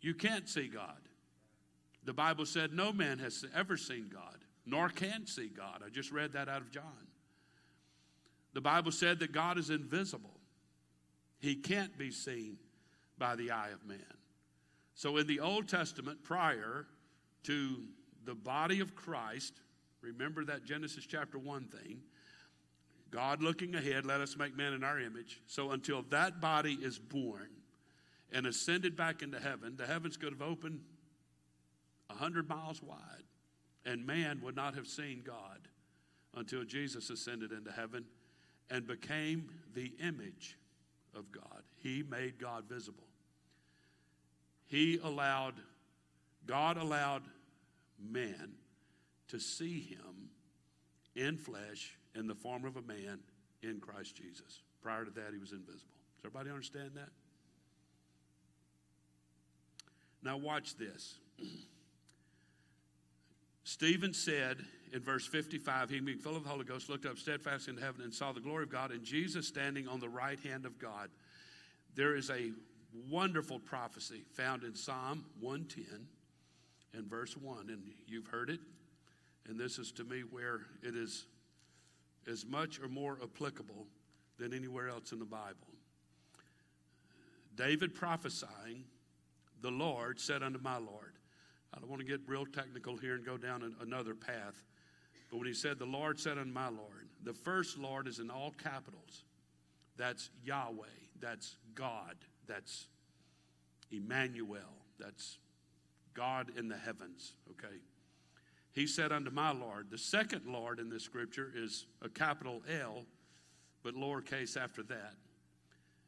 You 0.00 0.14
can't 0.14 0.48
see 0.48 0.68
God. 0.68 1.00
The 2.04 2.12
Bible 2.12 2.46
said 2.46 2.72
no 2.72 2.92
man 2.92 3.18
has 3.18 3.44
ever 3.54 3.76
seen 3.76 4.10
God, 4.12 4.38
nor 4.66 4.88
can 4.88 5.26
see 5.26 5.48
God. 5.48 5.82
I 5.84 5.90
just 5.90 6.10
read 6.10 6.32
that 6.32 6.48
out 6.48 6.62
of 6.62 6.70
John. 6.70 7.06
The 8.52 8.60
Bible 8.60 8.92
said 8.92 9.20
that 9.20 9.32
God 9.32 9.58
is 9.58 9.70
invisible, 9.70 10.38
He 11.38 11.54
can't 11.54 11.96
be 11.96 12.10
seen 12.10 12.56
by 13.18 13.36
the 13.36 13.50
eye 13.50 13.68
of 13.68 13.86
man. 13.86 13.98
So 14.94 15.16
in 15.18 15.26
the 15.26 15.40
Old 15.40 15.68
Testament, 15.68 16.22
prior 16.24 16.86
to 17.44 17.76
the 18.24 18.34
body 18.34 18.80
of 18.80 18.94
Christ, 18.94 19.54
remember 20.02 20.44
that 20.46 20.64
Genesis 20.64 21.06
chapter 21.06 21.38
1 21.38 21.66
thing. 21.68 22.00
God 23.10 23.42
looking 23.42 23.74
ahead, 23.74 24.06
let 24.06 24.20
us 24.20 24.36
make 24.36 24.56
man 24.56 24.72
in 24.72 24.84
our 24.84 25.00
image. 25.00 25.40
So 25.46 25.72
until 25.72 26.02
that 26.10 26.40
body 26.40 26.74
is 26.74 26.98
born 26.98 27.48
and 28.32 28.46
ascended 28.46 28.96
back 28.96 29.22
into 29.22 29.40
heaven, 29.40 29.76
the 29.76 29.86
heavens 29.86 30.16
could 30.16 30.32
have 30.32 30.42
opened 30.42 30.80
a 32.10 32.14
hundred 32.14 32.48
miles 32.48 32.82
wide, 32.82 33.24
and 33.84 34.06
man 34.06 34.40
would 34.42 34.56
not 34.56 34.74
have 34.74 34.86
seen 34.86 35.22
God 35.24 35.68
until 36.34 36.64
Jesus 36.64 37.10
ascended 37.10 37.52
into 37.52 37.70
heaven 37.70 38.04
and 38.70 38.86
became 38.86 39.48
the 39.74 39.92
image 40.02 40.58
of 41.14 41.30
God. 41.32 41.62
He 41.82 42.02
made 42.02 42.38
God 42.38 42.64
visible. 42.68 43.06
He 44.66 45.00
allowed, 45.02 45.54
God 46.46 46.76
allowed 46.76 47.22
man 47.98 48.52
to 49.28 49.40
see 49.40 49.80
him 49.80 50.30
in 51.16 51.36
flesh 51.36 51.96
in 52.14 52.26
the 52.26 52.34
form 52.34 52.64
of 52.64 52.76
a 52.76 52.82
man 52.82 53.18
in 53.62 53.80
Christ 53.80 54.16
Jesus. 54.16 54.62
Prior 54.82 55.04
to 55.04 55.10
that, 55.12 55.32
he 55.32 55.38
was 55.38 55.52
invisible. 55.52 55.96
Does 56.16 56.26
everybody 56.26 56.50
understand 56.50 56.92
that? 56.94 57.08
Now, 60.22 60.36
watch 60.36 60.76
this. 60.76 61.18
Stephen 63.70 64.12
said 64.12 64.56
in 64.92 65.00
verse 65.00 65.24
55, 65.24 65.90
he 65.90 66.00
being 66.00 66.18
full 66.18 66.34
of 66.34 66.42
the 66.42 66.48
Holy 66.50 66.64
Ghost, 66.64 66.90
looked 66.90 67.06
up 67.06 67.16
steadfast 67.16 67.68
into 67.68 67.80
heaven 67.80 68.02
and 68.02 68.12
saw 68.12 68.32
the 68.32 68.40
glory 68.40 68.64
of 68.64 68.68
God 68.68 68.90
and 68.90 69.04
Jesus 69.04 69.46
standing 69.46 69.86
on 69.86 70.00
the 70.00 70.08
right 70.08 70.40
hand 70.40 70.66
of 70.66 70.76
God. 70.76 71.08
There 71.94 72.16
is 72.16 72.30
a 72.30 72.50
wonderful 73.08 73.60
prophecy 73.60 74.24
found 74.32 74.64
in 74.64 74.74
Psalm 74.74 75.24
110 75.38 76.04
and 76.94 77.08
verse 77.08 77.36
1, 77.36 77.68
and 77.68 77.80
you've 78.08 78.26
heard 78.26 78.50
it. 78.50 78.58
And 79.48 79.56
this 79.56 79.78
is 79.78 79.92
to 79.92 80.04
me 80.04 80.22
where 80.22 80.62
it 80.82 80.96
is 80.96 81.26
as 82.28 82.44
much 82.44 82.80
or 82.80 82.88
more 82.88 83.18
applicable 83.22 83.86
than 84.36 84.52
anywhere 84.52 84.88
else 84.88 85.12
in 85.12 85.20
the 85.20 85.24
Bible. 85.24 85.54
David 87.54 87.94
prophesying, 87.94 88.82
the 89.62 89.70
Lord 89.70 90.18
said 90.18 90.42
unto 90.42 90.58
my 90.58 90.78
Lord, 90.78 91.12
I 91.74 91.78
don't 91.78 91.88
want 91.88 92.00
to 92.00 92.06
get 92.06 92.20
real 92.26 92.46
technical 92.46 92.96
here 92.96 93.14
and 93.14 93.24
go 93.24 93.36
down 93.36 93.74
another 93.80 94.14
path. 94.14 94.62
But 95.30 95.38
when 95.38 95.46
he 95.46 95.54
said, 95.54 95.78
The 95.78 95.86
Lord 95.86 96.18
said 96.18 96.38
unto 96.38 96.52
my 96.52 96.68
Lord, 96.68 97.08
the 97.22 97.32
first 97.32 97.78
Lord 97.78 98.08
is 98.08 98.18
in 98.18 98.30
all 98.30 98.52
capitals. 98.62 99.24
That's 99.96 100.30
Yahweh. 100.44 100.86
That's 101.20 101.56
God. 101.74 102.16
That's 102.46 102.86
Emmanuel. 103.90 104.58
That's 104.98 105.38
God 106.14 106.50
in 106.56 106.68
the 106.68 106.76
heavens. 106.76 107.34
Okay. 107.50 107.76
He 108.72 108.86
said 108.86 109.12
unto 109.12 109.30
my 109.30 109.52
Lord, 109.52 109.90
the 109.90 109.98
second 109.98 110.46
Lord 110.46 110.78
in 110.78 110.88
this 110.88 111.02
scripture 111.02 111.52
is 111.54 111.86
a 112.02 112.08
capital 112.08 112.62
L, 112.80 113.04
but 113.82 113.94
lowercase 113.94 114.56
after 114.56 114.82
that. 114.84 115.14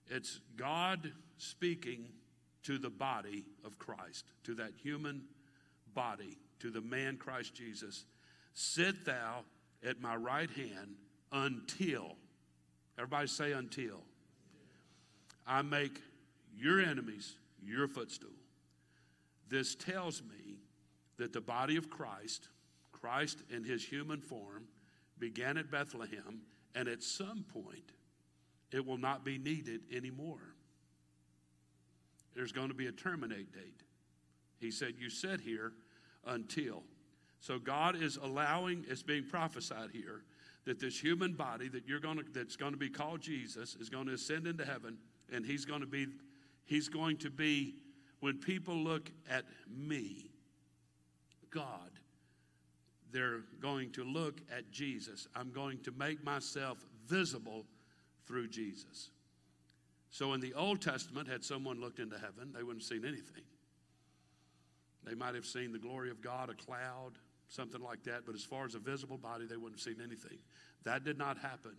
It's 0.09 0.41
God 0.57 1.13
speaking 1.39 2.07
to 2.65 2.79
the 2.79 2.91
body 2.91 3.45
of 3.65 3.79
Christ, 3.79 4.27
to 4.45 4.55
that 4.55 4.73
human 4.81 5.23
body, 5.95 6.39
to 6.61 6.71
the 6.71 6.81
man 6.81 7.17
Christ 7.17 7.55
Jesus. 7.55 8.05
Sit 8.55 9.05
thou 9.05 9.45
at 9.87 10.01
my 10.01 10.15
right 10.15 10.51
hand 10.51 10.97
until, 11.33 12.17
everybody 12.99 13.27
say 13.27 13.53
until, 13.53 14.01
I 15.47 15.63
make 15.63 16.01
your 16.57 16.81
enemies 16.81 17.37
your 17.65 17.89
footstool. 17.89 18.31
This 19.49 19.75
tells 19.75 20.23
me 20.23 20.59
that 21.19 21.33
the 21.33 21.41
body 21.41 21.77
of 21.77 21.91
Christ, 21.91 22.49
Christ 22.93 23.39
in 23.51 23.65
his 23.65 23.85
human 23.85 24.21
form, 24.21 24.65
began 25.19 25.57
at 25.57 25.71
Bethlehem, 25.71 26.43
and 26.75 26.89
at 26.89 27.03
some 27.03 27.45
point, 27.53 27.93
it 28.73 28.85
will 28.85 28.99
not 28.99 29.25
be 29.25 29.39
needed 29.39 29.83
anymore. 29.95 30.55
There's 32.35 32.53
going 32.53 32.69
to 32.69 32.75
be 32.75 32.87
a 32.87 32.93
terminate 32.93 33.53
date. 33.53 33.83
He 34.59 34.71
said, 34.71 34.95
You 34.99 35.11
sit 35.11 35.41
here 35.41 35.73
until. 36.27 36.83
So 37.41 37.59
God 37.59 38.01
is 38.01 38.19
allowing, 38.23 38.85
it's 38.89 39.03
being 39.03 39.25
prophesied 39.25 39.91
here, 39.93 40.23
that 40.65 40.79
this 40.79 40.99
human 40.99 41.33
body 41.33 41.69
that 41.69 41.89
you're 41.89 42.01
going 42.01 42.19
to, 42.19 42.25
that's 42.33 42.57
going 42.57 42.73
to 42.73 42.79
be 42.79 42.89
called 42.89 43.21
Jesus 43.21 43.75
is 43.81 43.89
going 43.89 44.07
to 44.07 44.15
ascend 44.15 44.47
into 44.47 44.65
heaven, 44.65 44.97
and 45.33 45.45
he's 45.45 45.65
going 45.65 45.81
to 45.81 45.87
be, 45.87 46.07
he's 46.65 46.89
going 46.89 47.17
to 47.19 47.31
be, 47.31 47.75
when 48.21 48.39
people 48.39 48.77
look 48.77 49.11
at 49.29 49.45
me, 49.69 50.31
God, 51.51 51.91
they're 53.11 53.41
going 53.61 53.91
to 53.93 54.05
look 54.05 54.41
at 54.57 54.71
Jesus. 54.71 55.27
I'm 55.35 55.51
going 55.51 55.79
to 55.83 55.91
make 55.91 56.25
myself 56.25 56.79
visible 57.07 57.67
through 58.27 58.49
Jesus. 58.49 59.11
So 60.11 60.33
in 60.35 60.41
the 60.41 60.55
Old 60.55 60.81
Testament, 60.81 61.29
had 61.29 61.43
someone 61.43 61.81
looked 61.81 61.99
into 61.99 62.17
heaven, 62.19 62.53
they 62.55 62.63
wouldn't 62.63 62.83
have 62.83 62.89
seen 62.89 63.05
anything. 63.05 63.43
They 65.05 65.15
might 65.15 65.35
have 65.35 65.47
seen 65.47 65.73
the 65.73 65.79
glory 65.79 66.11
of 66.11 66.21
God, 66.21 66.51
a 66.51 66.55
cloud, 66.55 67.13
something 67.49 67.83
like 67.83 68.03
that, 68.05 68.25
but 68.25 68.35
as 68.35 68.45
far 68.45 68.65
as 68.65 68.75
a 68.75 68.79
visible 68.79 69.19
body, 69.19 69.47
they 69.47 69.57
wouldn't 69.57 69.81
have 69.81 69.95
seen 69.95 70.03
anything. 70.03 70.39
That 70.85 71.05
did 71.05 71.19
not 71.19 71.39
happen 71.39 71.77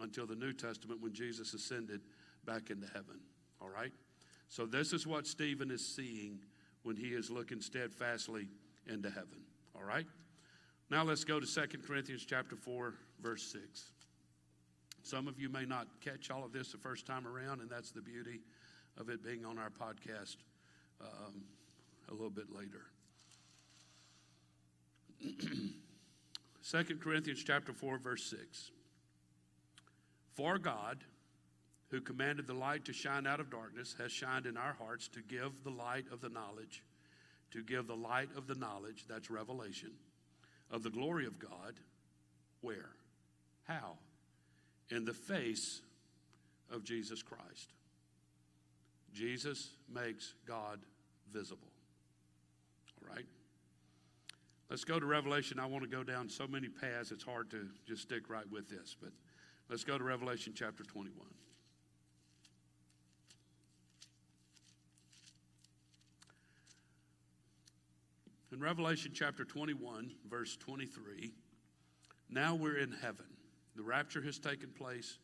until 0.00 0.26
the 0.26 0.34
New 0.34 0.52
Testament 0.52 1.00
when 1.00 1.12
Jesus 1.12 1.54
ascended 1.54 2.00
back 2.44 2.70
into 2.70 2.86
heaven. 2.86 3.20
All 3.60 3.68
right? 3.68 3.92
So 4.48 4.66
this 4.66 4.92
is 4.92 5.06
what 5.06 5.26
Stephen 5.26 5.70
is 5.70 5.86
seeing 5.86 6.40
when 6.82 6.96
he 6.96 7.08
is 7.08 7.30
looking 7.30 7.60
steadfastly 7.60 8.48
into 8.86 9.10
heaven. 9.10 9.44
All 9.74 9.84
right? 9.84 10.06
Now 10.90 11.04
let's 11.04 11.24
go 11.24 11.40
to 11.40 11.46
2 11.46 11.78
Corinthians 11.86 12.24
chapter 12.26 12.56
4, 12.56 12.94
verse 13.22 13.42
6. 13.52 13.92
Some 15.02 15.26
of 15.26 15.38
you 15.38 15.48
may 15.48 15.64
not 15.64 15.88
catch 16.00 16.30
all 16.30 16.44
of 16.44 16.52
this 16.52 16.72
the 16.72 16.78
first 16.78 17.06
time 17.06 17.26
around, 17.26 17.60
and 17.60 17.70
that's 17.70 17.90
the 17.90 18.02
beauty 18.02 18.40
of 18.98 19.08
it 19.08 19.24
being 19.24 19.44
on 19.44 19.58
our 19.58 19.70
podcast 19.70 20.36
um, 21.00 21.42
a 22.12 22.14
little 22.14 22.30
bit 22.30 22.52
later. 22.54 22.82
2 26.70 26.96
Corinthians 27.02 27.42
chapter 27.42 27.72
4 27.72 27.98
verse 27.98 28.24
6. 28.24 28.70
For 30.34 30.58
God, 30.58 30.98
who 31.90 32.00
commanded 32.00 32.46
the 32.46 32.54
light 32.54 32.84
to 32.84 32.92
shine 32.92 33.26
out 33.26 33.40
of 33.40 33.50
darkness, 33.50 33.96
has 33.98 34.12
shined 34.12 34.46
in 34.46 34.56
our 34.56 34.74
hearts 34.78 35.08
to 35.08 35.20
give 35.22 35.64
the 35.64 35.70
light 35.70 36.04
of 36.12 36.20
the 36.20 36.28
knowledge, 36.28 36.82
to 37.50 37.62
give 37.62 37.86
the 37.86 37.96
light 37.96 38.28
of 38.36 38.46
the 38.46 38.54
knowledge, 38.54 39.04
that's 39.08 39.30
revelation, 39.30 39.92
of 40.70 40.82
the 40.82 40.90
glory 40.90 41.26
of 41.26 41.38
God. 41.38 41.74
Where? 42.60 42.90
How? 43.64 43.96
In 44.90 45.04
the 45.04 45.14
face 45.14 45.80
of 46.70 46.84
Jesus 46.84 47.22
Christ. 47.22 47.72
Jesus 49.12 49.70
makes 49.92 50.34
God 50.46 50.80
visible. 51.30 51.71
Right? 53.08 53.26
Let's 54.70 54.84
go 54.84 54.98
to 54.98 55.04
Revelation. 55.06 55.58
I 55.58 55.66
want 55.66 55.84
to 55.84 55.90
go 55.90 56.02
down 56.02 56.28
so 56.28 56.46
many 56.46 56.68
paths, 56.68 57.10
it's 57.10 57.24
hard 57.24 57.50
to 57.50 57.68
just 57.86 58.02
stick 58.02 58.30
right 58.30 58.50
with 58.50 58.68
this. 58.68 58.96
But 58.98 59.10
let's 59.68 59.84
go 59.84 59.98
to 59.98 60.04
Revelation 60.04 60.54
chapter 60.56 60.82
21. 60.82 61.26
In 68.52 68.60
Revelation 68.60 69.12
chapter 69.14 69.44
21, 69.44 70.10
verse 70.28 70.56
23, 70.56 71.32
now 72.28 72.54
we're 72.54 72.76
in 72.76 72.92
heaven. 72.92 73.24
The 73.76 73.82
rapture 73.82 74.20
has 74.22 74.38
taken 74.38 74.68
place. 74.70 75.18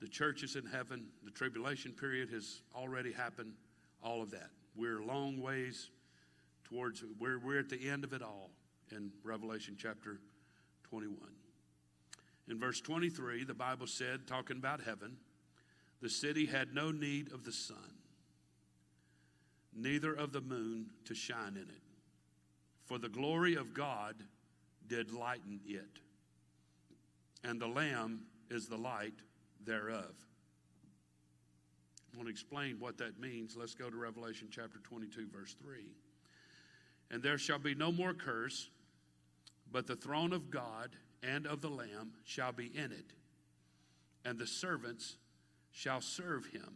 The 0.00 0.06
church 0.06 0.44
is 0.44 0.54
in 0.54 0.66
heaven. 0.66 1.06
The 1.24 1.32
tribulation 1.32 1.92
period 1.92 2.30
has 2.30 2.62
already 2.74 3.12
happened. 3.12 3.54
All 4.02 4.22
of 4.22 4.30
that. 4.30 4.50
We're 4.76 5.00
a 5.00 5.04
long 5.04 5.40
ways 5.40 5.90
towards, 6.72 7.04
we're, 7.18 7.38
we're 7.38 7.58
at 7.58 7.68
the 7.68 7.88
end 7.88 8.04
of 8.04 8.12
it 8.12 8.22
all 8.22 8.50
in 8.90 9.10
Revelation 9.24 9.76
chapter 9.78 10.20
21. 10.84 11.16
In 12.48 12.58
verse 12.58 12.80
23, 12.80 13.44
the 13.44 13.54
Bible 13.54 13.86
said, 13.86 14.26
talking 14.26 14.56
about 14.56 14.80
heaven, 14.80 15.16
the 16.00 16.08
city 16.08 16.46
had 16.46 16.74
no 16.74 16.90
need 16.90 17.32
of 17.32 17.44
the 17.44 17.52
sun, 17.52 17.76
neither 19.74 20.12
of 20.12 20.32
the 20.32 20.40
moon 20.40 20.86
to 21.04 21.14
shine 21.14 21.56
in 21.56 21.62
it, 21.62 21.82
for 22.84 22.98
the 22.98 23.08
glory 23.08 23.54
of 23.54 23.74
God 23.74 24.16
did 24.88 25.12
lighten 25.12 25.60
it, 25.66 26.00
and 27.44 27.60
the 27.60 27.68
Lamb 27.68 28.22
is 28.50 28.66
the 28.66 28.76
light 28.76 29.14
thereof. 29.64 30.14
I 32.12 32.16
want 32.16 32.26
to 32.26 32.32
explain 32.32 32.76
what 32.78 32.98
that 32.98 33.18
means. 33.18 33.56
Let's 33.56 33.74
go 33.74 33.88
to 33.88 33.96
Revelation 33.96 34.48
chapter 34.50 34.78
22, 34.84 35.28
verse 35.32 35.56
3. 35.62 35.86
And 37.12 37.22
there 37.22 37.38
shall 37.38 37.58
be 37.58 37.74
no 37.74 37.92
more 37.92 38.14
curse 38.14 38.70
but 39.72 39.86
the 39.86 39.96
throne 39.96 40.32
of 40.32 40.50
God 40.50 40.90
and 41.22 41.46
of 41.46 41.62
the 41.62 41.68
Lamb 41.68 42.12
shall 42.24 42.52
be 42.52 42.66
in 42.66 42.92
it, 42.92 43.12
and 44.24 44.38
the 44.38 44.46
servants 44.46 45.16
shall 45.70 46.00
serve 46.00 46.46
him, 46.46 46.74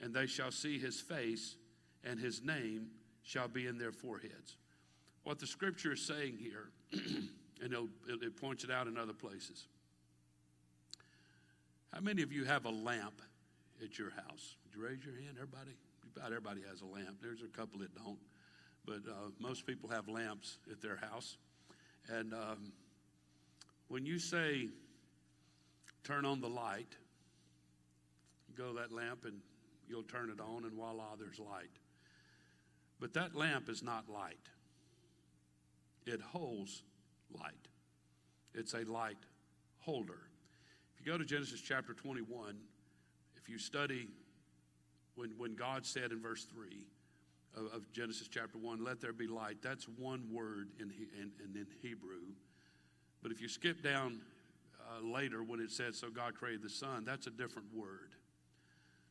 and 0.00 0.12
they 0.12 0.26
shall 0.26 0.50
see 0.50 0.78
his 0.78 1.00
face, 1.00 1.56
and 2.04 2.20
his 2.20 2.42
name 2.42 2.88
shall 3.22 3.48
be 3.48 3.66
in 3.66 3.78
their 3.78 3.92
foreheads. 3.92 4.56
What 5.22 5.38
the 5.38 5.46
scripture 5.46 5.94
is 5.94 6.06
saying 6.06 6.36
here, 6.36 6.68
and 7.62 7.72
it, 7.72 8.36
points 8.36 8.64
it 8.64 8.70
out 8.70 8.86
in 8.86 8.98
other 8.98 9.14
places. 9.14 9.66
How 11.92 12.00
many 12.00 12.22
of 12.22 12.32
you 12.32 12.44
have 12.44 12.66
a 12.66 12.70
lamp 12.70 13.22
at 13.82 13.98
your 13.98 14.10
house? 14.10 14.56
Would 14.64 14.74
you 14.76 14.86
raise 14.86 15.04
your 15.04 15.14
hand? 15.14 15.36
Everybody? 15.40 15.70
About 16.14 16.26
everybody 16.26 16.60
has 16.68 16.82
a 16.82 16.86
lamp. 16.86 17.16
There's 17.22 17.40
a 17.42 17.56
couple 17.56 17.78
that 17.80 17.94
don't, 17.94 18.18
but 18.86 19.00
uh, 19.08 19.30
most 19.38 19.66
people 19.66 19.88
have 19.88 20.08
lamps 20.08 20.58
at 20.70 20.80
their 20.80 20.96
house. 20.96 21.36
And 22.08 22.34
um, 22.34 22.72
When 23.88 24.04
you 24.04 24.18
say 24.18 24.68
turn 26.02 26.24
on 26.24 26.40
the 26.40 26.48
light, 26.48 26.96
go 28.56 28.68
to 28.68 28.80
that 28.80 28.92
lamp 28.92 29.24
and 29.24 29.40
you'll 29.88 30.02
turn 30.02 30.30
it 30.30 30.40
on, 30.40 30.64
and 30.64 30.72
voila, 30.72 31.16
there's 31.18 31.38
light. 31.38 31.70
But 33.00 33.12
that 33.14 33.34
lamp 33.34 33.68
is 33.68 33.82
not 33.82 34.08
light, 34.08 34.48
it 36.06 36.20
holds 36.20 36.82
light. 37.38 37.54
It's 38.54 38.74
a 38.74 38.84
light 38.84 39.18
holder. 39.78 40.28
If 40.94 41.04
you 41.04 41.10
go 41.10 41.18
to 41.18 41.24
Genesis 41.24 41.60
chapter 41.60 41.92
21, 41.92 42.56
if 43.36 43.48
you 43.48 43.58
study 43.58 44.08
when, 45.16 45.30
when 45.38 45.56
God 45.56 45.84
said 45.84 46.12
in 46.12 46.20
verse 46.20 46.44
3 46.44 46.86
of, 47.56 47.66
of 47.72 47.92
Genesis 47.92 48.28
chapter 48.28 48.58
1, 48.58 48.84
let 48.84 49.00
there 49.00 49.12
be 49.12 49.26
light, 49.26 49.58
that's 49.62 49.86
one 49.98 50.24
word 50.32 50.68
in, 50.80 50.92
in, 51.20 51.30
in 51.42 51.66
Hebrew. 51.82 52.22
But 53.22 53.32
if 53.32 53.40
you 53.40 53.48
skip 53.48 53.82
down 53.82 54.20
uh, 54.80 55.06
later 55.06 55.42
when 55.42 55.60
it 55.60 55.70
said, 55.70 55.94
so 55.94 56.10
God 56.10 56.34
created 56.34 56.62
the 56.62 56.70
sun, 56.70 57.04
that's 57.04 57.26
a 57.26 57.30
different 57.30 57.68
word. 57.74 58.14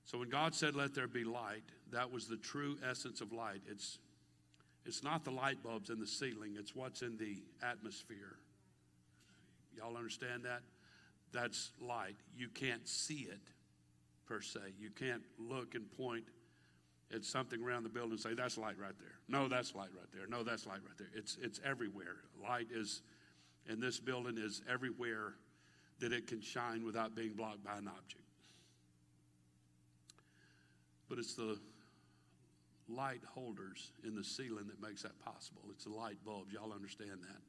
So 0.05 0.17
when 0.17 0.29
God 0.29 0.53
said, 0.53 0.75
let 0.75 0.93
there 0.93 1.07
be 1.07 1.23
light, 1.23 1.63
that 1.91 2.11
was 2.11 2.27
the 2.27 2.37
true 2.37 2.77
essence 2.87 3.21
of 3.21 3.31
light. 3.31 3.61
It's, 3.69 3.99
it's 4.85 5.03
not 5.03 5.23
the 5.23 5.31
light 5.31 5.63
bulbs 5.63 5.89
in 5.89 5.99
the 5.99 6.07
ceiling, 6.07 6.55
it's 6.59 6.75
what's 6.75 7.01
in 7.01 7.17
the 7.17 7.37
atmosphere. 7.65 8.35
Y'all 9.75 9.97
understand 9.97 10.43
that? 10.45 10.61
That's 11.31 11.71
light. 11.81 12.17
You 12.37 12.49
can't 12.49 12.87
see 12.87 13.27
it 13.31 13.41
per 14.27 14.41
se. 14.41 14.59
You 14.79 14.91
can't 14.91 15.23
look 15.39 15.73
and 15.73 15.89
point 15.97 16.25
at 17.14 17.24
something 17.24 17.61
around 17.61 17.84
the 17.84 17.89
building 17.89 18.11
and 18.11 18.20
say, 18.20 18.34
that's 18.34 18.57
light 18.57 18.78
right 18.80 18.97
there. 18.99 19.20
No, 19.28 19.47
that's 19.47 19.76
light 19.76 19.89
right 19.95 20.11
there. 20.14 20.28
No, 20.28 20.43
that's 20.43 20.66
light 20.66 20.80
right 20.86 20.97
there. 20.97 21.09
It's, 21.16 21.38
it's 21.41 21.59
everywhere. 21.66 22.18
Light 22.41 22.68
is, 22.74 23.01
in 23.70 23.80
this 23.80 23.99
building, 23.99 24.38
is 24.38 24.61
everywhere 24.72 25.36
that 25.99 26.11
it 26.11 26.28
can 26.28 26.41
shine 26.41 26.86
without 26.86 27.16
being 27.16 27.34
blocked 27.34 27.64
by 27.64 27.78
an 27.78 27.88
object. 27.88 28.24
But 31.07 31.20
it's 31.20 31.36
the 31.36 31.59
light 32.89 33.22
holders 33.34 33.91
in 34.05 34.16
the 34.16 34.24
ceiling 34.24 34.68
that 34.68 34.82
makes 34.82 35.03
that 35.03 35.18
possible. 35.24 35.61
It's 35.72 35.86
the 35.86 35.91
light 35.91 36.18
bulbs. 36.26 36.51
Y'all 36.51 36.74
understand 36.74 37.22
that. 37.22 37.41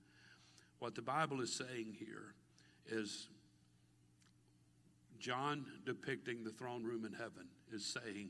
What 0.78 0.94
the 0.94 1.02
Bible 1.02 1.40
is 1.40 1.52
saying 1.52 1.96
here 1.98 2.34
is 2.86 3.28
John 5.18 5.64
depicting 5.86 6.44
the 6.44 6.50
throne 6.50 6.84
room 6.84 7.04
in 7.04 7.12
heaven 7.12 7.48
is 7.72 7.84
saying 7.84 8.28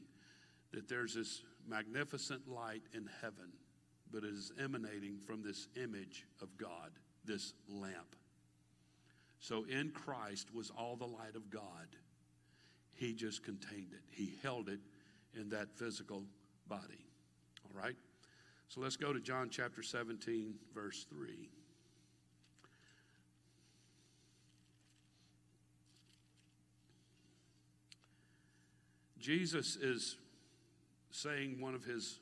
that 0.74 0.88
there's 0.88 1.14
this 1.14 1.42
magnificent 1.66 2.48
light 2.48 2.82
in 2.92 3.08
heaven, 3.20 3.52
but 4.10 4.24
it 4.24 4.30
is 4.30 4.52
emanating 4.62 5.18
from 5.18 5.42
this 5.42 5.68
image 5.82 6.26
of 6.42 6.56
God, 6.56 6.90
this 7.24 7.54
lamp. 7.68 8.16
So 9.40 9.64
in 9.68 9.90
Christ 9.90 10.54
was 10.54 10.70
all 10.70 10.96
the 10.96 11.06
light 11.06 11.36
of 11.36 11.50
God. 11.50 11.96
He 12.92 13.14
just 13.14 13.44
contained 13.44 13.92
it, 13.92 14.02
He 14.10 14.34
held 14.42 14.68
it 14.68 14.80
in 15.38 15.48
that 15.50 15.76
physical 15.76 16.24
body. 16.68 17.06
All 17.64 17.82
right? 17.82 17.96
So 18.68 18.80
let's 18.80 18.96
go 18.96 19.12
to 19.12 19.20
John 19.20 19.48
chapter 19.50 19.82
17, 19.82 20.54
verse 20.74 21.06
3. 21.08 21.48
Jesus 29.18 29.76
is 29.76 30.16
saying 31.14 31.60
one 31.60 31.74
of 31.74 31.84
his 31.84 32.18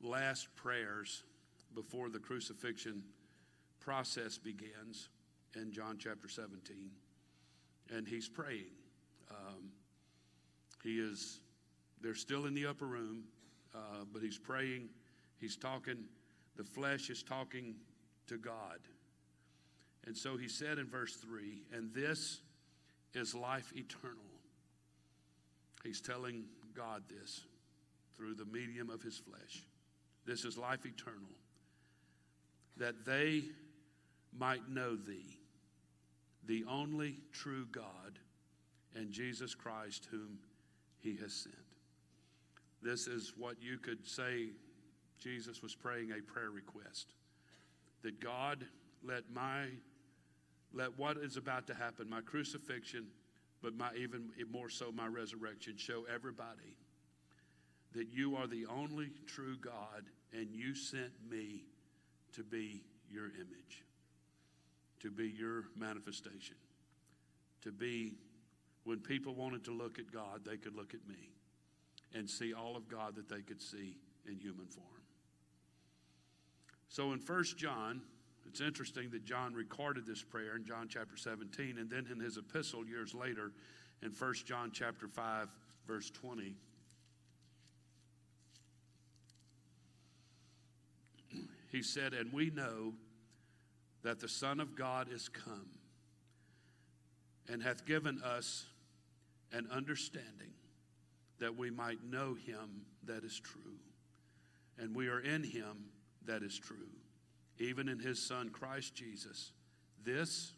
last 0.00 0.48
prayers 0.56 1.22
before 1.74 2.08
the 2.08 2.18
crucifixion 2.18 3.04
process 3.78 4.38
begins 4.38 5.08
in 5.54 5.72
John 5.72 5.96
chapter 5.98 6.28
17. 6.28 6.90
And 7.90 8.08
he's 8.08 8.28
praying. 8.28 8.74
Um, 9.30 9.70
he 10.82 10.98
is, 10.98 11.40
they're 12.00 12.14
still 12.14 12.46
in 12.46 12.54
the 12.54 12.66
upper 12.66 12.86
room, 12.86 13.24
uh, 13.74 14.04
but 14.12 14.20
he's 14.20 14.38
praying. 14.38 14.88
He's 15.38 15.56
talking, 15.56 16.04
the 16.56 16.64
flesh 16.64 17.10
is 17.10 17.22
talking 17.22 17.76
to 18.26 18.36
God. 18.36 18.80
And 20.06 20.16
so 20.16 20.36
he 20.36 20.48
said 20.48 20.78
in 20.78 20.88
verse 20.88 21.14
3 21.16 21.62
And 21.72 21.94
this 21.94 22.40
is 23.14 23.34
life 23.34 23.72
eternal 23.76 24.24
He's 25.84 26.00
telling 26.00 26.44
God 26.74 27.04
this 27.08 27.42
through 28.18 28.34
the 28.34 28.44
medium 28.44 28.90
of 28.90 29.00
his 29.00 29.16
flesh. 29.16 29.64
This 30.26 30.44
is 30.44 30.58
life 30.58 30.84
eternal, 30.84 31.30
that 32.76 33.06
they 33.06 33.44
might 34.36 34.68
know 34.68 34.96
thee, 34.96 35.38
the 36.44 36.64
only 36.68 37.16
true 37.32 37.66
God, 37.70 38.18
and 38.94 39.12
Jesus 39.12 39.54
Christ, 39.54 40.08
whom 40.10 40.38
he 40.98 41.16
has 41.16 41.32
sent. 41.32 41.54
This 42.82 43.06
is 43.06 43.32
what 43.36 43.56
you 43.62 43.78
could 43.78 44.06
say 44.06 44.48
Jesus 45.18 45.62
was 45.62 45.74
praying 45.74 46.10
a 46.10 46.20
prayer 46.20 46.50
request 46.50 47.14
that 48.02 48.20
God 48.20 48.64
let 49.02 49.24
my 49.32 49.66
let 50.74 50.96
what 50.98 51.16
is 51.16 51.38
about 51.38 51.66
to 51.68 51.74
happen, 51.74 52.10
my 52.10 52.20
crucifixion, 52.20 53.06
but 53.62 53.74
my 53.74 53.88
even 53.96 54.28
more 54.52 54.68
so 54.68 54.92
my 54.92 55.06
resurrection 55.06 55.74
show 55.78 56.04
everybody 56.12 56.76
that 57.94 58.08
you 58.12 58.36
are 58.36 58.46
the 58.46 58.66
only 58.66 59.10
true 59.26 59.56
God 59.56 60.04
and 60.32 60.48
you 60.52 60.74
sent 60.74 61.12
me 61.28 61.64
to 62.34 62.42
be 62.42 62.82
your 63.10 63.26
image, 63.26 63.84
to 65.00 65.10
be 65.10 65.28
your 65.28 65.64
manifestation, 65.76 66.56
to 67.62 67.72
be 67.72 68.14
when 68.84 69.00
people 69.00 69.34
wanted 69.34 69.64
to 69.64 69.70
look 69.70 69.98
at 69.98 70.10
God, 70.12 70.42
they 70.46 70.56
could 70.56 70.74
look 70.74 70.94
at 70.94 71.06
me 71.08 71.30
and 72.14 72.28
see 72.28 72.54
all 72.54 72.76
of 72.76 72.88
God 72.88 73.16
that 73.16 73.28
they 73.28 73.42
could 73.42 73.60
see 73.60 73.96
in 74.26 74.38
human 74.38 74.66
form. 74.66 74.86
So 76.88 77.12
in 77.12 77.18
First 77.18 77.58
John, 77.58 78.00
it's 78.46 78.62
interesting 78.62 79.10
that 79.10 79.24
John 79.24 79.52
recorded 79.52 80.06
this 80.06 80.22
prayer 80.22 80.56
in 80.56 80.64
John 80.64 80.88
chapter 80.88 81.16
17, 81.18 81.76
and 81.78 81.90
then 81.90 82.06
in 82.10 82.18
his 82.18 82.38
epistle 82.38 82.86
years 82.86 83.14
later, 83.14 83.52
in 84.02 84.10
1 84.10 84.34
John 84.46 84.70
chapter 84.72 85.06
5, 85.06 85.48
verse 85.86 86.10
20. 86.10 86.54
He 91.70 91.82
said, 91.82 92.14
And 92.14 92.32
we 92.32 92.50
know 92.50 92.94
that 94.02 94.20
the 94.20 94.28
Son 94.28 94.60
of 94.60 94.76
God 94.76 95.08
is 95.12 95.28
come 95.28 95.68
and 97.50 97.62
hath 97.62 97.86
given 97.86 98.20
us 98.22 98.66
an 99.52 99.68
understanding 99.72 100.52
that 101.40 101.56
we 101.56 101.70
might 101.70 102.04
know 102.04 102.34
him 102.34 102.82
that 103.04 103.24
is 103.24 103.40
true. 103.40 103.78
And 104.78 104.94
we 104.94 105.08
are 105.08 105.20
in 105.20 105.42
him 105.42 105.86
that 106.26 106.42
is 106.42 106.58
true 106.58 106.88
even 107.58 107.88
in 107.88 107.98
his 107.98 108.24
Son, 108.24 108.50
Christ 108.50 108.94
Jesus. 108.94 109.52
This 110.04 110.52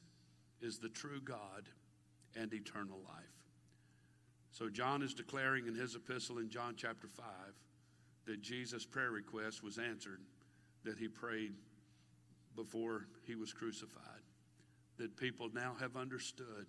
is 0.60 0.78
the 0.78 0.88
true 0.88 1.20
God 1.20 1.68
and 2.36 2.52
eternal 2.52 2.98
life. 3.08 3.24
So, 4.52 4.68
John 4.68 5.02
is 5.02 5.14
declaring 5.14 5.66
in 5.66 5.74
his 5.74 5.94
epistle 5.94 6.38
in 6.38 6.50
John 6.50 6.74
chapter 6.76 7.08
5 7.08 7.24
that 8.26 8.42
Jesus' 8.42 8.84
prayer 8.84 9.10
request 9.10 9.62
was 9.62 9.78
answered, 9.78 10.20
that 10.84 10.98
he 10.98 11.08
prayed 11.08 11.52
before 12.56 13.06
he 13.26 13.34
was 13.34 13.52
crucified. 13.52 14.04
That 14.98 15.16
people 15.16 15.48
now 15.52 15.76
have 15.80 15.96
understood 15.96 16.66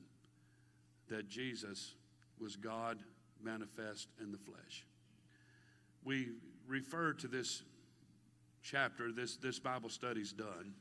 that 1.09 1.27
Jesus 1.27 1.95
was 2.39 2.55
God 2.55 2.99
manifest 3.43 4.07
in 4.21 4.31
the 4.31 4.37
flesh. 4.37 4.85
We 6.03 6.29
refer 6.67 7.13
to 7.13 7.27
this 7.27 7.63
chapter, 8.63 9.11
this, 9.11 9.37
this 9.37 9.59
Bible 9.59 9.89
study's 9.89 10.31
done. 10.31 10.73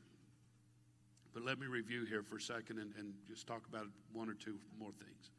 But 1.33 1.45
let 1.45 1.59
me 1.59 1.67
review 1.67 2.05
here 2.05 2.23
for 2.23 2.37
a 2.37 2.41
second 2.41 2.79
and, 2.79 2.93
and 2.99 3.15
just 3.27 3.47
talk 3.47 3.63
about 3.69 3.87
one 4.13 4.29
or 4.29 4.35
two 4.35 4.57
more 4.79 4.91
things. 4.91 5.31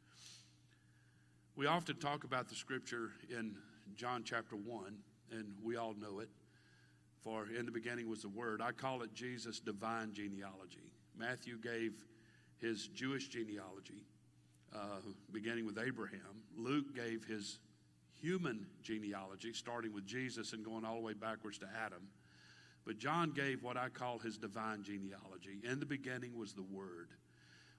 We 1.54 1.66
often 1.66 1.96
talk 1.98 2.24
about 2.24 2.48
the 2.48 2.54
scripture 2.54 3.10
in 3.28 3.56
John 3.94 4.22
chapter 4.24 4.56
1, 4.56 4.96
and 5.32 5.52
we 5.62 5.76
all 5.76 5.94
know 5.94 6.20
it. 6.20 6.30
For 7.22 7.46
in 7.56 7.66
the 7.66 7.72
beginning 7.72 8.08
was 8.08 8.22
the 8.22 8.28
Word. 8.28 8.60
I 8.60 8.72
call 8.72 9.02
it 9.02 9.14
Jesus' 9.14 9.60
divine 9.60 10.12
genealogy. 10.12 10.90
Matthew 11.16 11.56
gave 11.58 11.92
his 12.60 12.88
Jewish 12.88 13.28
genealogy, 13.28 14.06
uh, 14.74 15.00
beginning 15.32 15.66
with 15.66 15.78
Abraham. 15.78 16.42
Luke 16.56 16.94
gave 16.94 17.24
his 17.24 17.60
human 18.20 18.66
genealogy, 18.82 19.52
starting 19.52 19.92
with 19.92 20.06
Jesus 20.06 20.52
and 20.52 20.64
going 20.64 20.84
all 20.84 20.96
the 20.96 21.00
way 21.00 21.12
backwards 21.12 21.58
to 21.58 21.66
Adam. 21.84 22.08
But 22.84 22.98
John 22.98 23.30
gave 23.30 23.62
what 23.62 23.76
I 23.76 23.88
call 23.88 24.18
his 24.18 24.38
divine 24.38 24.82
genealogy. 24.82 25.60
In 25.62 25.78
the 25.78 25.86
beginning 25.86 26.36
was 26.36 26.52
the 26.52 26.62
Word. 26.62 27.10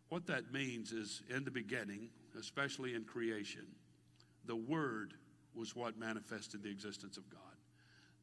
What 0.10 0.28
that 0.28 0.54
means 0.54 0.92
is, 0.92 1.22
in 1.30 1.44
the 1.44 1.52
beginning, 1.52 2.10
especially 2.40 2.94
in 2.94 3.04
creation, 3.04 3.66
the 4.46 4.56
Word 4.56 5.16
was 5.56 5.76
what 5.76 5.98
manifested 5.98 6.64
the 6.64 6.70
existence 6.70 7.18
of 7.18 7.30
God. 7.30 7.40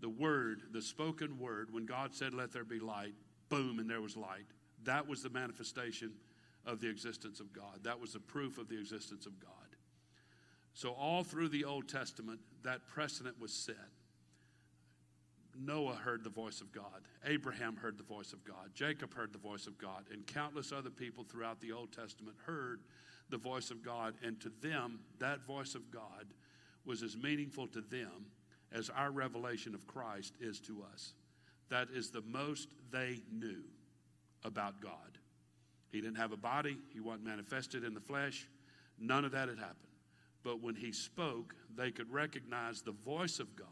The 0.00 0.08
Word, 0.08 0.62
the 0.72 0.82
spoken 0.82 1.38
Word, 1.38 1.72
when 1.72 1.86
God 1.86 2.14
said, 2.14 2.34
Let 2.34 2.52
there 2.52 2.64
be 2.64 2.80
light, 2.80 3.14
boom, 3.48 3.78
and 3.78 3.88
there 3.88 4.00
was 4.00 4.16
light. 4.16 4.46
That 4.84 5.06
was 5.06 5.22
the 5.22 5.30
manifestation 5.30 6.12
of 6.64 6.80
the 6.80 6.88
existence 6.88 7.40
of 7.40 7.52
God. 7.52 7.80
That 7.82 8.00
was 8.00 8.14
the 8.14 8.20
proof 8.20 8.58
of 8.58 8.68
the 8.68 8.78
existence 8.78 9.26
of 9.26 9.38
God. 9.40 9.50
So, 10.72 10.90
all 10.90 11.24
through 11.24 11.48
the 11.48 11.64
Old 11.64 11.88
Testament, 11.88 12.40
that 12.62 12.86
precedent 12.86 13.40
was 13.40 13.52
set. 13.52 13.76
Noah 15.58 15.94
heard 15.94 16.24
the 16.24 16.30
voice 16.30 16.60
of 16.60 16.72
God. 16.72 17.02
Abraham 17.26 17.76
heard 17.76 17.98
the 17.98 18.04
voice 18.04 18.32
of 18.32 18.44
God. 18.44 18.70
Jacob 18.74 19.12
heard 19.12 19.32
the 19.32 19.38
voice 19.38 19.66
of 19.66 19.76
God. 19.78 20.04
And 20.12 20.26
countless 20.26 20.72
other 20.72 20.90
people 20.90 21.24
throughout 21.24 21.60
the 21.60 21.72
Old 21.72 21.92
Testament 21.92 22.36
heard 22.46 22.80
the 23.28 23.36
voice 23.36 23.70
of 23.70 23.82
God. 23.82 24.14
And 24.22 24.40
to 24.40 24.50
them, 24.62 25.00
that 25.18 25.44
voice 25.46 25.74
of 25.74 25.90
God 25.90 26.26
was 26.84 27.02
as 27.02 27.16
meaningful 27.16 27.66
to 27.68 27.80
them 27.80 28.26
as 28.72 28.90
our 28.90 29.10
revelation 29.10 29.74
of 29.74 29.86
Christ 29.86 30.34
is 30.40 30.60
to 30.60 30.84
us. 30.92 31.14
That 31.68 31.88
is 31.94 32.10
the 32.10 32.22
most 32.22 32.68
they 32.90 33.20
knew 33.32 33.62
about 34.44 34.80
God. 34.80 35.18
He 35.90 36.00
didn't 36.00 36.16
have 36.16 36.32
a 36.32 36.36
body, 36.36 36.78
he 36.92 37.00
wasn't 37.00 37.24
manifested 37.24 37.84
in 37.84 37.94
the 37.94 38.00
flesh. 38.00 38.48
None 38.98 39.24
of 39.24 39.32
that 39.32 39.48
had 39.48 39.58
happened. 39.58 39.76
But 40.42 40.62
when 40.62 40.74
he 40.74 40.92
spoke, 40.92 41.54
they 41.76 41.90
could 41.90 42.10
recognize 42.12 42.82
the 42.82 42.92
voice 42.92 43.40
of 43.40 43.56
God 43.56 43.66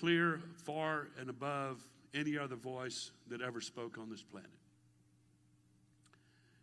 clear, 0.00 0.40
far, 0.64 1.08
and 1.18 1.28
above 1.28 1.78
any 2.14 2.38
other 2.38 2.56
voice 2.56 3.10
that 3.28 3.42
ever 3.42 3.60
spoke 3.60 3.98
on 3.98 4.08
this 4.08 4.22
planet. 4.22 4.50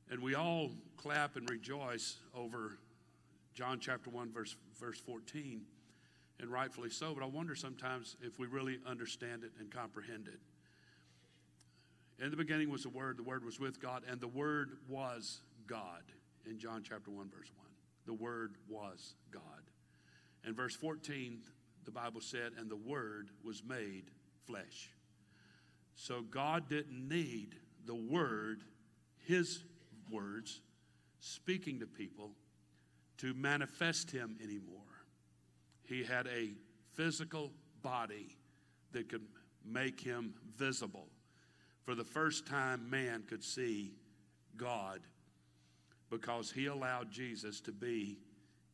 And 0.09 0.21
we 0.21 0.33
all 0.33 0.71
clap 0.97 1.35
and 1.35 1.47
rejoice 1.49 2.17
over 2.35 2.79
John 3.53 3.79
chapter 3.79 4.09
1, 4.09 4.31
verse, 4.31 4.55
verse 4.79 4.99
14, 4.99 5.61
and 6.39 6.49
rightfully 6.49 6.89
so, 6.89 7.13
but 7.13 7.23
I 7.23 7.27
wonder 7.27 7.55
sometimes 7.55 8.15
if 8.21 8.39
we 8.39 8.47
really 8.47 8.79
understand 8.85 9.43
it 9.43 9.51
and 9.59 9.71
comprehend 9.71 10.27
it. 10.27 10.39
In 12.23 12.31
the 12.31 12.38
beginning 12.38 12.69
was 12.69 12.83
the 12.83 12.89
Word, 12.89 13.17
the 13.17 13.23
Word 13.23 13.45
was 13.45 13.59
with 13.59 13.81
God, 13.81 14.03
and 14.09 14.19
the 14.19 14.27
Word 14.27 14.77
was 14.88 15.41
God 15.67 16.03
in 16.45 16.57
John 16.59 16.83
chapter 16.83 17.11
1, 17.11 17.29
verse 17.29 17.51
1. 17.55 17.65
The 18.05 18.13
Word 18.13 18.55
was 18.69 19.15
God. 19.31 19.41
In 20.45 20.55
verse 20.55 20.75
14, 20.75 21.39
the 21.85 21.91
Bible 21.91 22.21
said, 22.21 22.53
and 22.57 22.69
the 22.69 22.75
Word 22.75 23.29
was 23.43 23.63
made 23.63 24.05
flesh. 24.45 24.89
So 25.95 26.21
God 26.21 26.69
didn't 26.69 27.07
need 27.07 27.55
the 27.85 27.95
Word, 27.95 28.61
His 29.25 29.63
words, 30.09 30.61
speaking 31.19 31.79
to 31.79 31.85
people 31.85 32.31
to 33.17 33.33
manifest 33.33 34.11
Him 34.11 34.38
anymore. 34.43 34.86
He 35.88 36.03
had 36.03 36.27
a 36.27 36.51
physical 36.91 37.51
body 37.81 38.38
that 38.91 39.09
could 39.09 39.25
make 39.65 39.99
Him 39.99 40.33
visible. 40.55 41.07
For 41.83 41.95
the 41.95 42.03
first 42.03 42.45
time, 42.45 42.89
man 42.89 43.23
could 43.27 43.43
see 43.43 43.93
God 44.55 44.99
because 46.09 46.51
He 46.51 46.67
allowed 46.67 47.11
Jesus 47.11 47.61
to 47.61 47.71
be 47.71 48.19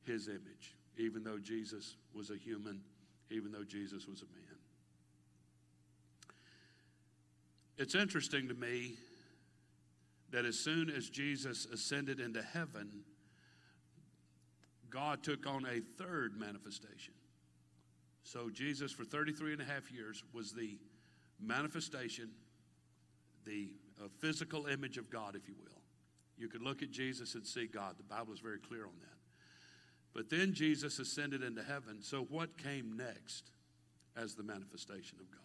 His 0.05 0.27
image, 0.27 0.75
even 0.97 1.23
though 1.23 1.39
Jesus 1.39 1.95
was 2.13 2.29
a 2.29 2.35
human 2.35 2.81
even 3.33 3.51
though 3.51 3.63
Jesus 3.63 4.07
was 4.07 4.21
a 4.21 4.25
man. 4.25 4.57
It's 7.77 7.95
interesting 7.95 8.47
to 8.47 8.53
me 8.53 8.93
that 10.31 10.45
as 10.45 10.59
soon 10.59 10.89
as 10.89 11.09
Jesus 11.09 11.65
ascended 11.65 12.19
into 12.19 12.41
heaven, 12.41 13.03
God 14.93 15.23
took 15.23 15.47
on 15.47 15.65
a 15.65 15.81
third 15.97 16.37
manifestation. 16.37 17.13
So, 18.21 18.49
Jesus, 18.49 18.91
for 18.91 19.03
33 19.03 19.53
and 19.53 19.61
a 19.61 19.65
half 19.65 19.91
years, 19.91 20.23
was 20.33 20.53
the 20.53 20.77
manifestation, 21.41 22.29
the 23.45 23.69
uh, 23.99 24.07
physical 24.19 24.67
image 24.67 24.97
of 24.97 25.09
God, 25.09 25.35
if 25.35 25.47
you 25.47 25.55
will. 25.59 25.81
You 26.37 26.47
could 26.47 26.61
look 26.61 26.83
at 26.83 26.91
Jesus 26.91 27.35
and 27.35 27.45
see 27.45 27.67
God. 27.67 27.95
The 27.97 28.03
Bible 28.03 28.33
is 28.33 28.39
very 28.39 28.59
clear 28.59 28.83
on 28.83 28.93
that. 29.01 29.07
But 30.13 30.29
then 30.29 30.53
Jesus 30.53 30.99
ascended 30.99 31.41
into 31.43 31.63
heaven. 31.63 32.01
So, 32.01 32.27
what 32.29 32.57
came 32.57 32.95
next 32.95 33.51
as 34.15 34.35
the 34.35 34.43
manifestation 34.43 35.17
of 35.19 35.29
God? 35.31 35.39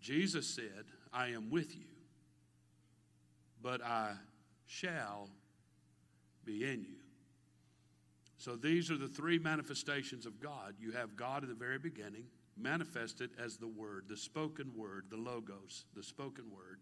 Jesus 0.00 0.48
said, 0.48 0.86
I 1.12 1.28
am 1.28 1.50
with 1.50 1.76
you, 1.76 1.84
but 3.62 3.82
I 3.82 4.14
shall 4.66 5.28
be 6.44 6.64
in 6.64 6.84
you. 6.84 7.01
So, 8.42 8.56
these 8.56 8.90
are 8.90 8.96
the 8.96 9.06
three 9.06 9.38
manifestations 9.38 10.26
of 10.26 10.40
God. 10.40 10.74
You 10.80 10.90
have 10.90 11.14
God 11.14 11.44
in 11.44 11.48
the 11.48 11.54
very 11.54 11.78
beginning, 11.78 12.24
manifested 12.56 13.30
as 13.38 13.56
the 13.56 13.68
Word, 13.68 14.06
the 14.08 14.16
spoken 14.16 14.72
Word, 14.76 15.04
the 15.10 15.16
Logos, 15.16 15.84
the 15.94 16.02
spoken 16.02 16.46
Word. 16.50 16.80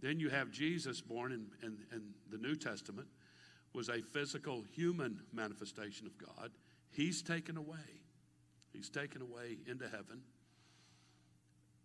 Then 0.00 0.18
you 0.18 0.30
have 0.30 0.50
Jesus 0.50 1.02
born 1.02 1.32
in, 1.32 1.48
in, 1.62 1.76
in 1.92 2.14
the 2.30 2.38
New 2.38 2.56
Testament 2.56 3.08
was 3.74 3.90
a 3.90 4.00
physical 4.00 4.62
human 4.72 5.20
manifestation 5.34 6.06
of 6.06 6.16
God. 6.16 6.50
He's 6.90 7.20
taken 7.20 7.58
away. 7.58 8.00
He's 8.72 8.88
taken 8.88 9.20
away 9.20 9.58
into 9.66 9.84
heaven. 9.84 10.22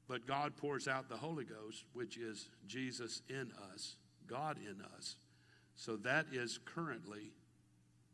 But 0.08 0.26
God 0.26 0.56
pours 0.56 0.88
out 0.88 1.10
the 1.10 1.18
Holy 1.18 1.44
Ghost, 1.44 1.84
which 1.92 2.16
is 2.16 2.48
Jesus 2.66 3.24
in 3.28 3.52
us, 3.74 3.98
God 4.26 4.58
in 4.58 4.82
us. 4.96 5.18
So 5.76 5.98
that 5.98 6.28
is 6.32 6.60
currently 6.64 7.34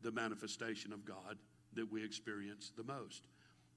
the 0.01 0.11
manifestation 0.11 0.93
of 0.93 1.05
God 1.05 1.37
that 1.73 1.91
we 1.91 2.03
experience 2.03 2.71
the 2.75 2.83
most. 2.83 3.23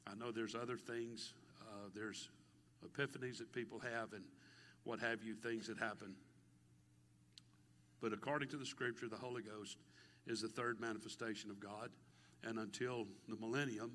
I 0.07 0.14
know 0.14 0.31
there's 0.33 0.55
other 0.55 0.77
things, 0.77 1.35
uh, 1.62 1.89
there's 1.95 2.29
epiphanies 2.85 3.39
that 3.39 3.53
people 3.53 3.79
have 3.79 4.12
and 4.12 4.25
what 4.85 5.01
have 5.01 5.22
you, 5.22 5.35
things 5.35 5.66
that 5.68 5.79
happen 5.79 6.14
but 8.05 8.12
according 8.12 8.51
to 8.51 8.59
the 8.59 8.66
scripture, 8.66 9.09
the 9.09 9.16
Holy 9.16 9.41
Ghost 9.41 9.79
is 10.27 10.43
the 10.43 10.49
third 10.49 10.79
manifestation 10.79 11.51
of 11.51 11.59
God, 11.59 11.89
and 12.47 12.59
until 12.59 13.07
the 13.29 13.37
millennium 13.37 13.93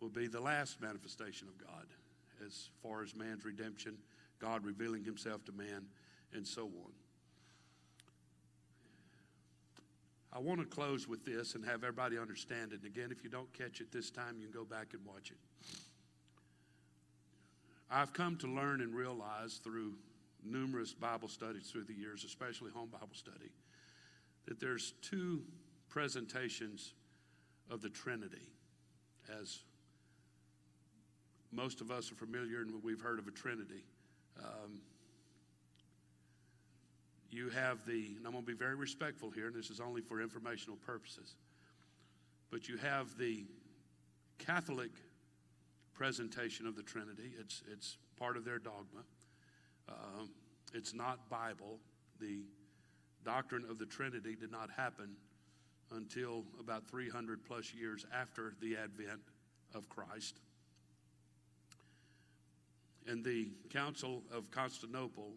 will 0.00 0.10
be 0.10 0.28
the 0.28 0.40
last 0.40 0.80
manifestation 0.80 1.48
of 1.48 1.58
God 1.58 1.86
as 2.46 2.70
far 2.84 3.02
as 3.02 3.16
man's 3.16 3.44
redemption, 3.44 3.98
God 4.38 4.64
revealing 4.64 5.02
himself 5.02 5.44
to 5.46 5.52
man, 5.52 5.86
and 6.32 6.46
so 6.46 6.66
on. 6.66 6.92
I 10.34 10.38
want 10.38 10.60
to 10.60 10.66
close 10.66 11.06
with 11.06 11.24
this 11.24 11.54
and 11.54 11.64
have 11.64 11.84
everybody 11.84 12.18
understand 12.18 12.72
it. 12.72 12.80
And 12.82 12.86
again, 12.86 13.10
if 13.10 13.22
you 13.22 13.28
don't 13.28 13.52
catch 13.52 13.80
it 13.80 13.92
this 13.92 14.10
time, 14.10 14.36
you 14.38 14.46
can 14.46 14.52
go 14.52 14.64
back 14.64 14.94
and 14.94 15.04
watch 15.04 15.30
it. 15.30 15.36
I've 17.90 18.14
come 18.14 18.36
to 18.38 18.46
learn 18.46 18.80
and 18.80 18.94
realize 18.94 19.60
through 19.62 19.92
numerous 20.42 20.94
Bible 20.94 21.28
studies 21.28 21.68
through 21.70 21.84
the 21.84 21.92
years, 21.92 22.24
especially 22.24 22.70
home 22.70 22.88
Bible 22.90 23.08
study, 23.12 23.52
that 24.46 24.58
there's 24.58 24.94
two 25.02 25.42
presentations 25.90 26.94
of 27.70 27.82
the 27.82 27.90
Trinity. 27.90 28.48
As 29.40 29.58
most 31.52 31.82
of 31.82 31.90
us 31.90 32.10
are 32.10 32.14
familiar 32.14 32.62
and 32.62 32.82
we've 32.82 33.00
heard 33.00 33.18
of 33.18 33.28
a 33.28 33.30
Trinity. 33.30 33.84
Um, 34.42 34.80
you 37.32 37.48
have 37.50 37.84
the, 37.86 38.14
and 38.16 38.26
I'm 38.26 38.32
going 38.32 38.44
to 38.44 38.52
be 38.52 38.56
very 38.56 38.74
respectful 38.74 39.30
here, 39.30 39.46
and 39.46 39.54
this 39.54 39.70
is 39.70 39.80
only 39.80 40.02
for 40.02 40.20
informational 40.20 40.76
purposes, 40.76 41.34
but 42.50 42.68
you 42.68 42.76
have 42.76 43.16
the 43.16 43.44
Catholic 44.38 44.90
presentation 45.94 46.66
of 46.66 46.76
the 46.76 46.82
Trinity. 46.82 47.32
It's, 47.38 47.62
it's 47.70 47.96
part 48.18 48.36
of 48.36 48.44
their 48.44 48.58
dogma. 48.58 49.02
Um, 49.88 50.30
it's 50.74 50.94
not 50.94 51.28
Bible. 51.30 51.78
The 52.20 52.40
doctrine 53.24 53.64
of 53.68 53.78
the 53.78 53.86
Trinity 53.86 54.34
did 54.34 54.50
not 54.50 54.70
happen 54.70 55.16
until 55.92 56.44
about 56.58 56.86
300 56.88 57.44
plus 57.44 57.72
years 57.74 58.06
after 58.14 58.54
the 58.60 58.76
advent 58.76 59.20
of 59.74 59.88
Christ. 59.88 60.40
And 63.06 63.24
the 63.24 63.48
Council 63.70 64.22
of 64.32 64.50
Constantinople, 64.50 65.32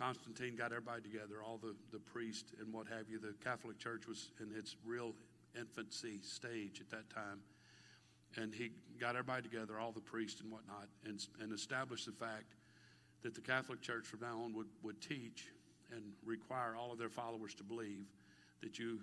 Constantine 0.00 0.56
got 0.56 0.72
everybody 0.72 1.02
together, 1.02 1.42
all 1.46 1.58
the, 1.58 1.74
the 1.92 1.98
priests 1.98 2.52
and 2.58 2.72
what 2.72 2.86
have 2.88 3.10
you. 3.10 3.18
The 3.18 3.34
Catholic 3.44 3.78
Church 3.78 4.08
was 4.08 4.30
in 4.40 4.50
its 4.56 4.76
real 4.82 5.12
infancy 5.58 6.20
stage 6.22 6.80
at 6.80 6.88
that 6.88 7.10
time. 7.10 7.40
And 8.36 8.54
he 8.54 8.70
got 8.98 9.10
everybody 9.10 9.42
together, 9.42 9.78
all 9.78 9.92
the 9.92 10.00
priests 10.00 10.40
and 10.40 10.50
whatnot, 10.50 10.88
and, 11.04 11.20
and 11.40 11.52
established 11.52 12.06
the 12.06 12.12
fact 12.12 12.54
that 13.22 13.34
the 13.34 13.42
Catholic 13.42 13.82
Church 13.82 14.06
from 14.06 14.20
now 14.20 14.40
on 14.42 14.54
would, 14.54 14.68
would 14.82 15.02
teach 15.02 15.48
and 15.92 16.02
require 16.24 16.74
all 16.76 16.92
of 16.92 16.98
their 16.98 17.10
followers 17.10 17.54
to 17.56 17.64
believe 17.64 18.06
that 18.62 18.78
you 18.78 19.00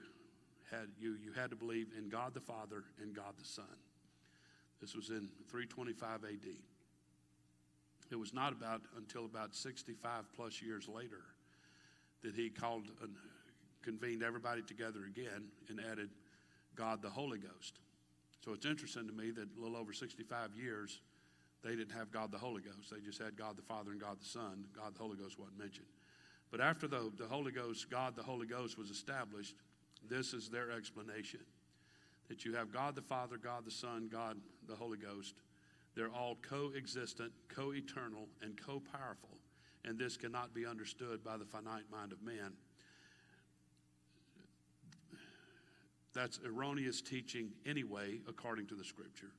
had, 0.71 0.87
you, 0.99 1.15
you 1.23 1.31
had 1.31 1.51
to 1.51 1.55
believe 1.55 1.89
in 1.95 2.09
God 2.09 2.33
the 2.33 2.41
Father 2.41 2.85
and 2.99 3.15
God 3.15 3.33
the 3.37 3.45
Son. 3.45 3.65
This 4.81 4.95
was 4.95 5.09
in 5.09 5.29
325 5.47 6.23
AD. 6.23 6.76
It 8.11 8.15
was 8.17 8.33
not 8.33 8.53
about 8.53 8.81
until 8.97 9.25
about 9.25 9.55
65 9.55 10.25
plus 10.35 10.61
years 10.61 10.87
later 10.87 11.21
that 12.23 12.35
he 12.35 12.49
called 12.49 12.83
and 13.01 13.15
convened 13.81 14.23
everybody 14.23 14.61
together 14.61 15.05
again 15.05 15.45
and 15.69 15.79
added 15.91 16.09
God 16.75 17.01
the 17.01 17.09
Holy 17.09 17.37
Ghost. 17.37 17.79
So 18.43 18.53
it's 18.53 18.65
interesting 18.65 19.07
to 19.07 19.13
me 19.13 19.31
that 19.31 19.47
a 19.57 19.61
little 19.61 19.77
over 19.77 19.93
65 19.93 20.55
years 20.55 21.01
they 21.63 21.75
didn't 21.75 21.91
have 21.91 22.11
God 22.11 22.31
the 22.31 22.37
Holy 22.37 22.61
Ghost. 22.61 22.91
They 22.91 22.99
just 22.99 23.21
had 23.21 23.35
God 23.35 23.57
the 23.57 23.63
Father 23.63 23.91
and 23.91 23.99
God 23.99 24.17
the 24.21 24.25
Son. 24.25 24.65
God 24.75 24.93
the 24.93 24.99
Holy 24.99 25.17
Ghost 25.17 25.39
wasn't 25.39 25.59
mentioned. 25.59 25.87
But 26.51 26.61
after 26.61 26.87
the, 26.87 27.11
the 27.17 27.25
Holy 27.25 27.51
Ghost, 27.51 27.89
God 27.89 28.15
the 28.15 28.23
Holy 28.23 28.47
Ghost 28.47 28.77
was 28.77 28.89
established, 28.89 29.55
this 30.07 30.33
is 30.33 30.49
their 30.49 30.71
explanation 30.71 31.41
that 32.29 32.45
you 32.45 32.53
have 32.55 32.71
God 32.71 32.95
the 32.95 33.01
Father, 33.01 33.37
God 33.37 33.65
the 33.65 33.71
Son, 33.71 34.09
God 34.11 34.37
the 34.67 34.75
Holy 34.75 34.97
Ghost. 34.97 35.35
They're 35.97 36.13
all 36.13 36.37
coexistent, 36.47 37.31
co 37.49 37.73
eternal, 37.73 38.27
and 38.43 38.55
co 38.55 38.79
powerful, 38.79 39.39
and 39.83 39.97
this 39.97 40.15
cannot 40.15 40.53
be 40.53 40.63
understood 40.63 41.23
by 41.23 41.37
the 41.37 41.45
finite 41.45 41.89
mind 41.91 42.11
of 42.11 42.21
man. 42.21 42.53
That's 46.13 46.39
erroneous 46.45 47.01
teaching 47.01 47.49
anyway, 47.65 48.19
according 48.29 48.67
to 48.67 48.75
the 48.75 48.83
scripture. 48.83 49.31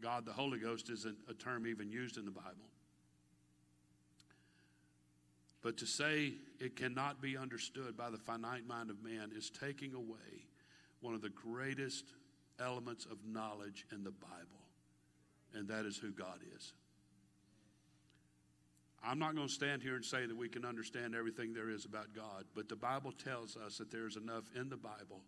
God 0.00 0.24
the 0.24 0.32
Holy 0.32 0.58
Ghost 0.58 0.88
isn't 0.88 1.16
a 1.28 1.34
term 1.34 1.66
even 1.66 1.90
used 1.90 2.16
in 2.16 2.24
the 2.24 2.30
Bible. 2.30 2.70
But 5.62 5.76
to 5.78 5.86
say 5.86 6.34
it 6.58 6.74
cannot 6.74 7.20
be 7.20 7.36
understood 7.36 7.98
by 7.98 8.08
the 8.08 8.18
finite 8.18 8.66
mind 8.66 8.88
of 8.88 9.02
man 9.02 9.30
is 9.36 9.50
taking 9.50 9.92
away 9.92 10.46
one 11.00 11.14
of 11.14 11.20
the 11.20 11.30
greatest 11.30 12.14
elements 12.58 13.04
of 13.04 13.18
knowledge 13.26 13.84
in 13.92 14.02
the 14.02 14.10
Bible, 14.10 14.65
and 15.56 15.68
that 15.68 15.86
is 15.86 15.96
who 15.96 16.10
God 16.12 16.40
is. 16.56 16.72
I'm 19.04 19.18
not 19.18 19.36
going 19.36 19.46
to 19.46 19.52
stand 19.52 19.82
here 19.82 19.94
and 19.94 20.04
say 20.04 20.26
that 20.26 20.36
we 20.36 20.48
can 20.48 20.64
understand 20.64 21.14
everything 21.14 21.52
there 21.52 21.70
is 21.70 21.84
about 21.84 22.12
God, 22.14 22.44
but 22.54 22.68
the 22.68 22.76
Bible 22.76 23.12
tells 23.12 23.56
us 23.56 23.78
that 23.78 23.90
there's 23.90 24.16
enough 24.16 24.44
in 24.54 24.68
the 24.68 24.76
Bible 24.76 25.22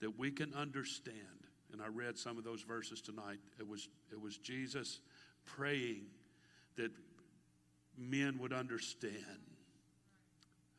that 0.00 0.18
we 0.18 0.30
can 0.30 0.52
understand. 0.54 1.14
And 1.72 1.80
I 1.80 1.86
read 1.86 2.18
some 2.18 2.38
of 2.38 2.44
those 2.44 2.62
verses 2.62 3.00
tonight. 3.00 3.38
It 3.60 3.68
was, 3.68 3.88
it 4.10 4.20
was 4.20 4.36
Jesus 4.38 5.00
praying 5.44 6.06
that 6.76 6.90
men 7.96 8.38
would 8.38 8.52
understand 8.52 9.14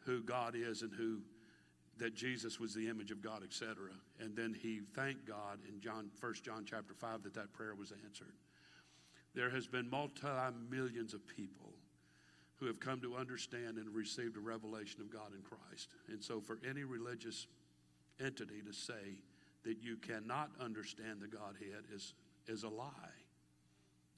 who 0.05 0.21
God 0.21 0.55
is 0.55 0.81
and 0.81 0.91
who 0.93 1.21
that 1.97 2.15
Jesus 2.15 2.59
was 2.59 2.73
the 2.73 2.89
image 2.89 3.11
of 3.11 3.21
God, 3.21 3.43
etc. 3.43 3.75
And 4.19 4.35
then 4.35 4.55
he 4.59 4.81
thanked 4.95 5.25
God 5.25 5.59
in 5.69 5.79
John, 5.79 6.09
1 6.19 6.33
John 6.43 6.65
chapter 6.67 6.93
5 6.93 7.23
that 7.23 7.35
that 7.35 7.53
prayer 7.53 7.75
was 7.75 7.93
answered. 8.03 8.33
There 9.33 9.49
has 9.49 9.67
been 9.67 9.89
multi-millions 9.89 11.13
of 11.13 11.25
people 11.27 11.73
who 12.57 12.67
have 12.67 12.79
come 12.79 13.01
to 13.01 13.15
understand 13.15 13.77
and 13.77 13.89
received 13.93 14.37
a 14.37 14.39
revelation 14.39 15.01
of 15.01 15.11
God 15.11 15.33
in 15.33 15.41
Christ. 15.41 15.89
And 16.09 16.21
so 16.21 16.39
for 16.39 16.59
any 16.69 16.83
religious 16.83 17.47
entity 18.23 18.61
to 18.65 18.73
say 18.73 19.21
that 19.63 19.81
you 19.81 19.97
cannot 19.97 20.51
understand 20.59 21.21
the 21.21 21.27
Godhead 21.27 21.85
is, 21.93 22.13
is 22.47 22.63
a 22.63 22.69
lie. 22.69 22.91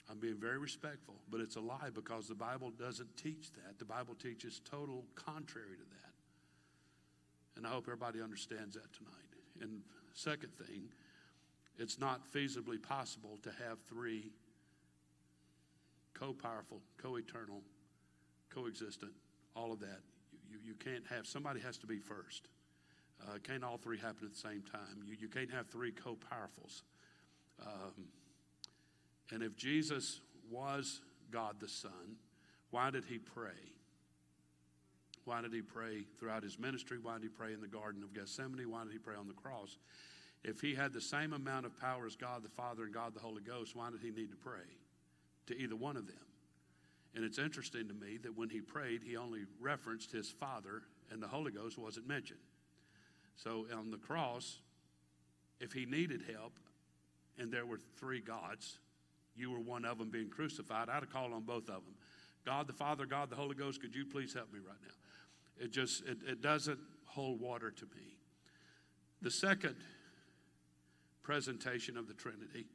I'm 0.09 0.19
being 0.19 0.37
very 0.37 0.57
respectful, 0.57 1.15
but 1.29 1.39
it's 1.39 1.55
a 1.55 1.61
lie 1.61 1.89
because 1.93 2.27
the 2.27 2.35
Bible 2.35 2.71
doesn't 2.71 3.15
teach 3.15 3.51
that. 3.53 3.79
The 3.79 3.85
Bible 3.85 4.15
teaches 4.15 4.59
total 4.69 5.05
contrary 5.15 5.77
to 5.77 5.83
that. 5.83 6.13
And 7.55 7.65
I 7.65 7.69
hope 7.69 7.85
everybody 7.87 8.21
understands 8.21 8.75
that 8.75 8.91
tonight. 8.93 9.61
And 9.61 9.81
second 10.13 10.51
thing, 10.57 10.89
it's 11.77 11.99
not 11.99 12.21
feasibly 12.33 12.81
possible 12.81 13.39
to 13.43 13.49
have 13.65 13.79
three 13.87 14.31
co 16.13 16.33
powerful, 16.33 16.81
co 17.01 17.15
eternal, 17.15 17.61
coexistent, 18.49 19.11
all 19.55 19.71
of 19.71 19.79
that. 19.79 19.99
You, 20.49 20.57
you, 20.63 20.73
can't 20.75 21.03
have, 21.09 21.25
somebody 21.25 21.59
has 21.61 21.77
to 21.79 21.87
be 21.87 21.99
first. 21.99 22.49
Uh, 23.21 23.37
can't 23.43 23.63
all 23.63 23.77
three 23.77 23.97
happen 23.97 24.25
at 24.25 24.33
the 24.33 24.39
same 24.39 24.63
time. 24.71 25.03
You, 25.05 25.15
you 25.19 25.27
can't 25.27 25.51
have 25.51 25.67
three 25.67 25.91
co 25.91 26.15
powerfuls. 26.15 26.81
Um, 27.61 28.05
and 29.31 29.41
if 29.41 29.55
Jesus 29.55 30.19
was 30.49 31.01
God 31.31 31.55
the 31.59 31.69
Son, 31.69 32.17
why 32.71 32.91
did 32.91 33.05
he 33.05 33.17
pray? 33.17 33.51
Why 35.25 35.41
did 35.41 35.53
he 35.53 35.61
pray 35.61 36.05
throughout 36.19 36.43
his 36.43 36.59
ministry? 36.59 36.97
Why 37.01 37.13
did 37.13 37.23
he 37.23 37.29
pray 37.29 37.53
in 37.53 37.61
the 37.61 37.67
Garden 37.67 38.03
of 38.03 38.13
Gethsemane? 38.13 38.69
Why 38.69 38.83
did 38.83 38.91
he 38.91 38.99
pray 38.99 39.15
on 39.15 39.27
the 39.27 39.33
cross? 39.33 39.77
If 40.43 40.59
he 40.59 40.75
had 40.75 40.91
the 40.91 40.99
same 40.99 41.31
amount 41.31 41.65
of 41.65 41.79
power 41.79 42.05
as 42.05 42.17
God 42.17 42.43
the 42.43 42.49
Father 42.49 42.83
and 42.83 42.93
God 42.93 43.13
the 43.13 43.21
Holy 43.21 43.41
Ghost, 43.41 43.75
why 43.75 43.89
did 43.89 44.01
he 44.01 44.11
need 44.11 44.31
to 44.31 44.35
pray 44.35 44.67
to 45.47 45.57
either 45.57 45.75
one 45.75 45.97
of 45.97 46.07
them? 46.07 46.15
And 47.15 47.23
it's 47.23 47.37
interesting 47.37 47.87
to 47.87 47.93
me 47.93 48.17
that 48.23 48.35
when 48.35 48.49
he 48.49 48.61
prayed, 48.61 49.01
he 49.03 49.17
only 49.17 49.41
referenced 49.59 50.11
his 50.11 50.29
Father 50.29 50.81
and 51.11 51.21
the 51.21 51.27
Holy 51.27 51.51
Ghost 51.51 51.77
wasn't 51.77 52.07
mentioned. 52.07 52.39
So 53.35 53.65
on 53.75 53.91
the 53.91 53.97
cross, 53.97 54.59
if 55.59 55.73
he 55.73 55.85
needed 55.85 56.23
help 56.31 56.53
and 57.37 57.51
there 57.51 57.65
were 57.65 57.79
three 57.99 58.19
gods, 58.19 58.79
you 59.35 59.51
were 59.51 59.59
one 59.59 59.85
of 59.85 59.97
them 59.97 60.09
being 60.09 60.29
crucified, 60.29 60.89
I'd 60.89 61.01
have 61.01 61.09
called 61.11 61.33
on 61.33 61.43
both 61.43 61.69
of 61.69 61.83
them. 61.85 61.95
God 62.45 62.67
the 62.67 62.73
Father, 62.73 63.05
God 63.05 63.29
the 63.29 63.35
Holy 63.35 63.55
Ghost, 63.55 63.81
could 63.81 63.95
you 63.95 64.05
please 64.05 64.33
help 64.33 64.51
me 64.51 64.59
right 64.59 64.75
now? 64.81 65.65
It 65.65 65.71
just 65.71 66.03
it, 66.05 66.17
it 66.27 66.41
doesn't 66.41 66.79
hold 67.05 67.39
water 67.39 67.71
to 67.71 67.85
me. 67.85 68.17
The 69.21 69.31
second 69.31 69.75
presentation 71.21 71.95
of 71.95 72.07
the 72.07 72.13
Trinity, 72.13 72.65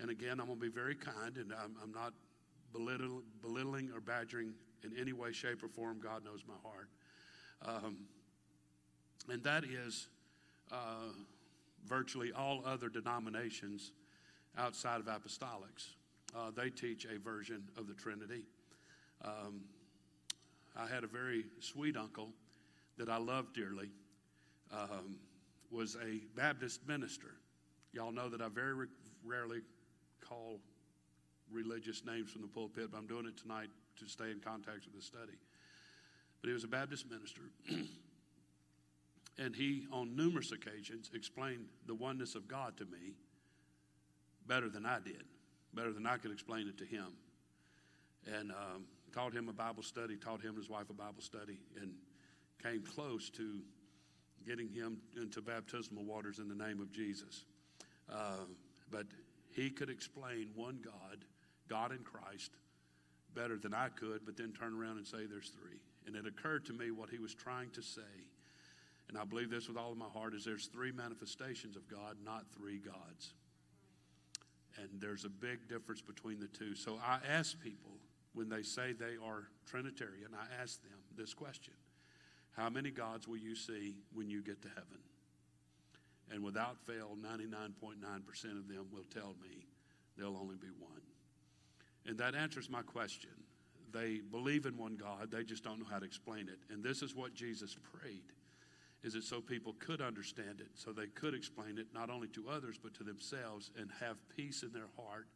and 0.00 0.10
again, 0.10 0.40
I'm 0.40 0.46
going 0.46 0.58
to 0.58 0.64
be 0.64 0.72
very 0.72 0.94
kind, 0.94 1.36
and 1.36 1.52
I'm, 1.52 1.74
I'm 1.82 1.92
not 1.92 2.12
belittling, 2.72 3.22
belittling 3.42 3.90
or 3.94 4.00
badgering 4.00 4.52
in 4.84 4.92
any 4.98 5.12
way, 5.12 5.32
shape, 5.32 5.62
or 5.62 5.68
form. 5.68 5.98
God 6.00 6.24
knows 6.24 6.44
my 6.46 6.54
heart. 6.62 6.88
Um, 7.64 7.96
and 9.28 9.42
that 9.42 9.64
is 9.64 10.08
uh, 10.70 11.12
virtually 11.86 12.32
all 12.32 12.62
other 12.64 12.88
denominations 12.88 13.92
outside 14.56 15.00
of 15.00 15.06
apostolics. 15.06 15.94
Uh, 16.36 16.50
they 16.54 16.70
teach 16.70 17.06
a 17.06 17.18
version 17.18 17.64
of 17.76 17.88
the 17.88 17.94
Trinity. 17.94 18.44
Um, 19.24 19.62
I 20.76 20.86
had 20.86 21.02
a 21.02 21.08
very 21.08 21.44
sweet 21.60 21.96
uncle 21.96 22.30
that 22.98 23.08
I 23.08 23.16
loved 23.16 23.54
dearly, 23.54 23.90
um, 24.72 25.16
was 25.70 25.96
a 25.96 26.20
Baptist 26.36 26.86
minister. 26.86 27.34
Y'all 27.92 28.12
know 28.12 28.28
that 28.28 28.40
I 28.40 28.48
very 28.48 28.74
re- 28.74 28.86
rarely 29.24 29.60
call 30.28 30.60
religious 31.50 32.04
names 32.04 32.30
from 32.30 32.42
the 32.42 32.48
pulpit, 32.48 32.90
but 32.92 32.98
I'm 32.98 33.06
doing 33.06 33.26
it 33.26 33.36
tonight 33.36 33.68
to 33.98 34.08
stay 34.08 34.30
in 34.30 34.40
contact 34.40 34.84
with 34.84 34.94
the 34.94 35.02
study. 35.02 35.38
But 36.40 36.48
he 36.48 36.54
was 36.54 36.64
a 36.64 36.68
Baptist 36.68 37.10
minister. 37.10 37.42
and 39.38 39.56
he, 39.56 39.86
on 39.92 40.14
numerous 40.14 40.52
occasions, 40.52 41.10
explained 41.14 41.66
the 41.86 41.94
oneness 41.94 42.34
of 42.34 42.46
God 42.48 42.76
to 42.78 42.84
me 42.84 43.14
better 44.46 44.68
than 44.68 44.86
I 44.86 44.98
did, 45.00 45.24
better 45.74 45.92
than 45.92 46.06
I 46.06 46.16
could 46.16 46.32
explain 46.32 46.68
it 46.68 46.78
to 46.78 46.84
him. 46.84 47.06
And 48.26 48.50
um, 48.50 48.84
taught 49.12 49.32
him 49.32 49.48
a 49.48 49.52
Bible 49.52 49.82
study, 49.82 50.16
taught 50.16 50.42
him 50.42 50.50
and 50.50 50.58
his 50.58 50.68
wife 50.68 50.90
a 50.90 50.94
Bible 50.94 51.20
study, 51.20 51.58
and 51.80 51.92
came 52.62 52.82
close 52.82 53.30
to 53.30 53.60
getting 54.46 54.68
him 54.68 54.98
into 55.20 55.40
baptismal 55.40 56.04
waters 56.04 56.38
in 56.38 56.48
the 56.48 56.54
name 56.54 56.80
of 56.80 56.92
Jesus. 56.92 57.44
Uh, 58.10 58.44
but 58.90 59.06
he 59.58 59.70
could 59.70 59.90
explain 59.90 60.50
one 60.54 60.78
God, 60.84 61.24
God 61.68 61.90
in 61.90 61.98
Christ, 61.98 62.52
better 63.34 63.58
than 63.58 63.74
I 63.74 63.88
could, 63.88 64.24
but 64.24 64.36
then 64.36 64.52
turn 64.52 64.72
around 64.72 64.98
and 64.98 65.06
say 65.06 65.26
there's 65.28 65.50
three. 65.50 65.80
And 66.06 66.14
it 66.14 66.28
occurred 66.28 66.64
to 66.66 66.72
me 66.72 66.92
what 66.92 67.10
he 67.10 67.18
was 67.18 67.34
trying 67.34 67.70
to 67.70 67.82
say, 67.82 68.00
and 69.08 69.18
I 69.18 69.24
believe 69.24 69.50
this 69.50 69.66
with 69.66 69.76
all 69.76 69.90
of 69.90 69.98
my 69.98 70.06
heart, 70.14 70.32
is 70.34 70.44
there's 70.44 70.66
three 70.66 70.92
manifestations 70.92 71.74
of 71.74 71.88
God, 71.88 72.18
not 72.24 72.44
three 72.56 72.78
gods. 72.78 73.32
And 74.76 74.88
there's 75.00 75.24
a 75.24 75.28
big 75.28 75.68
difference 75.68 76.02
between 76.02 76.38
the 76.38 76.46
two. 76.46 76.76
So 76.76 77.00
I 77.04 77.18
ask 77.28 77.60
people, 77.60 77.90
when 78.34 78.48
they 78.48 78.62
say 78.62 78.92
they 78.92 79.16
are 79.24 79.48
Trinitarian, 79.66 80.36
I 80.38 80.62
ask 80.62 80.80
them 80.82 81.00
this 81.16 81.34
question 81.34 81.74
How 82.52 82.70
many 82.70 82.92
gods 82.92 83.26
will 83.26 83.38
you 83.38 83.56
see 83.56 83.96
when 84.14 84.30
you 84.30 84.40
get 84.40 84.62
to 84.62 84.68
heaven? 84.68 84.98
And 86.30 86.44
without 86.44 86.76
fail, 86.86 87.16
99.9% 87.20 88.58
of 88.58 88.68
them 88.68 88.86
will 88.92 89.04
tell 89.12 89.34
me 89.40 89.66
there'll 90.16 90.36
only 90.36 90.56
be 90.56 90.68
one. 90.78 91.00
And 92.06 92.18
that 92.18 92.34
answers 92.34 92.68
my 92.68 92.82
question. 92.82 93.30
They 93.92 94.20
believe 94.30 94.66
in 94.66 94.76
one 94.76 94.96
God, 94.96 95.30
they 95.30 95.44
just 95.44 95.64
don't 95.64 95.78
know 95.78 95.86
how 95.90 95.98
to 95.98 96.04
explain 96.04 96.48
it. 96.48 96.58
And 96.70 96.84
this 96.84 97.02
is 97.02 97.14
what 97.14 97.34
Jesus 97.34 97.76
prayed. 97.98 98.32
Is 99.02 99.14
it 99.14 99.22
so 99.22 99.40
people 99.40 99.74
could 99.78 100.00
understand 100.00 100.60
it, 100.60 100.68
so 100.74 100.92
they 100.92 101.06
could 101.06 101.32
explain 101.32 101.78
it 101.78 101.86
not 101.94 102.10
only 102.10 102.28
to 102.28 102.48
others 102.48 102.78
but 102.82 102.94
to 102.94 103.04
themselves 103.04 103.70
and 103.78 103.90
have 104.00 104.16
peace 104.36 104.62
in 104.62 104.72
their 104.72 104.88
heart 104.96 105.28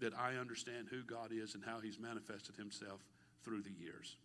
that 0.00 0.12
I 0.14 0.34
understand 0.34 0.88
who 0.90 1.02
God 1.04 1.30
is 1.32 1.54
and 1.54 1.64
how 1.64 1.80
He's 1.80 1.98
manifested 1.98 2.56
Himself 2.56 3.00
through 3.44 3.62
the 3.62 3.72
years. 3.72 4.16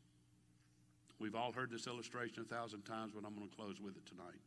We've 1.20 1.36
all 1.36 1.52
heard 1.52 1.70
this 1.70 1.86
illustration 1.86 2.42
a 2.42 2.54
thousand 2.54 2.82
times, 2.84 3.14
but 3.16 3.24
I'm 3.26 3.36
going 3.36 3.48
to 3.48 3.56
close 3.56 3.80
with 3.80 3.96
it 3.96 4.06
tonight. 4.08 4.42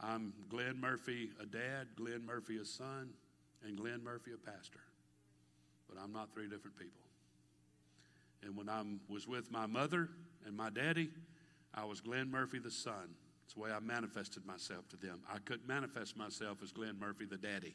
I'm 0.00 0.32
Glenn 0.48 0.80
Murphy, 0.80 1.30
a 1.40 1.46
dad, 1.46 1.88
Glenn 1.96 2.24
Murphy, 2.24 2.58
a 2.58 2.64
son, 2.64 3.10
and 3.64 3.76
Glenn 3.76 4.04
Murphy, 4.04 4.32
a 4.32 4.50
pastor. 4.50 4.80
But 5.88 5.98
I'm 6.02 6.12
not 6.12 6.32
three 6.34 6.48
different 6.48 6.76
people. 6.76 7.02
And 8.42 8.56
when 8.56 8.68
I 8.68 8.82
was 9.08 9.26
with 9.26 9.50
my 9.50 9.66
mother 9.66 10.08
and 10.44 10.56
my 10.56 10.70
daddy, 10.70 11.10
I 11.74 11.84
was 11.84 12.00
Glenn 12.00 12.30
Murphy, 12.30 12.58
the 12.58 12.70
son. 12.70 13.14
It's 13.44 13.54
the 13.54 13.60
way 13.60 13.70
I 13.70 13.80
manifested 13.80 14.44
myself 14.44 14.88
to 14.88 14.96
them. 14.96 15.20
I 15.32 15.38
couldn't 15.38 15.68
manifest 15.68 16.16
myself 16.16 16.58
as 16.62 16.72
Glenn 16.72 16.98
Murphy, 16.98 17.24
the 17.24 17.36
daddy. 17.36 17.74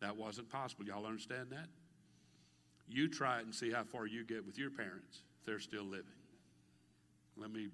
That 0.00 0.16
wasn't 0.16 0.48
possible. 0.48 0.84
Y'all 0.84 1.06
understand 1.06 1.48
that? 1.50 1.68
You 2.88 3.08
try 3.08 3.40
it 3.40 3.44
and 3.44 3.54
see 3.54 3.70
how 3.70 3.84
far 3.84 4.06
you 4.06 4.24
get 4.24 4.46
with 4.46 4.58
your 4.58 4.70
parents. 4.70 5.20
they're 5.44 5.60
still 5.60 5.84
living. 5.84 6.06
Let 7.36 7.50
me, 7.50 7.68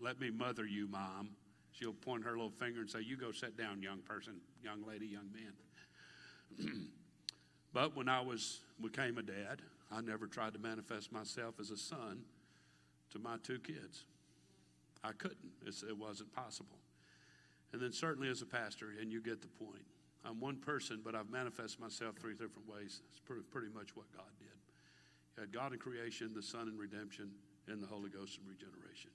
let 0.00 0.20
me 0.20 0.30
mother 0.30 0.64
you, 0.64 0.88
Mom. 0.88 1.30
She'll 1.72 1.92
point 1.92 2.24
her 2.24 2.32
little 2.32 2.50
finger 2.50 2.80
and 2.80 2.90
say, 2.90 3.00
You 3.00 3.16
go 3.16 3.32
sit 3.32 3.56
down, 3.56 3.82
young 3.82 4.00
person, 4.00 4.34
young 4.62 4.84
lady, 4.86 5.06
young 5.06 5.28
man. 5.32 6.88
but 7.72 7.96
when 7.96 8.08
I 8.08 8.20
was 8.20 8.60
became 8.80 9.18
a 9.18 9.22
dad, 9.22 9.62
I 9.90 10.00
never 10.00 10.26
tried 10.26 10.52
to 10.54 10.58
manifest 10.58 11.12
myself 11.12 11.54
as 11.60 11.70
a 11.70 11.76
son 11.76 12.22
to 13.12 13.18
my 13.18 13.36
two 13.42 13.58
kids. 13.58 14.04
I 15.02 15.12
couldn't. 15.12 15.52
It's, 15.66 15.82
it 15.82 15.96
wasn't 15.96 16.32
possible. 16.32 16.78
And 17.72 17.80
then 17.80 17.92
certainly 17.92 18.28
as 18.28 18.42
a 18.42 18.46
pastor, 18.46 18.94
and 19.00 19.12
you 19.12 19.22
get 19.22 19.40
the 19.40 19.48
point. 19.48 19.84
I'm 20.24 20.40
one 20.40 20.56
person, 20.56 21.00
but 21.02 21.14
I've 21.14 21.30
manifested 21.30 21.80
myself 21.80 22.16
three 22.20 22.34
different 22.34 22.68
ways. 22.68 23.00
It's 23.10 23.20
pretty, 23.20 23.42
pretty 23.50 23.68
much 23.72 23.96
what 23.96 24.10
God 24.14 24.28
did. 24.38 25.40
Had 25.40 25.52
God 25.52 25.72
in 25.72 25.78
creation, 25.78 26.32
the 26.34 26.42
Son 26.42 26.68
in 26.68 26.76
redemption, 26.76 27.30
and 27.68 27.82
the 27.82 27.86
Holy 27.86 28.10
Ghost 28.10 28.38
in 28.42 28.48
regeneration. 28.48 29.10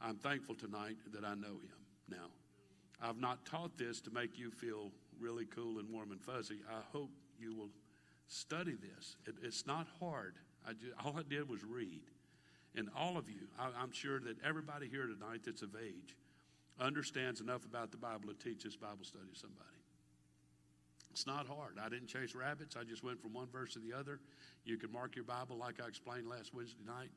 I'm 0.00 0.16
thankful 0.16 0.54
tonight 0.54 0.96
that 1.12 1.24
I 1.24 1.34
know 1.34 1.48
Him 1.48 1.80
now. 2.08 2.30
I've 3.02 3.18
not 3.18 3.44
taught 3.44 3.76
this 3.78 4.00
to 4.02 4.10
make 4.10 4.38
you 4.38 4.50
feel 4.50 4.90
really 5.18 5.46
cool 5.46 5.78
and 5.78 5.90
warm 5.90 6.12
and 6.12 6.20
fuzzy. 6.20 6.60
I 6.68 6.80
hope 6.92 7.10
you 7.38 7.54
will 7.54 7.70
study 8.26 8.72
this. 8.72 9.16
It, 9.26 9.34
it's 9.42 9.66
not 9.66 9.86
hard. 9.98 10.34
I 10.66 10.72
just, 10.72 10.92
all 11.04 11.14
I 11.18 11.22
did 11.28 11.48
was 11.48 11.64
read. 11.64 12.02
And 12.76 12.88
all 12.96 13.16
of 13.16 13.28
you, 13.28 13.48
I, 13.58 13.68
I'm 13.80 13.92
sure 13.92 14.20
that 14.20 14.36
everybody 14.44 14.88
here 14.88 15.06
tonight 15.06 15.40
that's 15.44 15.62
of 15.62 15.74
age 15.76 16.16
understands 16.80 17.40
enough 17.40 17.64
about 17.64 17.90
the 17.90 17.96
Bible 17.96 18.28
to 18.28 18.34
teach 18.34 18.64
this 18.64 18.76
Bible 18.76 19.04
study 19.04 19.24
to 19.32 19.38
somebody. 19.38 19.66
It's 21.10 21.26
not 21.26 21.46
hard. 21.48 21.76
I 21.82 21.88
didn't 21.88 22.06
chase 22.06 22.34
rabbits. 22.34 22.76
I 22.76 22.84
just 22.84 23.02
went 23.02 23.20
from 23.20 23.32
one 23.32 23.48
verse 23.52 23.72
to 23.74 23.80
the 23.80 23.92
other. 23.92 24.20
You 24.64 24.76
can 24.76 24.92
mark 24.92 25.16
your 25.16 25.24
Bible 25.24 25.56
like 25.56 25.80
I 25.82 25.88
explained 25.88 26.28
last 26.28 26.54
Wednesday 26.54 26.84
night. 26.86 27.10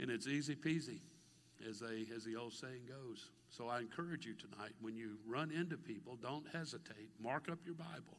And 0.00 0.10
it's 0.10 0.26
easy 0.26 0.56
peasy, 0.56 1.00
as, 1.68 1.78
they, 1.80 2.06
as 2.14 2.24
the 2.24 2.34
old 2.34 2.54
saying 2.54 2.88
goes. 2.88 3.30
So 3.50 3.68
I 3.68 3.80
encourage 3.80 4.24
you 4.24 4.32
tonight, 4.34 4.72
when 4.80 4.96
you 4.96 5.18
run 5.28 5.50
into 5.50 5.76
people, 5.76 6.16
don't 6.22 6.46
hesitate. 6.52 7.10
Mark 7.22 7.48
up 7.50 7.58
your 7.66 7.74
Bible. 7.74 8.16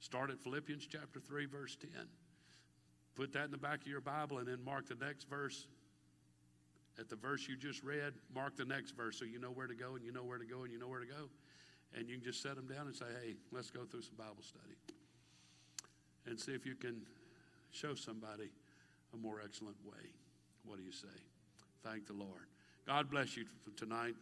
Start 0.00 0.30
at 0.30 0.40
Philippians 0.40 0.86
chapter 0.86 1.20
3, 1.20 1.46
verse 1.46 1.76
10. 1.80 1.90
Put 3.14 3.32
that 3.32 3.46
in 3.46 3.50
the 3.50 3.58
back 3.58 3.82
of 3.82 3.86
your 3.86 4.00
Bible 4.00 4.38
and 4.38 4.48
then 4.48 4.62
mark 4.64 4.88
the 4.88 4.96
next 4.96 5.30
verse. 5.30 5.68
At 6.98 7.08
the 7.08 7.16
verse 7.16 7.46
you 7.48 7.56
just 7.56 7.82
read, 7.82 8.14
mark 8.34 8.56
the 8.56 8.64
next 8.64 8.96
verse 8.96 9.18
so 9.18 9.24
you 9.24 9.38
know 9.38 9.50
where 9.50 9.66
to 9.66 9.74
go 9.74 9.94
and 9.94 10.04
you 10.04 10.12
know 10.12 10.24
where 10.24 10.38
to 10.38 10.44
go 10.44 10.62
and 10.64 10.72
you 10.72 10.78
know 10.78 10.88
where 10.88 11.00
to 11.00 11.06
go. 11.06 11.30
And 11.94 12.08
you 12.08 12.16
can 12.16 12.24
just 12.24 12.42
set 12.42 12.56
them 12.56 12.66
down 12.66 12.88
and 12.88 12.96
say, 12.96 13.06
hey, 13.22 13.34
let's 13.52 13.70
go 13.70 13.84
through 13.84 14.02
some 14.02 14.16
Bible 14.18 14.42
study. 14.42 14.76
And 16.26 16.38
see 16.38 16.52
if 16.52 16.66
you 16.66 16.74
can 16.74 17.02
show 17.70 17.94
somebody 17.94 18.50
a 19.14 19.16
more 19.16 19.40
excellent 19.42 19.76
way. 19.84 20.10
What 20.66 20.78
do 20.78 20.84
you 20.84 20.92
say? 20.92 21.06
Thank 21.84 22.06
the 22.06 22.12
Lord. 22.12 22.48
God 22.86 23.10
bless 23.10 23.36
you 23.36 23.44
for 23.64 23.70
tonight. 23.78 24.14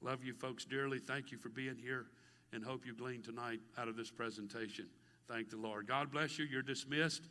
Love 0.00 0.24
you 0.24 0.32
folks 0.32 0.64
dearly. 0.64 0.98
Thank 0.98 1.32
you 1.32 1.38
for 1.38 1.48
being 1.48 1.76
here 1.76 2.06
and 2.52 2.64
hope 2.64 2.86
you 2.86 2.94
glean 2.94 3.22
tonight 3.22 3.60
out 3.76 3.88
of 3.88 3.96
this 3.96 4.10
presentation. 4.10 4.86
Thank 5.28 5.50
the 5.50 5.56
Lord. 5.56 5.86
God 5.86 6.10
bless 6.10 6.38
you. 6.38 6.46
You're 6.46 6.62
dismissed, 6.62 7.22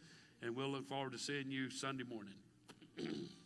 and 0.42 0.56
we'll 0.56 0.70
look 0.70 0.88
forward 0.88 1.14
to 1.14 1.18
seeing 1.18 1.50
you 1.50 1.70
Sunday 1.70 2.04
morning. 2.04 2.36